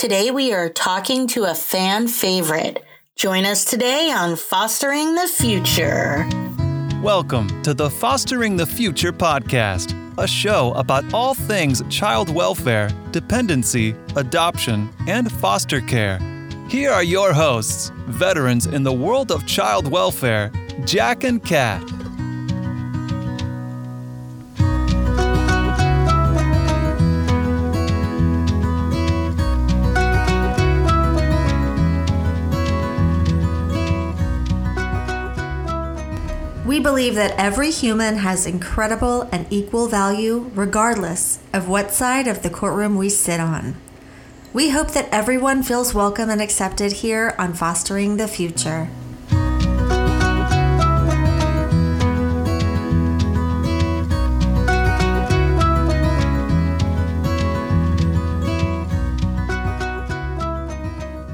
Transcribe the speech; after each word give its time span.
Today 0.00 0.30
we 0.30 0.54
are 0.54 0.70
talking 0.70 1.26
to 1.26 1.44
a 1.44 1.54
fan 1.54 2.08
favorite. 2.08 2.82
Join 3.16 3.44
us 3.44 3.66
today 3.66 4.10
on 4.10 4.34
Fostering 4.34 5.14
the 5.14 5.28
Future. 5.28 6.26
Welcome 7.02 7.62
to 7.64 7.74
the 7.74 7.90
Fostering 7.90 8.56
the 8.56 8.64
Future 8.64 9.12
podcast, 9.12 9.94
a 10.16 10.26
show 10.26 10.72
about 10.72 11.12
all 11.12 11.34
things 11.34 11.82
child 11.90 12.34
welfare, 12.34 12.88
dependency, 13.10 13.94
adoption, 14.16 14.88
and 15.06 15.30
foster 15.30 15.82
care. 15.82 16.18
Here 16.70 16.90
are 16.90 17.04
your 17.04 17.34
hosts, 17.34 17.92
veterans 18.06 18.64
in 18.64 18.82
the 18.82 18.94
world 18.94 19.30
of 19.30 19.46
child 19.46 19.86
welfare, 19.86 20.50
Jack 20.86 21.24
and 21.24 21.44
Kat. 21.44 21.82
We 36.70 36.78
believe 36.78 37.16
that 37.16 37.34
every 37.36 37.72
human 37.72 38.18
has 38.18 38.46
incredible 38.46 39.22
and 39.32 39.44
equal 39.50 39.88
value 39.88 40.52
regardless 40.54 41.40
of 41.52 41.68
what 41.68 41.90
side 41.90 42.28
of 42.28 42.44
the 42.44 42.48
courtroom 42.48 42.94
we 42.94 43.08
sit 43.08 43.40
on. 43.40 43.74
We 44.52 44.70
hope 44.70 44.92
that 44.92 45.08
everyone 45.10 45.64
feels 45.64 45.94
welcome 45.94 46.30
and 46.30 46.40
accepted 46.40 46.92
here 46.92 47.34
on 47.40 47.54
Fostering 47.54 48.18
the 48.18 48.28
Future. 48.28 48.88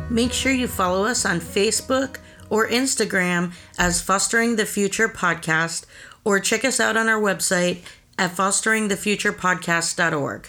Make 0.08 0.32
sure 0.32 0.52
you 0.52 0.66
follow 0.66 1.04
us 1.04 1.26
on 1.26 1.40
Facebook 1.40 2.20
or 2.50 2.68
Instagram 2.68 3.52
as 3.78 4.02
Fostering 4.02 4.56
the 4.56 4.66
Future 4.66 5.08
Podcast, 5.08 5.84
or 6.24 6.40
check 6.40 6.64
us 6.64 6.80
out 6.80 6.96
on 6.96 7.08
our 7.08 7.20
website 7.20 7.84
at 8.18 8.32
fosteringthefuturepodcast.org. 8.32 10.48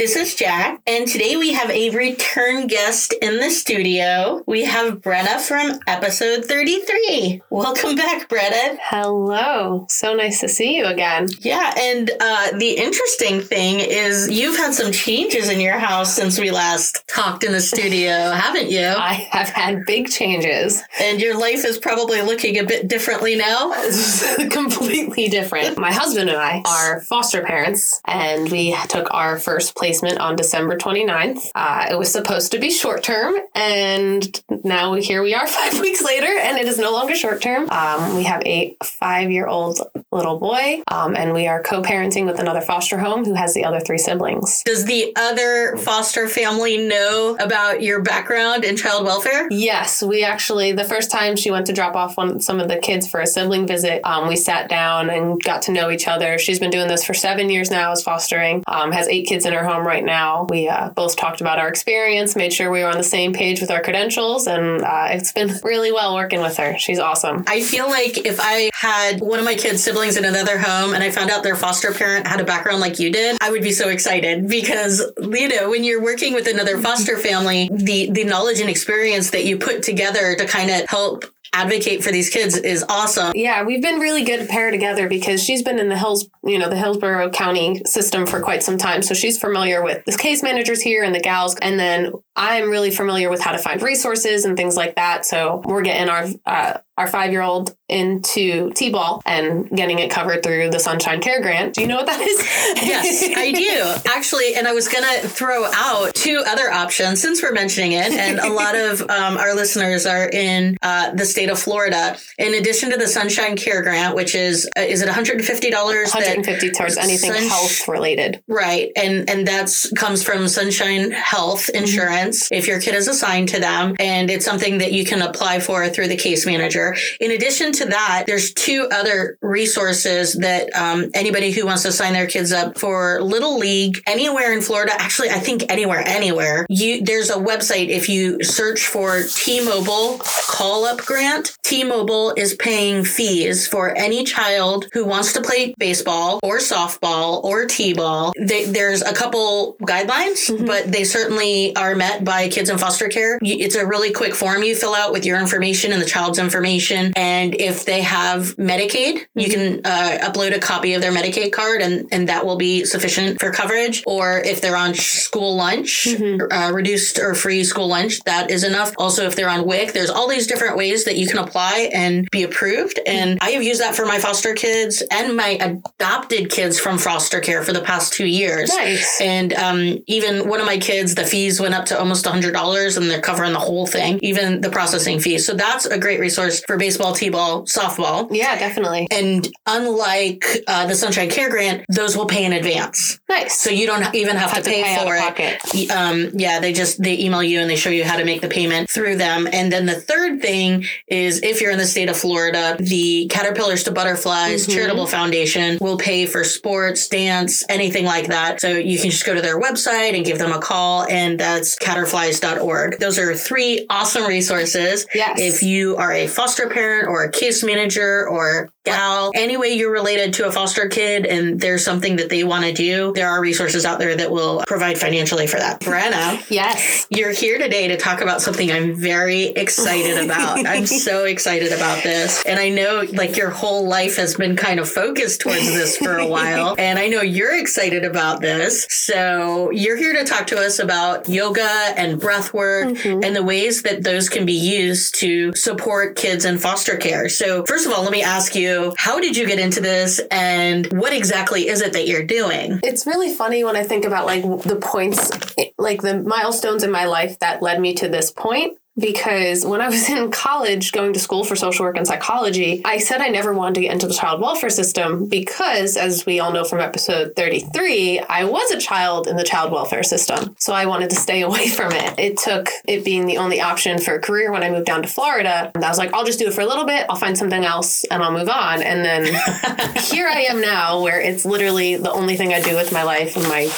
This 0.00 0.16
is 0.16 0.34
Jack, 0.34 0.80
and 0.86 1.06
today 1.06 1.36
we 1.36 1.52
have 1.52 1.68
a 1.68 1.90
return 1.90 2.68
guest 2.68 3.12
in 3.20 3.36
the 3.36 3.50
studio. 3.50 4.42
We 4.46 4.64
have 4.64 5.02
Brenna 5.02 5.38
from 5.38 5.78
episode 5.86 6.46
33. 6.46 7.42
Welcome 7.50 7.96
back, 7.96 8.26
Brenna. 8.30 8.78
Hello. 8.80 9.84
So 9.90 10.14
nice 10.14 10.40
to 10.40 10.48
see 10.48 10.74
you 10.74 10.86
again. 10.86 11.28
Yeah, 11.40 11.74
and 11.78 12.10
uh, 12.18 12.56
the 12.56 12.78
interesting 12.78 13.42
thing 13.42 13.80
is 13.80 14.30
you've 14.30 14.56
had 14.56 14.72
some 14.72 14.90
changes 14.90 15.50
in 15.50 15.60
your 15.60 15.78
house 15.78 16.14
since 16.14 16.40
we 16.40 16.50
last 16.50 17.06
talked 17.06 17.44
in 17.44 17.52
the 17.52 17.60
studio, 17.60 18.30
haven't 18.30 18.70
you? 18.70 18.86
I 18.86 19.28
have 19.32 19.50
had 19.50 19.84
big 19.84 20.08
changes. 20.08 20.82
And 20.98 21.20
your 21.20 21.38
life 21.38 21.66
is 21.66 21.76
probably 21.76 22.22
looking 22.22 22.58
a 22.58 22.64
bit 22.64 22.88
differently 22.88 23.36
now. 23.36 23.70
Completely 24.50 25.28
different. 25.28 25.76
My 25.76 25.92
husband 25.92 26.30
and 26.30 26.38
I 26.38 26.62
are 26.66 27.02
foster 27.02 27.42
parents, 27.42 28.00
and 28.06 28.50
we 28.50 28.74
took 28.88 29.12
our 29.12 29.38
first 29.38 29.76
placement 29.90 30.20
on 30.20 30.36
December 30.36 30.76
29th. 30.76 31.50
Uh, 31.52 31.88
it 31.90 31.98
was 31.98 32.12
supposed 32.12 32.52
to 32.52 32.60
be 32.60 32.70
short 32.70 33.02
term, 33.02 33.34
and 33.56 34.40
now 34.62 34.94
here 34.94 35.20
we 35.20 35.34
are 35.34 35.46
five 35.48 35.80
weeks 35.80 36.00
later, 36.04 36.28
and 36.28 36.56
it 36.58 36.66
is 36.66 36.78
no 36.78 36.92
longer 36.92 37.16
short 37.16 37.42
term. 37.42 37.68
Um, 37.70 38.14
we 38.14 38.22
have 38.22 38.40
a 38.46 38.76
five 38.84 39.32
year 39.32 39.48
old 39.48 39.80
little 40.12 40.38
boy, 40.38 40.84
um, 40.86 41.16
and 41.16 41.32
we 41.32 41.48
are 41.48 41.60
co 41.60 41.82
parenting 41.82 42.24
with 42.24 42.38
another 42.38 42.60
foster 42.60 42.98
home 42.98 43.24
who 43.24 43.34
has 43.34 43.52
the 43.52 43.64
other 43.64 43.80
three 43.80 43.98
siblings. 43.98 44.62
Does 44.64 44.84
the 44.84 45.12
other 45.16 45.76
foster 45.76 46.28
family 46.28 46.76
know 46.76 47.36
about 47.40 47.82
your 47.82 48.00
background 48.00 48.64
in 48.64 48.76
child 48.76 49.04
welfare? 49.04 49.48
Yes, 49.50 50.04
we 50.04 50.22
actually, 50.22 50.70
the 50.70 50.84
first 50.84 51.10
time 51.10 51.34
she 51.34 51.50
went 51.50 51.66
to 51.66 51.72
drop 51.72 51.96
off 51.96 52.16
one, 52.16 52.40
some 52.40 52.60
of 52.60 52.68
the 52.68 52.76
kids 52.76 53.08
for 53.08 53.18
a 53.18 53.26
sibling 53.26 53.66
visit, 53.66 54.02
um, 54.04 54.28
we 54.28 54.36
sat 54.36 54.68
down 54.68 55.10
and 55.10 55.42
got 55.42 55.62
to 55.62 55.72
know 55.72 55.90
each 55.90 56.06
other. 56.06 56.38
She's 56.38 56.60
been 56.60 56.70
doing 56.70 56.86
this 56.86 57.04
for 57.04 57.14
seven 57.14 57.50
years 57.50 57.72
now 57.72 57.90
as 57.90 58.04
fostering, 58.04 58.62
um, 58.68 58.92
has 58.92 59.08
eight 59.08 59.26
kids 59.26 59.44
in 59.44 59.52
her 59.52 59.64
home 59.64 59.79
right 59.86 60.04
now. 60.04 60.46
We 60.48 60.68
uh, 60.68 60.90
both 60.90 61.16
talked 61.16 61.40
about 61.40 61.58
our 61.58 61.68
experience, 61.68 62.36
made 62.36 62.52
sure 62.52 62.70
we 62.70 62.80
were 62.80 62.88
on 62.88 62.96
the 62.96 63.02
same 63.02 63.32
page 63.32 63.60
with 63.60 63.70
our 63.70 63.82
credentials, 63.82 64.46
and 64.46 64.82
uh, 64.82 65.08
it's 65.10 65.32
been 65.32 65.52
really 65.64 65.92
well 65.92 66.14
working 66.14 66.40
with 66.40 66.56
her. 66.56 66.78
She's 66.78 66.98
awesome. 66.98 67.44
I 67.46 67.62
feel 67.62 67.88
like 67.88 68.26
if 68.26 68.38
I 68.40 68.70
had 68.74 69.20
one 69.20 69.38
of 69.38 69.44
my 69.44 69.54
kids' 69.54 69.82
siblings 69.82 70.16
in 70.16 70.24
another 70.24 70.58
home 70.58 70.94
and 70.94 71.02
I 71.02 71.10
found 71.10 71.30
out 71.30 71.42
their 71.42 71.56
foster 71.56 71.92
parent 71.92 72.26
had 72.26 72.40
a 72.40 72.44
background 72.44 72.80
like 72.80 72.98
you 72.98 73.10
did, 73.10 73.36
I 73.40 73.50
would 73.50 73.62
be 73.62 73.72
so 73.72 73.88
excited 73.88 74.48
because, 74.48 75.02
you 75.20 75.48
know, 75.48 75.70
when 75.70 75.84
you're 75.84 76.02
working 76.02 76.34
with 76.34 76.46
another 76.46 76.78
foster 76.78 77.18
family, 77.18 77.68
the, 77.72 78.10
the 78.10 78.24
knowledge 78.24 78.60
and 78.60 78.70
experience 78.70 79.30
that 79.30 79.44
you 79.44 79.58
put 79.58 79.82
together 79.82 80.34
to 80.34 80.46
kind 80.46 80.70
of 80.70 80.88
help 80.88 81.24
advocate 81.52 82.02
for 82.02 82.12
these 82.12 82.30
kids 82.30 82.56
is 82.56 82.84
awesome. 82.88 83.32
Yeah, 83.34 83.64
we've 83.64 83.82
been 83.82 83.98
really 83.98 84.24
good 84.24 84.40
to 84.40 84.46
pair 84.46 84.70
together 84.70 85.08
because 85.08 85.42
she's 85.42 85.62
been 85.62 85.78
in 85.78 85.88
the 85.88 85.98
Hills, 85.98 86.28
you 86.44 86.58
know, 86.58 86.68
the 86.68 86.76
Hillsborough 86.76 87.30
County 87.30 87.82
system 87.86 88.26
for 88.26 88.40
quite 88.40 88.62
some 88.62 88.78
time. 88.78 89.02
So 89.02 89.14
she's 89.14 89.38
familiar 89.38 89.82
with 89.82 90.04
the 90.04 90.16
case 90.16 90.42
managers 90.42 90.80
here 90.80 91.02
and 91.02 91.14
the 91.14 91.20
gals. 91.20 91.56
And 91.56 91.78
then 91.78 92.12
I'm 92.36 92.70
really 92.70 92.90
familiar 92.90 93.30
with 93.30 93.40
how 93.40 93.52
to 93.52 93.58
find 93.58 93.82
resources 93.82 94.44
and 94.44 94.56
things 94.56 94.76
like 94.76 94.94
that. 94.96 95.26
So 95.26 95.62
we're 95.64 95.82
getting 95.82 96.08
our 96.08 96.26
uh, 96.46 96.78
our 97.00 97.06
five 97.06 97.32
year 97.32 97.42
old 97.42 97.74
into 97.88 98.70
T 98.72 98.90
ball 98.90 99.20
and 99.26 99.68
getting 99.70 99.98
it 99.98 100.10
covered 100.10 100.42
through 100.42 100.70
the 100.70 100.78
Sunshine 100.78 101.20
Care 101.20 101.42
Grant. 101.42 101.74
Do 101.74 101.80
you 101.80 101.86
know 101.86 101.96
what 101.96 102.06
that 102.06 102.20
is? 102.20 102.38
yes, 102.86 103.24
I 103.36 103.52
do. 103.52 104.10
Actually, 104.10 104.54
and 104.54 104.68
I 104.68 104.72
was 104.72 104.88
going 104.88 105.04
to 105.04 105.28
throw 105.28 105.64
out 105.74 106.14
two 106.14 106.42
other 106.46 106.70
options 106.70 107.20
since 107.20 107.42
we're 107.42 107.52
mentioning 107.52 107.92
it. 107.92 108.12
And 108.12 108.38
a 108.38 108.52
lot 108.52 108.76
of 108.76 109.00
um, 109.02 109.36
our 109.36 109.54
listeners 109.54 110.06
are 110.06 110.28
in 110.28 110.76
uh, 110.82 111.12
the 111.12 111.24
state 111.24 111.50
of 111.50 111.58
Florida. 111.58 112.16
In 112.38 112.54
addition 112.54 112.90
to 112.90 112.96
the 112.96 113.08
Sunshine 113.08 113.56
Care 113.56 113.82
Grant, 113.82 114.14
which 114.14 114.34
is, 114.34 114.68
uh, 114.76 114.82
is 114.82 115.02
it 115.02 115.08
$150? 115.08 115.40
150 115.40 116.70
towards 116.70 116.96
anything 116.96 117.32
Sun- 117.32 117.48
health 117.48 117.88
related. 117.88 118.42
Right. 118.46 118.92
And, 118.94 119.28
and 119.28 119.46
that's 119.46 119.90
comes 119.94 120.22
from 120.22 120.46
Sunshine 120.48 121.10
Health 121.10 121.66
mm-hmm. 121.66 121.82
Insurance 121.82 122.44
mm-hmm. 122.44 122.54
if 122.54 122.68
your 122.68 122.80
kid 122.80 122.94
is 122.94 123.08
assigned 123.08 123.48
to 123.48 123.58
them. 123.58 123.96
And 123.98 124.30
it's 124.30 124.44
something 124.44 124.78
that 124.78 124.92
you 124.92 125.04
can 125.04 125.22
apply 125.22 125.60
for 125.60 125.88
through 125.88 126.08
the 126.08 126.16
case 126.16 126.46
manager. 126.46 126.89
In 127.20 127.30
addition 127.30 127.72
to 127.72 127.86
that, 127.86 128.24
there's 128.26 128.52
two 128.52 128.88
other 128.92 129.38
resources 129.40 130.34
that 130.34 130.74
um, 130.76 131.10
anybody 131.14 131.50
who 131.50 131.66
wants 131.66 131.82
to 131.82 131.92
sign 131.92 132.12
their 132.12 132.26
kids 132.26 132.52
up 132.52 132.78
for 132.78 133.20
Little 133.22 133.58
League 133.58 134.02
anywhere 134.06 134.52
in 134.52 134.60
Florida, 134.60 134.92
actually, 134.98 135.30
I 135.30 135.38
think 135.38 135.64
anywhere, 135.70 136.02
anywhere, 136.06 136.66
you 136.68 137.02
there's 137.02 137.30
a 137.30 137.36
website. 137.36 137.88
If 137.88 138.08
you 138.08 138.42
search 138.42 138.86
for 138.86 139.22
T-Mobile 139.22 140.18
call 140.18 140.84
up 140.84 140.98
grant, 140.98 141.56
T-Mobile 141.62 142.34
is 142.36 142.54
paying 142.54 143.04
fees 143.04 143.66
for 143.66 143.96
any 143.96 144.24
child 144.24 144.86
who 144.92 145.04
wants 145.04 145.32
to 145.34 145.40
play 145.40 145.74
baseball 145.78 146.40
or 146.42 146.58
softball 146.58 147.42
or 147.44 147.66
T-ball. 147.66 148.32
They, 148.38 148.64
there's 148.64 149.02
a 149.02 149.12
couple 149.12 149.76
guidelines, 149.82 150.48
mm-hmm. 150.50 150.66
but 150.66 150.90
they 150.90 151.04
certainly 151.04 151.74
are 151.76 151.94
met 151.94 152.24
by 152.24 152.48
kids 152.48 152.70
in 152.70 152.78
foster 152.78 153.08
care. 153.08 153.38
It's 153.42 153.76
a 153.76 153.86
really 153.86 154.12
quick 154.12 154.34
form 154.34 154.62
you 154.62 154.74
fill 154.74 154.94
out 154.94 155.12
with 155.12 155.24
your 155.24 155.38
information 155.38 155.92
and 155.92 156.00
the 156.00 156.06
child's 156.06 156.38
information 156.38 156.79
information. 156.80 157.12
And 157.16 157.54
if 157.54 157.84
they 157.84 158.02
have 158.02 158.56
Medicaid, 158.56 159.14
mm-hmm. 159.14 159.40
you 159.40 159.48
can 159.48 159.80
uh, 159.84 160.18
upload 160.22 160.54
a 160.54 160.58
copy 160.58 160.94
of 160.94 161.02
their 161.02 161.12
Medicaid 161.12 161.52
card 161.52 161.82
and, 161.82 162.08
and 162.12 162.28
that 162.28 162.44
will 162.44 162.56
be 162.56 162.84
sufficient 162.84 163.40
for 163.40 163.50
coverage. 163.50 164.02
Or 164.06 164.38
if 164.38 164.60
they're 164.60 164.76
on 164.76 164.94
school 164.94 165.56
lunch, 165.56 166.06
mm-hmm. 166.08 166.52
uh, 166.52 166.72
reduced 166.72 167.18
or 167.18 167.34
free 167.34 167.64
school 167.64 167.88
lunch, 167.88 168.20
that 168.24 168.50
is 168.50 168.64
enough. 168.64 168.92
Also, 168.98 169.26
if 169.26 169.36
they're 169.36 169.48
on 169.48 169.66
WIC, 169.66 169.92
there's 169.92 170.10
all 170.10 170.28
these 170.28 170.46
different 170.46 170.76
ways 170.76 171.04
that 171.04 171.16
you 171.16 171.26
can 171.26 171.38
apply 171.38 171.90
and 171.92 172.28
be 172.30 172.42
approved. 172.42 173.00
And 173.06 173.38
I 173.40 173.50
have 173.50 173.62
used 173.62 173.80
that 173.80 173.94
for 173.94 174.06
my 174.06 174.18
foster 174.18 174.54
kids 174.54 175.02
and 175.10 175.36
my 175.36 175.58
adopted 175.60 176.50
kids 176.50 176.78
from 176.78 176.98
foster 176.98 177.40
care 177.40 177.62
for 177.62 177.72
the 177.72 177.80
past 177.80 178.12
two 178.12 178.26
years. 178.26 178.70
Nice. 178.70 179.20
And 179.20 179.52
um, 179.54 179.98
even 180.06 180.48
one 180.48 180.60
of 180.60 180.66
my 180.66 180.78
kids, 180.78 181.14
the 181.14 181.24
fees 181.24 181.60
went 181.60 181.74
up 181.74 181.86
to 181.86 181.98
almost 181.98 182.24
$100 182.24 182.96
and 182.96 183.10
they're 183.10 183.20
covering 183.20 183.52
the 183.52 183.58
whole 183.58 183.86
thing, 183.86 184.18
even 184.22 184.60
the 184.60 184.70
processing 184.70 185.20
fees. 185.20 185.46
So 185.46 185.54
that's 185.54 185.86
a 185.86 185.98
great 185.98 186.20
resource 186.20 186.59
for 186.66 186.76
baseball, 186.76 187.14
t-ball, 187.14 187.64
softball. 187.66 188.28
Yeah, 188.30 188.58
definitely. 188.58 189.06
And 189.10 189.48
unlike 189.66 190.44
uh, 190.66 190.86
the 190.86 190.94
Sunshine 190.94 191.30
Care 191.30 191.50
Grant, 191.50 191.84
those 191.88 192.16
will 192.16 192.26
pay 192.26 192.44
in 192.44 192.52
advance. 192.52 193.20
Nice. 193.28 193.60
So 193.60 193.70
you 193.70 193.86
don't 193.86 194.12
even 194.14 194.36
have, 194.36 194.50
have 194.50 194.64
to, 194.64 194.70
pay, 194.70 194.82
to 194.82 194.84
pay 194.84 195.04
for 195.04 195.14
it. 195.38 195.90
Um, 195.90 196.30
yeah, 196.34 196.58
they 196.58 196.72
just 196.72 197.00
they 197.02 197.18
email 197.18 197.42
you 197.42 197.60
and 197.60 197.70
they 197.70 197.76
show 197.76 197.90
you 197.90 198.04
how 198.04 198.16
to 198.16 198.24
make 198.24 198.40
the 198.40 198.48
payment 198.48 198.90
through 198.90 199.16
them. 199.16 199.48
And 199.52 199.70
then 199.70 199.86
the 199.86 199.94
third 199.94 200.40
thing 200.42 200.84
is 201.06 201.40
if 201.42 201.60
if 201.60 201.64
you're 201.64 201.72
in 201.72 201.78
the 201.78 201.86
state 201.86 202.08
of 202.08 202.16
Florida, 202.16 202.74
the 202.80 203.26
Caterpillars 203.28 203.84
to 203.84 203.92
Butterflies 203.92 204.40
Mm-hmm. 204.66 204.72
Charitable 204.72 205.06
Foundation 205.06 205.78
will 205.80 205.98
pay 205.98 206.24
for 206.24 206.42
sports, 206.42 207.06
dance, 207.08 207.62
anything 207.68 208.06
like 208.06 208.28
that. 208.28 208.60
So 208.60 208.68
you 208.68 208.98
can 208.98 209.10
just 209.10 209.26
go 209.26 209.34
to 209.34 209.42
their 209.42 209.60
website 209.60 210.14
and 210.14 210.24
give 210.24 210.38
them 210.38 210.52
a 210.52 210.58
call, 210.58 211.06
and 211.08 211.38
that's 211.38 211.76
caterflies.org. 211.76 212.98
Those 212.98 213.18
are 213.18 213.34
three 213.34 213.84
awesome 213.90 214.24
resources. 214.24 215.06
Yes. 215.14 215.38
If 215.38 215.62
you 215.62 215.96
are 215.96 216.12
a 216.12 216.26
foster 216.26 216.49
parent 216.58 217.08
or 217.08 217.24
a 217.24 217.30
case 217.30 217.62
manager 217.62 218.28
or 218.28 218.70
gal, 218.84 219.30
any 219.34 219.56
way 219.56 219.68
you're 219.68 219.92
related 219.92 220.32
to 220.34 220.46
a 220.46 220.52
foster 220.52 220.88
kid 220.88 221.26
and 221.26 221.60
there's 221.60 221.84
something 221.84 222.16
that 222.16 222.30
they 222.30 222.44
want 222.44 222.64
to 222.64 222.72
do, 222.72 223.12
there 223.14 223.28
are 223.28 223.40
resources 223.40 223.84
out 223.84 223.98
there 223.98 224.16
that 224.16 224.30
will 224.30 224.62
provide 224.66 224.98
financially 224.98 225.46
for 225.46 225.58
that. 225.58 225.80
Brenna, 225.80 226.42
Yes. 226.50 227.06
you're 227.10 227.32
here 227.32 227.58
today 227.58 227.88
to 227.88 227.96
talk 227.96 228.20
about 228.20 228.40
something 228.40 228.72
I'm 228.72 228.94
very 228.94 229.48
excited 229.48 230.24
about. 230.24 230.66
I'm 230.66 230.86
so 230.86 231.24
excited 231.24 231.72
about 231.72 232.02
this. 232.02 232.42
And 232.46 232.58
I 232.58 232.70
know 232.70 233.04
like 233.12 233.36
your 233.36 233.50
whole 233.50 233.86
life 233.86 234.16
has 234.16 234.34
been 234.34 234.56
kind 234.56 234.80
of 234.80 234.88
focused 234.88 235.40
towards 235.42 235.66
this 235.66 235.96
for 235.96 236.18
a 236.18 236.26
while. 236.26 236.74
And 236.90 236.98
I 236.98 237.08
know 237.08 237.20
you're 237.20 237.58
excited 237.58 238.04
about 238.04 238.40
this. 238.40 238.86
So 238.88 239.70
you're 239.70 239.96
here 239.96 240.14
to 240.14 240.24
talk 240.24 240.46
to 240.48 240.58
us 240.58 240.78
about 240.78 241.28
yoga 241.28 241.68
and 241.96 242.18
breath 242.18 242.54
work 242.54 242.88
mm-hmm. 242.88 243.22
and 243.22 243.36
the 243.36 243.42
ways 243.42 243.82
that 243.82 244.02
those 244.02 244.28
can 244.28 244.46
be 244.46 244.54
used 244.54 245.14
to 245.16 245.54
support 245.54 246.16
kids 246.16 246.39
in 246.44 246.58
foster 246.58 246.96
care. 246.96 247.28
So 247.28 247.64
first 247.64 247.86
of 247.86 247.92
all, 247.92 248.02
let 248.02 248.12
me 248.12 248.22
ask 248.22 248.54
you, 248.54 248.94
how 248.98 249.20
did 249.20 249.36
you 249.36 249.46
get 249.46 249.58
into 249.58 249.80
this 249.80 250.20
and 250.30 250.86
what 250.92 251.12
exactly 251.12 251.68
is 251.68 251.80
it 251.80 251.92
that 251.92 252.06
you're 252.06 252.24
doing? 252.24 252.80
It's 252.82 253.06
really 253.06 253.32
funny 253.34 253.64
when 253.64 253.76
I 253.76 253.82
think 253.82 254.04
about 254.04 254.26
like 254.26 254.42
the 254.42 254.76
points, 254.76 255.30
like 255.78 256.02
the 256.02 256.22
milestones 256.22 256.82
in 256.82 256.90
my 256.90 257.04
life 257.04 257.38
that 257.40 257.62
led 257.62 257.80
me 257.80 257.94
to 257.94 258.08
this 258.08 258.30
point. 258.30 258.78
Because 259.00 259.64
when 259.64 259.80
I 259.80 259.88
was 259.88 260.08
in 260.10 260.30
college 260.30 260.92
going 260.92 261.12
to 261.14 261.20
school 261.20 261.44
for 261.44 261.56
social 261.56 261.84
work 261.84 261.96
and 261.96 262.06
psychology, 262.06 262.82
I 262.84 262.98
said 262.98 263.20
I 263.20 263.28
never 263.28 263.52
wanted 263.52 263.76
to 263.76 263.80
get 263.82 263.92
into 263.92 264.06
the 264.06 264.14
child 264.14 264.40
welfare 264.40 264.70
system 264.70 265.26
because, 265.26 265.96
as 265.96 266.26
we 266.26 266.40
all 266.40 266.52
know 266.52 266.64
from 266.64 266.80
episode 266.80 267.34
33, 267.36 268.20
I 268.20 268.44
was 268.44 268.70
a 268.70 268.78
child 268.78 269.26
in 269.26 269.36
the 269.36 269.44
child 269.44 269.72
welfare 269.72 270.02
system. 270.02 270.54
So 270.58 270.72
I 270.72 270.86
wanted 270.86 271.10
to 271.10 271.16
stay 271.16 271.42
away 271.50 271.68
from 271.68 271.92
it. 271.92 272.18
It 272.18 272.36
took 272.36 272.68
it 272.84 273.04
being 273.04 273.26
the 273.26 273.38
only 273.38 273.60
option 273.60 273.98
for 273.98 274.14
a 274.14 274.20
career 274.20 274.52
when 274.52 274.62
I 274.62 274.70
moved 274.70 274.86
down 274.86 275.02
to 275.02 275.08
Florida. 275.08 275.70
And 275.74 275.84
I 275.84 275.88
was 275.88 275.98
like, 275.98 276.12
I'll 276.12 276.24
just 276.24 276.38
do 276.38 276.46
it 276.46 276.54
for 276.54 276.60
a 276.60 276.66
little 276.66 276.84
bit, 276.84 277.06
I'll 277.08 277.16
find 277.16 277.36
something 277.36 277.64
else, 277.64 278.04
and 278.04 278.22
I'll 278.22 278.32
move 278.32 278.48
on. 278.48 278.82
And 278.82 279.04
then 279.04 279.24
here 279.96 280.28
I 280.28 280.46
am 280.48 280.60
now, 280.60 281.00
where 281.02 281.20
it's 281.20 281.44
literally 281.44 281.96
the 281.96 282.12
only 282.12 282.36
thing 282.36 282.52
I 282.52 282.60
do 282.60 282.76
with 282.76 282.92
my 282.92 283.02
life 283.02 283.36
and 283.36 283.46
my, 283.48 283.70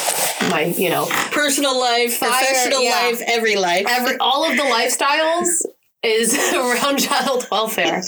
my, 0.49 0.65
you 0.65 0.89
know, 0.89 1.07
Personal 1.33 1.79
life, 1.79 2.19
professional 2.19 2.83
yeah. 2.83 2.91
life, 2.91 3.21
every 3.25 3.55
life. 3.55 3.85
every 3.89 4.17
all 4.17 4.49
of 4.49 4.55
the 4.55 4.63
lifestyles 5.21 5.72
is 6.03 6.33
around 6.53 6.97
child 6.99 7.47
welfare. 7.51 8.01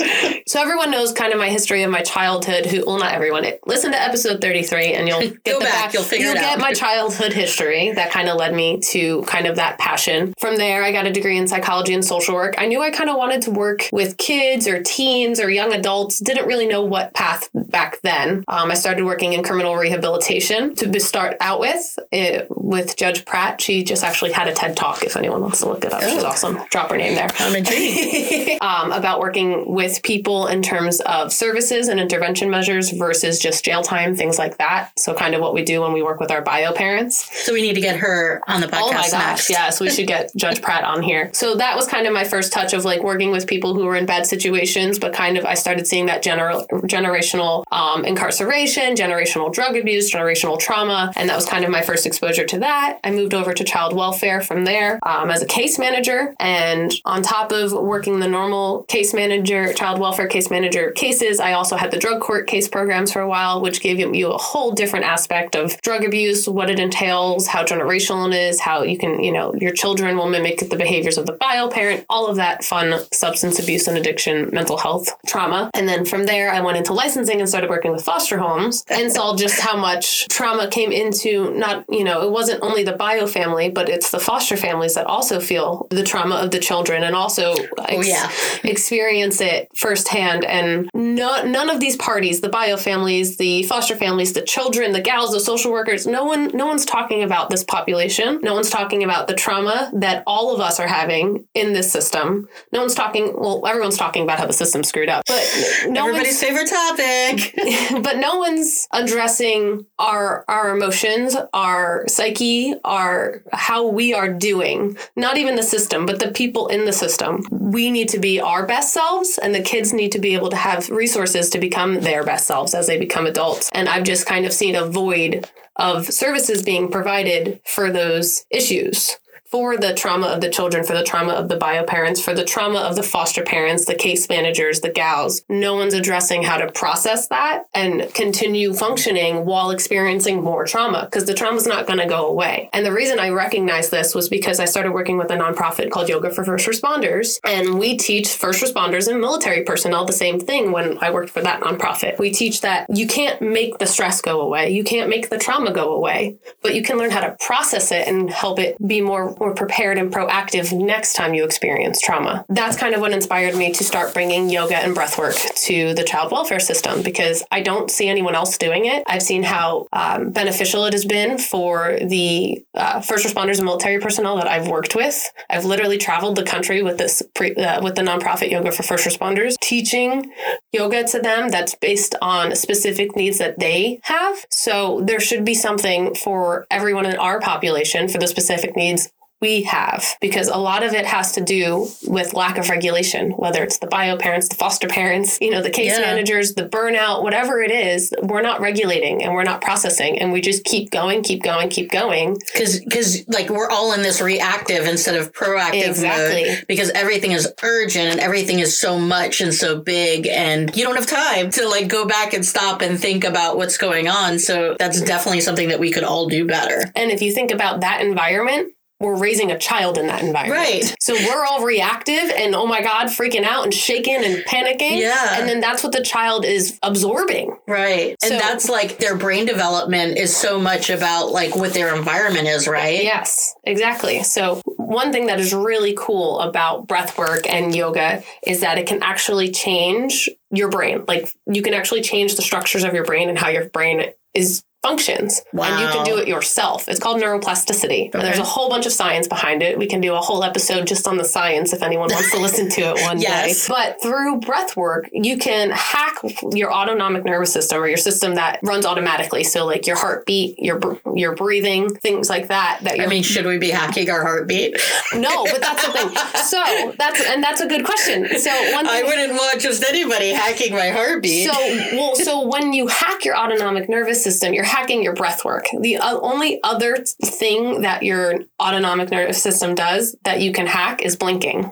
So 0.48 0.62
everyone 0.62 0.92
knows 0.92 1.12
kind 1.14 1.32
of 1.34 1.40
my 1.40 1.50
history 1.50 1.84
of 1.84 1.92
my 1.92 2.02
childhood. 2.02 2.66
Who 2.66 2.84
well, 2.86 3.00
not 3.00 3.14
everyone. 3.14 3.46
Listen 3.66 3.92
to 3.92 4.02
episode 4.02 4.42
thirty 4.42 4.64
three, 4.64 4.94
and 4.94 5.08
you'll 5.08 5.20
get 5.44 5.44
Go 5.44 5.60
the 5.60 5.66
back, 5.66 5.94
you'll 5.94 6.04
figure 6.04 6.28
out. 6.30 6.34
You'll 6.34 6.42
get 6.42 6.54
out. 6.56 6.60
my 6.60 6.74
childhood 6.74 7.34
history. 7.34 7.92
That 7.92 8.12
kind 8.12 8.28
of 8.30 8.38
led 8.38 8.54
me 8.54 8.80
to 8.92 9.22
kind 9.24 9.48
of 9.48 9.56
that 9.56 9.78
passion. 9.80 10.34
From 10.40 10.58
there, 10.58 10.84
I 10.84 10.92
got 10.92 11.06
a 11.08 11.12
degree 11.12 11.38
in 11.38 11.48
psychology 11.48 11.94
and 11.94 12.04
social 12.04 12.36
work. 12.36 12.56
I 12.58 12.66
knew 12.66 12.82
I 12.82 12.92
kind 12.92 13.10
of 13.10 13.16
wanted 13.18 13.42
to 13.44 13.52
work 13.52 13.90
with 13.92 14.18
kids 14.18 14.68
or 14.68 14.82
teens 14.84 15.40
or 15.40 15.50
young 15.50 15.74
adults. 15.74 16.20
Didn't 16.20 16.48
really 16.48 16.68
know 16.68 16.84
what 16.84 17.14
path 17.14 17.50
back 17.54 18.02
then. 18.02 18.44
Um, 18.48 18.72
I 18.72 18.74
started 18.76 19.06
working 19.06 19.34
in 19.34 19.44
criminal 19.44 19.76
rehabilitation 19.76 20.76
to 20.76 21.00
start 21.00 21.38
out 21.40 21.60
with 21.60 21.98
it, 22.12 22.48
with 22.50 22.96
Judge 22.98 23.26
Pratt. 23.26 23.62
She 23.62 23.84
just 23.84 24.04
actually 24.04 24.32
had 24.32 24.48
a 24.48 24.54
TED 24.54 24.76
talk. 24.76 25.04
If 25.04 25.16
anyone 25.16 25.42
wants 25.42 25.60
to 25.62 25.68
look 25.70 25.86
it 25.86 25.94
up, 25.94 26.02
she's 26.02 26.24
Oh. 26.24 26.28
awesome. 26.28 26.60
Drop 26.70 26.90
her 26.90 26.98
name 26.98 27.16
there 27.16 27.28
I'm 27.40 27.56
intrigued. 27.56 27.85
um, 28.62 28.92
about 28.92 29.20
working 29.20 29.74
with 29.74 30.02
people 30.04 30.48
in 30.48 30.62
terms 30.62 31.00
of 31.02 31.32
services 31.32 31.88
and 31.88 32.00
intervention 32.00 32.50
measures 32.50 32.92
versus 32.92 33.40
just 33.40 33.64
jail 33.66 33.82
time, 33.82 34.16
things 34.16 34.38
like 34.38 34.58
that. 34.58 34.92
So, 34.98 35.14
kind 35.14 35.36
of 35.36 35.42
what 35.42 35.54
we 35.54 35.64
do 35.64 35.82
when 35.82 35.94
we 35.94 36.02
work 36.02 36.20
with 36.20 36.32
our 36.32 36.42
bio 36.42 36.72
parents. 36.74 37.46
so 37.46 37.54
we 37.54 37.62
need 37.62 37.76
to 37.76 37.82
get 37.82 37.98
her 37.98 38.42
on 38.48 38.62
the 38.62 38.68
podcast 38.68 38.86
Oh 38.86 38.92
my 38.92 39.10
gosh, 39.10 39.50
yes, 39.50 39.80
we 39.80 39.90
should 39.90 40.08
get 40.08 40.32
Judge 40.36 40.62
Pratt 40.62 40.84
on 40.84 41.02
here. 41.02 41.30
So 41.34 41.56
that 41.56 41.76
was 41.76 41.88
kind 41.88 42.08
of 42.08 42.14
my 42.14 42.24
first 42.24 42.54
touch 42.54 42.74
of 42.74 42.86
like 42.86 43.04
working 43.04 43.32
with 43.32 43.48
people 43.48 43.74
who 43.74 43.86
were 43.86 43.96
in 43.96 44.06
bad 44.06 44.26
situations, 44.26 45.00
but 45.00 45.14
kind 45.14 45.38
of 45.38 45.46
I 45.46 45.54
started 45.56 45.88
seeing 45.88 46.06
that 46.08 46.24
general 46.24 46.66
generational 46.84 47.64
um, 47.72 48.06
incarceration, 48.06 48.96
generational 48.96 49.52
drug 49.54 49.76
abuse, 49.76 50.12
generational 50.12 50.60
trauma, 50.60 51.12
and 51.16 51.30
that 51.30 51.36
was 51.36 51.46
kind 51.46 51.64
of 51.66 51.72
my 51.72 51.82
first 51.82 52.06
exposure 52.06 52.46
to 52.46 52.60
that. 52.60 53.00
I 53.04 53.12
moved 53.12 53.34
over 53.34 53.54
to 53.54 53.64
child 53.64 53.96
welfare 53.96 54.42
from 54.42 54.66
there 54.66 55.00
um, 55.04 55.30
as 55.30 55.42
a 55.42 55.46
case 55.46 55.80
manager, 55.80 56.36
and 56.40 56.94
on 57.06 57.22
top 57.22 57.52
of 57.52 57.72
working 57.82 58.20
the 58.20 58.28
normal 58.28 58.84
case 58.84 59.14
manager, 59.14 59.74
child 59.74 60.00
welfare 60.00 60.28
case 60.28 60.50
manager 60.50 60.92
cases, 60.92 61.40
I 61.40 61.54
also 61.54 61.76
had 61.76 61.92
the 61.92 61.98
drug 61.98 62.22
court 62.22 62.48
case 62.48 62.68
programs 62.68 63.12
for 63.12 63.22
a 63.22 63.28
while, 63.28 63.62
which 63.62 63.82
gave 63.82 64.00
you 64.00 64.32
a 64.32 64.38
whole 64.38 64.72
different 64.72 65.06
aspect 65.06 65.56
of 65.56 65.80
drug 65.82 66.04
abuse, 66.04 66.48
what 66.48 66.70
it 66.70 66.80
entails, 66.80 67.48
how 67.48 67.64
generational 67.64 68.28
it 68.32 68.36
is, 68.36 68.60
how 68.60 68.84
you 68.84 68.98
can, 68.98 69.24
you 69.24 69.32
know, 69.32 69.54
your 69.56 69.72
children 69.72 70.18
will 70.18 70.30
mimic 70.30 70.60
the 70.60 70.76
behaviors 70.76 71.18
of 71.18 71.26
the 71.26 71.34
bio 71.34 71.70
parent, 71.70 72.06
all 72.10 72.28
of 72.28 72.36
that 72.36 72.64
fun 72.64 73.00
substance 73.12 73.60
abuse 73.60 73.88
and 73.88 73.98
addiction, 73.98 74.50
mental 74.52 74.78
health 74.78 75.10
trauma. 75.28 75.70
And 75.74 75.88
then 75.88 76.06
from 76.06 76.26
there, 76.26 76.52
I 76.52 76.62
went 76.62 76.78
into 76.78 76.94
licensing 76.94 77.40
and 77.40 77.50
started 77.50 77.70
working 77.70 77.92
with 77.92 78.04
foster 78.04 78.38
homes 78.38 78.84
and 78.90 79.12
saw 79.12 79.36
just 79.36 79.60
how 79.60 79.78
much 79.78 80.28
trauma 80.28 80.68
came 80.70 80.92
into 80.92 81.54
not, 81.56 81.86
you 81.90 82.04
know, 82.04 82.22
it 82.22 82.32
wasn't 82.32 82.62
only 82.64 82.84
the 82.84 82.94
bio 82.94 83.28
family, 83.28 83.70
but 83.70 83.90
it's 83.90 84.12
the 84.12 84.20
foster 84.20 84.58
families 84.58 84.96
that 84.96 85.06
also 85.06 85.40
feel 85.40 85.88
the 85.90 86.04
trauma 86.04 86.36
of 86.36 86.52
the 86.52 86.60
children 86.60 87.04
and 87.04 87.16
also 87.16 87.55
Oh, 87.78 87.84
ex- 87.88 88.08
yeah. 88.08 88.32
experience 88.64 89.42
it 89.42 89.70
firsthand. 89.76 90.46
And 90.46 90.90
no, 90.94 91.44
none 91.44 91.70
of 91.70 91.80
these 91.80 91.96
parties, 91.96 92.42
the 92.42 92.50
bio 92.50 92.78
families, 92.78 93.38
the 93.38 93.64
foster 93.64 93.96
families, 93.96 94.34
the 94.34 94.42
children, 94.42 94.92
the 94.92 95.02
gals, 95.02 95.32
the 95.32 95.40
social 95.40 95.72
workers, 95.72 96.08
no 96.08 96.24
one, 96.24 96.48
no 96.54 96.66
one's 96.66 96.86
talking 96.86 97.24
about 97.24 97.50
this 97.50 97.64
population. 97.64 98.40
No 98.42 98.54
one's 98.54 98.70
talking 98.70 99.04
about 99.04 99.28
the 99.28 99.34
trauma 99.34 99.92
that 99.96 100.24
all 100.28 100.54
of 100.54 100.60
us 100.60 100.80
are 100.80 100.88
having 100.88 101.48
in 101.54 101.74
this 101.74 101.92
system. 101.92 102.48
No 102.72 102.80
one's 102.80 102.96
talking. 102.96 103.34
Well, 103.38 103.66
everyone's 103.68 103.98
talking 103.98 104.24
about 104.24 104.40
how 104.40 104.46
the 104.46 104.54
system 104.54 104.84
screwed 104.84 105.10
up, 105.10 105.24
but 105.28 105.44
no 105.88 106.08
Everybody's 106.08 106.42
favorite 106.42 106.70
topic. 106.70 107.54
but 108.04 108.18
no 108.18 108.38
one's 108.38 108.88
addressing 108.92 109.86
our 110.00 110.46
our 110.48 110.76
emotions, 110.76 111.36
our 111.54 112.06
psyche, 112.08 112.74
our 112.84 113.44
how 113.54 113.88
we 113.88 114.14
are 114.14 114.32
doing. 114.32 114.98
Not 115.16 115.38
even 115.38 115.56
the 115.56 115.64
system, 115.64 116.06
but 116.06 116.20
the 116.20 116.32
people 116.32 116.68
in 116.68 116.86
the 116.86 116.94
system. 116.94 117.44
We 117.50 117.92
need 117.92 118.10
to 118.10 118.20
be 118.20 118.40
our 118.40 118.66
best 118.66 118.94
selves 118.94 119.38
and 119.38 119.54
the 119.54 119.62
kids 119.62 119.94
need 119.94 120.12
to 120.14 120.20
be 120.20 120.34
able 120.34 120.50
to 120.50 120.56
have 120.56 120.90
resources 120.90 121.50
to 121.52 121.60
become 121.60 122.02
their 122.02 122.24
best 122.24 122.48
selves 122.48 122.74
as 122.74 122.88
they 122.88 122.98
become 122.98 123.26
adults. 123.26 123.70
And 123.74 123.90
I've 123.90 124.04
just 124.04 124.26
kind 124.26 124.46
of 124.46 124.54
seen 124.54 124.76
a 124.76 124.86
void 124.86 125.50
of 125.76 126.06
services 126.06 126.64
being 126.64 126.90
provided 126.90 127.60
for 127.66 127.92
those 127.92 128.46
issues 128.50 129.18
for 129.56 129.78
the 129.78 129.94
trauma 129.94 130.28
of 130.28 130.42
the 130.42 130.50
children, 130.50 130.84
for 130.84 130.92
the 130.92 131.02
trauma 131.02 131.32
of 131.32 131.48
the 131.48 131.56
bio 131.56 131.82
parents, 131.86 132.20
for 132.20 132.34
the 132.34 132.44
trauma 132.44 132.80
of 132.80 132.98
the 132.98 133.02
foster 133.02 133.42
parents, 133.42 133.86
the 133.86 133.96
case 133.96 134.28
managers, 134.28 134.82
the 134.82 134.90
gals. 134.90 135.44
No 135.48 135.76
one's 135.76 135.94
addressing 135.94 136.44
how 136.44 136.58
to 136.58 136.70
process 136.74 137.30
that 137.30 137.64
and 137.74 138.14
continue 138.14 138.74
functioning 138.74 139.46
while 139.46 139.70
experiencing 139.70 140.44
more 140.44 140.66
trauma 140.66 141.06
because 141.06 141.24
the 141.24 141.34
trauma 141.34 141.56
is 141.56 141.66
not 141.66 141.88
going 141.88 142.00
to 142.00 142.06
go 142.06 142.28
away. 142.28 142.70
And 142.74 142.86
the 142.86 142.92
reason 142.92 143.18
I 143.18 143.30
recognized 143.30 143.92
this 143.92 144.14
was 144.14 144.28
because 144.28 144.60
I 144.60 144.66
started 144.66 144.92
working 144.92 145.18
with 145.18 145.32
a 145.32 145.38
nonprofit 145.38 145.90
called 145.90 146.10
Yoga 146.10 146.32
for 146.32 146.44
First 146.44 146.68
Responders. 146.68 147.40
And 147.46 147.80
we 147.80 147.96
teach 147.96 148.28
first 148.28 148.62
responders 148.62 149.08
and 149.08 149.22
military 149.22 149.64
personnel 149.64 150.04
the 150.04 150.12
same 150.12 150.38
thing 150.38 150.74
when 150.74 150.98
I 150.98 151.12
worked 151.12 151.30
for 151.30 151.42
that 151.42 151.62
nonprofit. 151.62 152.20
We 152.20 152.32
teach 152.32 152.60
that 152.60 152.88
you 152.90 153.08
can't 153.08 153.42
make 153.42 153.78
the 153.78 153.88
stress 153.88 154.20
go 154.20 154.42
away, 154.42 154.72
you 154.72 154.84
can't 154.84 155.10
make 155.10 155.30
the 155.30 155.38
trauma 155.38 155.72
go 155.72 155.94
away, 155.94 156.36
but 156.62 156.76
you 156.76 156.84
can 156.84 156.98
learn 156.98 157.12
how 157.12 157.22
to 157.22 157.38
process 157.40 157.94
it 157.94 158.06
and 158.06 158.30
help 158.30 158.60
it 158.60 158.76
be 158.86 159.00
more 159.00 159.34
prepared 159.54 159.98
and 159.98 160.12
proactive 160.12 160.72
next 160.72 161.14
time 161.14 161.34
you 161.34 161.44
experience 161.44 162.00
trauma. 162.02 162.46
That's 162.50 162.78
kind 162.78 162.96
of 162.96 163.02
what 163.02 163.12
inspired 163.12 163.56
me 163.56 163.72
to 163.74 163.84
start 163.84 164.14
bringing 164.14 164.50
yoga 164.50 164.78
and 164.78 164.96
breath 164.96 165.18
work 165.18 165.36
to 165.36 165.94
the 165.94 166.04
child 166.04 166.32
welfare 166.32 166.60
system 166.60 167.02
because 167.02 167.44
I 167.52 167.62
don't 167.62 167.92
see 167.92 168.08
anyone 168.08 168.36
else 168.36 168.58
doing 168.58 168.86
it. 168.86 169.04
I've 169.08 169.22
seen 169.22 169.44
how 169.44 169.88
um, 169.94 170.32
beneficial 170.32 170.86
it 170.86 170.94
has 170.94 171.06
been 171.06 171.38
for 171.38 171.98
the 172.02 172.64
uh, 172.74 173.02
first 173.02 173.26
responders 173.26 173.58
and 173.58 173.66
military 173.66 174.00
personnel 174.00 174.38
that 174.38 174.48
I've 174.48 174.68
worked 174.68 174.96
with. 174.96 175.32
I've 175.50 175.66
literally 175.66 175.98
traveled 175.98 176.36
the 176.36 176.44
country 176.44 176.82
with 176.82 176.98
this 176.98 177.22
pre, 177.34 177.54
uh, 177.56 177.82
with 177.82 177.96
the 177.96 178.02
nonprofit 178.02 178.52
Yoga 178.52 178.72
for 178.72 178.84
First 178.84 179.06
Responders, 179.06 179.56
teaching 179.62 180.32
yoga 180.72 181.04
to 181.06 181.20
them 181.20 181.50
that's 181.50 181.76
based 181.76 182.16
on 182.22 182.56
specific 182.56 183.16
needs 183.16 183.38
that 183.38 183.60
they 183.60 184.00
have. 184.04 184.46
So 184.50 185.02
there 185.06 185.20
should 185.20 185.46
be 185.46 185.54
something 185.54 186.16
for 186.16 186.66
everyone 186.70 187.06
in 187.06 187.16
our 187.18 187.40
population 187.40 188.08
for 188.08 188.18
the 188.18 188.28
specific 188.28 188.76
needs 188.76 189.12
we 189.46 189.62
have 189.64 190.04
because 190.22 190.48
a 190.48 190.58
lot 190.58 190.82
of 190.84 190.92
it 190.94 191.06
has 191.06 191.32
to 191.34 191.42
do 191.42 191.88
with 192.08 192.34
lack 192.34 192.58
of 192.58 192.70
regulation, 192.70 193.30
whether 193.44 193.62
it's 193.64 193.78
the 193.78 193.86
bio 193.88 194.18
parents, 194.18 194.48
the 194.50 194.56
foster 194.56 194.88
parents, 194.88 195.38
you 195.40 195.52
know, 195.52 195.62
the 195.62 195.70
case 195.70 195.92
Yeah. 195.94 196.00
managers, 196.10 196.56
the 196.56 196.68
burnout, 196.68 197.22
whatever 197.22 197.62
it 197.62 197.70
is, 197.70 198.12
we're 198.24 198.42
not 198.42 198.60
regulating 198.60 199.22
and 199.24 199.34
we're 199.36 199.44
not 199.52 199.62
processing 199.62 200.18
and 200.20 200.32
we 200.34 200.42
just 200.42 200.64
keep 200.64 200.90
going, 200.90 201.22
keep 201.22 201.44
going, 201.44 201.70
keep 201.70 201.92
going. 201.92 202.38
Because, 202.54 202.80
because 202.80 203.10
like 203.28 203.50
we're 203.50 203.70
all 203.70 203.94
in 203.94 204.02
this 204.02 204.20
reactive 204.20 204.88
instead 204.88 205.16
of 205.16 205.32
proactive 205.32 205.90
Exactly. 205.90 206.46
mode 206.46 206.66
because 206.68 206.90
everything 206.92 207.32
is 207.32 207.48
urgent 207.62 208.08
and 208.14 208.20
everything 208.20 208.58
is 208.60 208.80
so 208.80 208.98
much 208.98 209.42
and 209.42 209.54
so 209.54 209.80
big 209.80 210.26
and 210.28 210.76
you 210.76 210.84
don't 210.84 210.96
have 210.96 211.06
time 211.08 211.52
to 211.52 211.68
like 211.70 211.88
go 211.88 212.06
back 212.06 212.34
and 212.34 212.44
stop 212.44 212.82
and 212.82 213.00
think 213.00 213.24
about 213.24 213.58
what's 213.58 213.78
going 213.78 214.08
on. 214.08 214.40
So 214.40 214.76
that's 214.80 215.00
definitely 215.02 215.42
something 215.42 215.70
that 215.70 215.80
we 215.80 215.92
could 215.92 216.04
all 216.04 216.28
do 216.28 216.48
better. 216.48 216.92
And 216.96 217.12
if 217.12 217.22
you 217.22 217.32
think 217.32 217.52
about 217.52 217.82
that 217.82 218.02
environment, 218.02 218.72
we're 219.00 219.18
raising 219.18 219.52
a 219.52 219.58
child 219.58 219.98
in 219.98 220.08
that 220.08 220.24
environment. 220.24 220.60
Right. 220.60 220.96
So 221.02 221.14
we're 221.14 221.46
all 221.46 221.64
reactive 221.66 222.32
and 222.36 222.56
oh 222.56 222.66
my 222.66 222.82
God, 222.82 223.08
freaking 223.08 223.44
out 223.44 223.64
and 223.66 223.74
shaking 223.74 224.24
and 224.24 224.44
panicking. 224.46 225.00
Yeah. 225.00 225.40
And 225.40 225.50
then 225.50 225.60
that's 225.60 225.84
what 225.84 225.92
the 225.92 226.04
child 226.04 226.46
is 226.46 226.80
absorbing. 226.82 227.58
Right. 227.68 228.16
And 228.24 228.40
that's 228.40 228.70
like 228.70 228.98
their 228.98 229.18
brain 229.18 229.46
development 229.46 230.18
is 230.18 230.36
so 230.36 230.60
much 230.60 230.90
about 230.90 231.32
like 231.32 231.56
what 231.56 231.74
their 231.74 231.94
environment 231.96 232.48
is, 232.48 232.68
right? 232.68 233.04
Yes, 233.04 233.54
exactly. 233.66 234.24
So 234.24 234.62
one 234.66 235.12
thing 235.12 235.28
that 235.28 235.40
is 235.40 235.54
really 235.54 235.94
cool 235.98 236.40
about 236.40 236.88
breath 236.88 237.18
work 237.18 237.50
and 237.50 237.76
yoga 237.76 238.24
is 238.48 238.62
that 238.62 238.78
it 238.78 238.88
can 238.88 239.04
actually 239.04 239.52
change 239.52 240.30
your 240.52 240.70
brain. 240.70 241.04
Like 241.06 241.34
you 241.48 241.62
can 241.62 241.74
actually 241.74 242.02
change 242.02 242.36
the 242.36 242.42
structures 242.42 242.86
of 242.86 242.94
your 242.94 243.04
brain 243.04 243.28
and 243.28 243.38
how 243.38 243.50
your 243.50 243.70
brain 243.70 244.06
is 244.34 244.64
functions 244.86 245.42
and 245.54 245.80
you 245.82 245.88
can 245.94 246.06
do 246.06 246.18
it 246.18 246.28
yourself 246.28 246.88
it's 246.88 247.00
called 247.00 247.22
neuroplasticity 247.22 248.14
and 248.14 248.22
there's 248.24 248.40
a 248.40 248.44
whole 248.44 248.70
bunch 248.70 248.86
of 248.86 248.92
science 248.92 249.28
behind 249.28 249.64
it 249.64 249.78
we 249.78 249.88
can 249.88 250.00
do 250.02 250.14
a 250.14 250.20
whole 250.28 250.44
episode 250.44 250.86
just 250.86 251.08
on 251.08 251.18
the 251.18 251.26
science 251.26 251.74
if 251.74 251.82
anyone 251.82 252.10
wants 252.12 252.32
to 252.32 252.40
listen 252.40 252.70
to 252.70 252.82
it 252.82 253.02
one 253.02 253.20
Yes. 253.26 253.68
day 253.68 253.74
but 253.74 254.02
through 254.02 254.40
breath 254.42 254.76
work 254.78 255.10
you 255.12 255.38
can 255.38 255.72
hack 255.72 256.16
your 256.52 256.72
autonomic 256.72 257.24
nervous 257.26 257.52
system 257.52 257.82
or 257.82 257.88
your 257.88 257.98
system 257.98 258.36
that 258.36 258.60
runs 258.62 258.86
automatically 258.86 259.44
so 259.44 259.66
like 259.66 259.88
your 259.88 259.98
heartbeat 259.98 260.60
your 260.60 260.80
your 261.16 261.34
breathing 261.36 261.90
things 261.96 262.30
like 262.30 262.48
that 262.50 262.80
that 262.84 263.00
I 263.00 263.08
mean, 263.08 263.24
should 263.24 263.46
we 263.46 263.58
be 263.58 263.70
hacking 263.70 264.10
our 264.10 264.22
heartbeat? 264.24 264.78
no, 265.16 265.46
but 265.46 265.62
that's 265.62 265.86
the 265.86 265.92
thing. 265.92 266.10
So 266.44 266.94
that's 266.98 267.22
and 267.30 267.44
that's 267.44 267.62
a 267.62 267.68
good 267.68 267.86
question. 267.86 268.28
So 268.40 268.52
one 268.74 268.88
I 268.88 269.04
wouldn't 269.04 269.34
want 269.34 269.62
just 269.62 269.84
anybody 269.84 270.30
hacking 270.30 270.74
my 270.74 270.90
heartbeat. 270.90 271.50
so 271.50 271.58
well, 271.94 272.16
so 272.16 272.48
when 272.48 272.74
you 272.74 272.88
hack 272.88 273.24
your 273.26 273.38
autonomic 273.38 273.88
nervous 273.90 274.24
system, 274.24 274.54
you're 274.54 274.64
hacking 274.76 275.02
your 275.02 275.14
breath 275.14 275.46
work. 275.46 275.68
The 275.80 276.00
only 276.00 276.60
other 276.62 276.98
thing 277.24 277.84
that 277.84 278.04
your 278.04 278.40
autonomic 278.62 279.10
nervous 279.10 279.42
system 279.42 279.74
does 279.74 280.18
that 280.26 280.42
you 280.42 280.52
can 280.52 280.68
hack 280.68 281.02
is 281.02 281.16
blinking. 281.16 281.72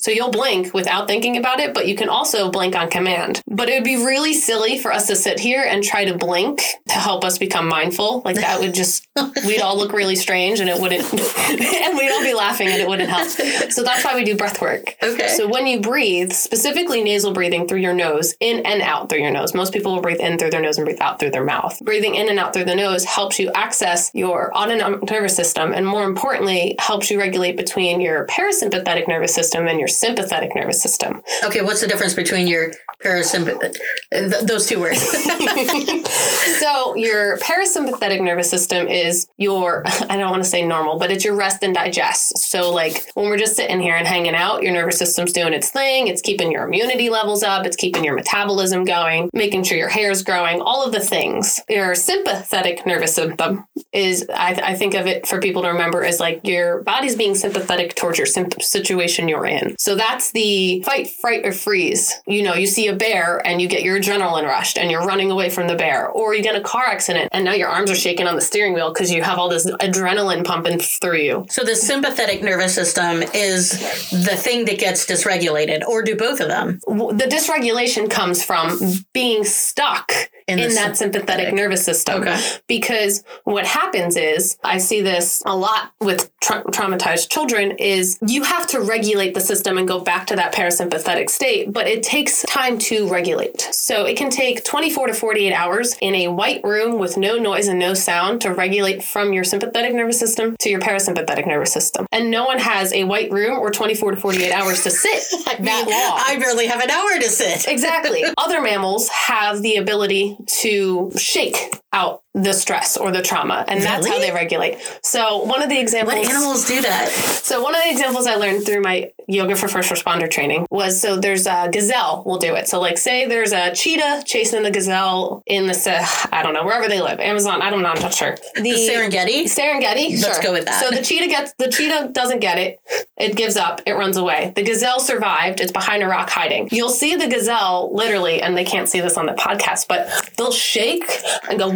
So 0.00 0.12
you'll 0.12 0.30
blink 0.30 0.72
without 0.72 1.08
thinking 1.08 1.36
about 1.36 1.58
it, 1.58 1.74
but 1.74 1.88
you 1.88 1.96
can 1.96 2.08
also 2.08 2.50
blink 2.50 2.76
on 2.76 2.88
command. 2.88 3.42
But 3.48 3.68
it 3.68 3.74
would 3.74 3.84
be 3.84 3.96
really 3.96 4.32
silly 4.32 4.78
for 4.78 4.92
us 4.92 5.08
to 5.08 5.16
sit 5.16 5.40
here 5.40 5.64
and 5.68 5.82
try 5.82 6.04
to 6.04 6.16
blink 6.16 6.62
to 6.86 6.94
help 6.94 7.24
us 7.24 7.36
become 7.36 7.66
mindful. 7.66 8.22
Like 8.24 8.36
that 8.36 8.60
would 8.60 8.74
just 8.74 9.08
we'd 9.44 9.60
all 9.60 9.76
look 9.76 9.92
really 9.92 10.14
strange 10.14 10.60
and 10.60 10.70
it 10.70 10.80
wouldn't 10.80 11.02
and 11.12 11.98
we'd 11.98 12.12
all 12.12 12.22
be 12.22 12.32
laughing 12.32 12.68
and 12.68 12.80
it 12.80 12.88
wouldn't 12.88 13.10
help. 13.10 13.28
So 13.72 13.82
that's 13.82 14.04
why 14.04 14.14
we 14.14 14.22
do 14.22 14.36
breath 14.36 14.60
work. 14.60 14.94
Okay. 15.02 15.28
So 15.28 15.48
when 15.48 15.66
you 15.66 15.80
breathe, 15.80 16.32
specifically 16.32 17.02
nasal 17.02 17.32
breathing 17.32 17.66
through 17.66 17.80
your 17.80 17.94
nose, 17.94 18.34
in 18.38 18.64
and 18.64 18.82
out 18.82 19.08
through 19.08 19.20
your 19.20 19.32
nose. 19.32 19.52
Most 19.52 19.72
people 19.72 19.94
will 19.94 20.02
breathe 20.02 20.20
in 20.20 20.38
through 20.38 20.50
their 20.50 20.62
nose 20.62 20.78
and 20.78 20.84
breathe 20.84 21.00
out 21.00 21.18
through 21.18 21.30
their 21.30 21.44
mouth. 21.44 21.76
Breathing 21.80 22.14
in 22.14 22.28
and 22.28 22.38
out 22.38 22.54
through 22.54 22.66
the 22.66 22.76
nose 22.76 23.04
helps 23.04 23.40
you 23.40 23.50
access 23.52 24.12
your 24.14 24.56
autonomic 24.56 25.10
nervous 25.10 25.34
system 25.34 25.72
and 25.72 25.84
more 25.84 26.04
importantly, 26.04 26.76
helps 26.78 27.10
you 27.10 27.18
regulate 27.18 27.56
between 27.56 28.00
your 28.00 28.26
parasympathetic 28.26 29.08
nervous 29.08 29.34
system 29.34 29.66
and 29.66 29.80
your 29.80 29.87
sympathetic 29.88 30.54
nervous 30.54 30.82
system. 30.82 31.22
okay, 31.44 31.62
what's 31.62 31.80
the 31.80 31.86
difference 31.86 32.14
between 32.14 32.46
your 32.46 32.72
parasympathetic, 33.04 33.76
th- 34.12 34.42
those 34.42 34.66
two 34.66 34.80
words? 34.80 35.00
so 36.60 36.94
your 36.96 37.38
parasympathetic 37.38 38.22
nervous 38.22 38.50
system 38.50 38.86
is 38.88 39.28
your 39.36 39.82
i 40.08 40.16
don't 40.16 40.30
want 40.30 40.42
to 40.42 40.48
say 40.48 40.66
normal 40.66 40.98
but 40.98 41.10
it's 41.10 41.24
your 41.24 41.34
rest 41.34 41.62
and 41.62 41.74
digest. 41.74 42.38
So 42.38 42.70
like 42.72 43.10
when 43.14 43.26
we're 43.26 43.38
just 43.38 43.56
sitting 43.56 43.80
here 43.80 43.96
and 43.96 44.06
hanging 44.06 44.34
out 44.34 44.62
your 44.62 44.72
nervous 44.72 44.98
system's 44.98 45.32
doing 45.32 45.52
its 45.52 45.70
thing. 45.70 46.08
It's 46.08 46.22
keeping 46.22 46.50
your 46.50 46.64
immunity 46.64 47.10
levels 47.10 47.42
up. 47.42 47.66
It's 47.66 47.76
keeping 47.76 48.04
your 48.04 48.14
metabolism 48.14 48.84
going 48.84 49.30
making 49.32 49.64
sure 49.64 49.78
your 49.78 49.88
hair's 49.88 50.22
growing 50.22 50.60
all 50.60 50.84
of 50.84 50.92
the 50.92 51.00
things. 51.00 51.60
Your 51.68 51.94
sympathetic 51.94 52.84
nervous 52.86 53.14
system 53.14 53.64
is 53.92 54.26
i, 54.34 54.52
I 54.62 54.74
think 54.74 54.94
of 54.94 55.06
it 55.06 55.26
for 55.26 55.40
people 55.40 55.62
to 55.62 55.68
remember 55.68 56.04
as 56.04 56.20
like 56.20 56.40
your 56.44 56.82
body's 56.82 57.16
being 57.16 57.34
sympathetic 57.34 57.94
towards 57.94 58.18
your 58.18 58.26
situation 58.26 59.28
you're 59.28 59.46
in 59.46 59.76
so 59.78 59.94
that's 59.94 60.32
the 60.32 60.82
fight 60.82 61.08
fright 61.08 61.46
or 61.46 61.52
freeze. 61.52 62.12
You 62.26 62.42
know 62.42 62.54
you 62.54 62.66
see 62.66 62.88
a 62.88 62.94
bear 62.94 63.44
and 63.46 63.62
you 63.62 63.68
get 63.68 63.82
your 63.82 63.98
adrenaline 63.98 64.44
rushed 64.44 64.76
and 64.76 64.90
you're 64.90 65.06
running 65.06 65.30
away 65.30 65.50
from 65.50 65.68
the 65.68 65.76
bear. 65.76 66.08
Or 66.08 66.34
you 66.34 66.42
get 66.42 66.54
in 66.54 66.60
a 66.60 66.64
car 66.64 66.84
accident 66.84 67.28
and 67.32 67.44
now 67.44 67.52
your 67.52 67.68
arms 67.68 67.90
are 67.90 67.96
shaking 67.96 68.26
on 68.26 68.34
the 68.34 68.40
steering 68.40 68.74
wheel 68.74 68.92
because 68.92 69.10
you 69.10 69.22
have 69.22 69.38
all 69.38 69.48
this 69.48 69.66
adrenaline 69.66 70.44
pumping 70.44 70.78
through 70.78 71.18
you. 71.18 71.46
So 71.48 71.62
the 71.62 71.76
sympathetic 71.76 72.42
nervous 72.42 72.74
system 72.74 73.22
is 73.34 73.70
the 74.10 74.36
thing 74.36 74.64
that 74.66 74.78
gets 74.78 75.06
dysregulated, 75.06 75.84
or 75.86 76.02
do 76.02 76.16
both 76.16 76.40
of 76.40 76.48
them? 76.48 76.80
The 76.86 77.28
dysregulation 77.30 78.10
comes 78.10 78.42
from 78.42 78.78
being 79.12 79.44
stuck 79.44 80.12
In 80.48 80.58
in, 80.58 80.74
that 80.74 80.96
sympathetic 80.96 81.18
sympathetic. 81.28 81.54
nervous 81.54 81.84
system. 81.84 82.22
Okay. 82.22 82.40
Because 82.66 83.24
what 83.44 83.66
happens 83.66 84.16
is, 84.16 84.58
I 84.64 84.78
see 84.78 85.00
this 85.00 85.42
a 85.46 85.56
lot 85.56 85.92
with 86.00 86.30
tra- 86.40 86.64
traumatized 86.64 87.30
children, 87.30 87.72
is 87.72 88.18
you 88.26 88.42
have 88.42 88.66
to 88.68 88.80
regulate 88.80 89.34
the 89.34 89.40
system 89.40 89.78
and 89.78 89.86
go 89.86 90.00
back 90.00 90.26
to 90.28 90.36
that 90.36 90.54
parasympathetic 90.54 91.30
state, 91.30 91.72
but 91.72 91.86
it 91.86 92.02
takes 92.02 92.42
time 92.42 92.78
to 92.78 93.08
regulate. 93.08 93.60
So 93.72 94.04
it 94.04 94.16
can 94.16 94.30
take 94.30 94.64
24 94.64 95.08
to 95.08 95.14
48 95.14 95.52
hours 95.52 95.96
in 96.00 96.14
a 96.14 96.28
white 96.28 96.62
room 96.64 96.98
with 96.98 97.16
no 97.16 97.36
noise 97.36 97.68
and 97.68 97.78
no 97.78 97.94
sound 97.94 98.40
to 98.42 98.52
regulate 98.52 99.04
from 99.04 99.32
your 99.32 99.44
sympathetic 99.44 99.94
nervous 99.94 100.18
system 100.18 100.56
to 100.60 100.70
your 100.70 100.80
parasympathetic 100.80 101.46
nervous 101.46 101.72
system. 101.72 102.06
And 102.12 102.30
no 102.30 102.44
one 102.44 102.58
has 102.58 102.92
a 102.92 103.04
white 103.04 103.30
room 103.30 103.58
or 103.58 103.70
24 103.70 104.12
to 104.12 104.16
48 104.16 104.52
hours 104.52 104.82
to 104.84 104.90
sit 104.90 105.22
that 105.44 105.86
long. 105.86 106.22
I 106.26 106.38
barely 106.38 106.66
have 106.66 106.80
an 106.80 106.90
hour 106.90 107.20
to 107.20 107.28
sit. 107.28 107.68
Exactly. 107.68 108.24
Other 108.38 108.60
mammals 108.60 109.08
have 109.08 109.62
the 109.62 109.76
ability 109.76 110.37
to 110.46 111.10
shake 111.16 111.56
out 111.92 112.22
the 112.34 112.52
stress 112.52 112.96
or 112.96 113.10
the 113.10 113.22
trauma, 113.22 113.64
and 113.68 113.82
that's 113.82 114.06
how 114.06 114.18
they 114.18 114.30
regulate. 114.30 114.78
So 115.02 115.42
one 115.44 115.62
of 115.62 115.68
the 115.68 115.78
examples. 115.78 116.14
What 116.16 116.28
animals 116.30 116.66
do 116.66 116.80
that? 116.82 117.08
So 117.08 117.62
one 117.62 117.74
of 117.74 117.82
the 117.82 117.90
examples 117.90 118.26
I 118.26 118.36
learned 118.36 118.64
through 118.64 118.82
my 118.82 119.10
yoga 119.26 119.56
for 119.56 119.68
first 119.68 119.90
responder 119.90 120.30
training 120.30 120.66
was 120.70 121.00
so 121.00 121.16
there's 121.16 121.46
a 121.46 121.68
gazelle 121.72 122.22
will 122.24 122.38
do 122.38 122.54
it. 122.54 122.68
So 122.68 122.80
like 122.80 122.98
say 122.98 123.26
there's 123.26 123.52
a 123.52 123.74
cheetah 123.74 124.24
chasing 124.26 124.62
the 124.62 124.70
gazelle 124.70 125.42
in 125.46 125.66
the 125.66 125.74
se- 125.74 126.04
I 126.30 126.42
don't 126.42 126.54
know 126.54 126.64
wherever 126.64 126.88
they 126.88 127.00
live, 127.00 127.18
Amazon. 127.20 127.62
I 127.62 127.70
don't 127.70 127.82
know. 127.82 127.90
I'm 127.90 128.00
not 128.00 128.14
sure. 128.14 128.36
The, 128.54 128.62
The 128.62 128.70
Serengeti? 128.70 129.44
Serengeti. 129.44 130.10
Let's 130.22 130.36
sure. 130.36 130.42
go 130.42 130.52
with 130.52 130.66
that. 130.66 130.82
So 130.82 130.94
the 130.94 131.02
cheetah 131.02 131.28
gets 131.28 131.52
the 131.58 131.68
cheetah 131.68 132.10
doesn't 132.12 132.40
get 132.40 132.58
it. 132.58 132.78
It 133.16 133.36
gives 133.36 133.56
up. 133.56 133.80
It 133.86 133.92
runs 133.92 134.16
away. 134.16 134.52
The 134.54 134.62
gazelle 134.62 135.00
survived. 135.00 135.60
It's 135.60 135.72
behind 135.72 136.02
a 136.02 136.06
rock 136.06 136.30
hiding. 136.30 136.68
You'll 136.70 136.88
see 136.90 137.16
the 137.16 137.28
gazelle 137.28 137.92
literally, 137.92 138.40
and 138.42 138.56
they 138.56 138.64
can't 138.64 138.88
see 138.88 139.00
this 139.00 139.16
on 139.16 139.26
the 139.26 139.32
podcast, 139.32 139.88
but 139.88 140.08
they'll 140.36 140.52
shake 140.52 141.04
and 141.48 141.58
go. 141.58 141.68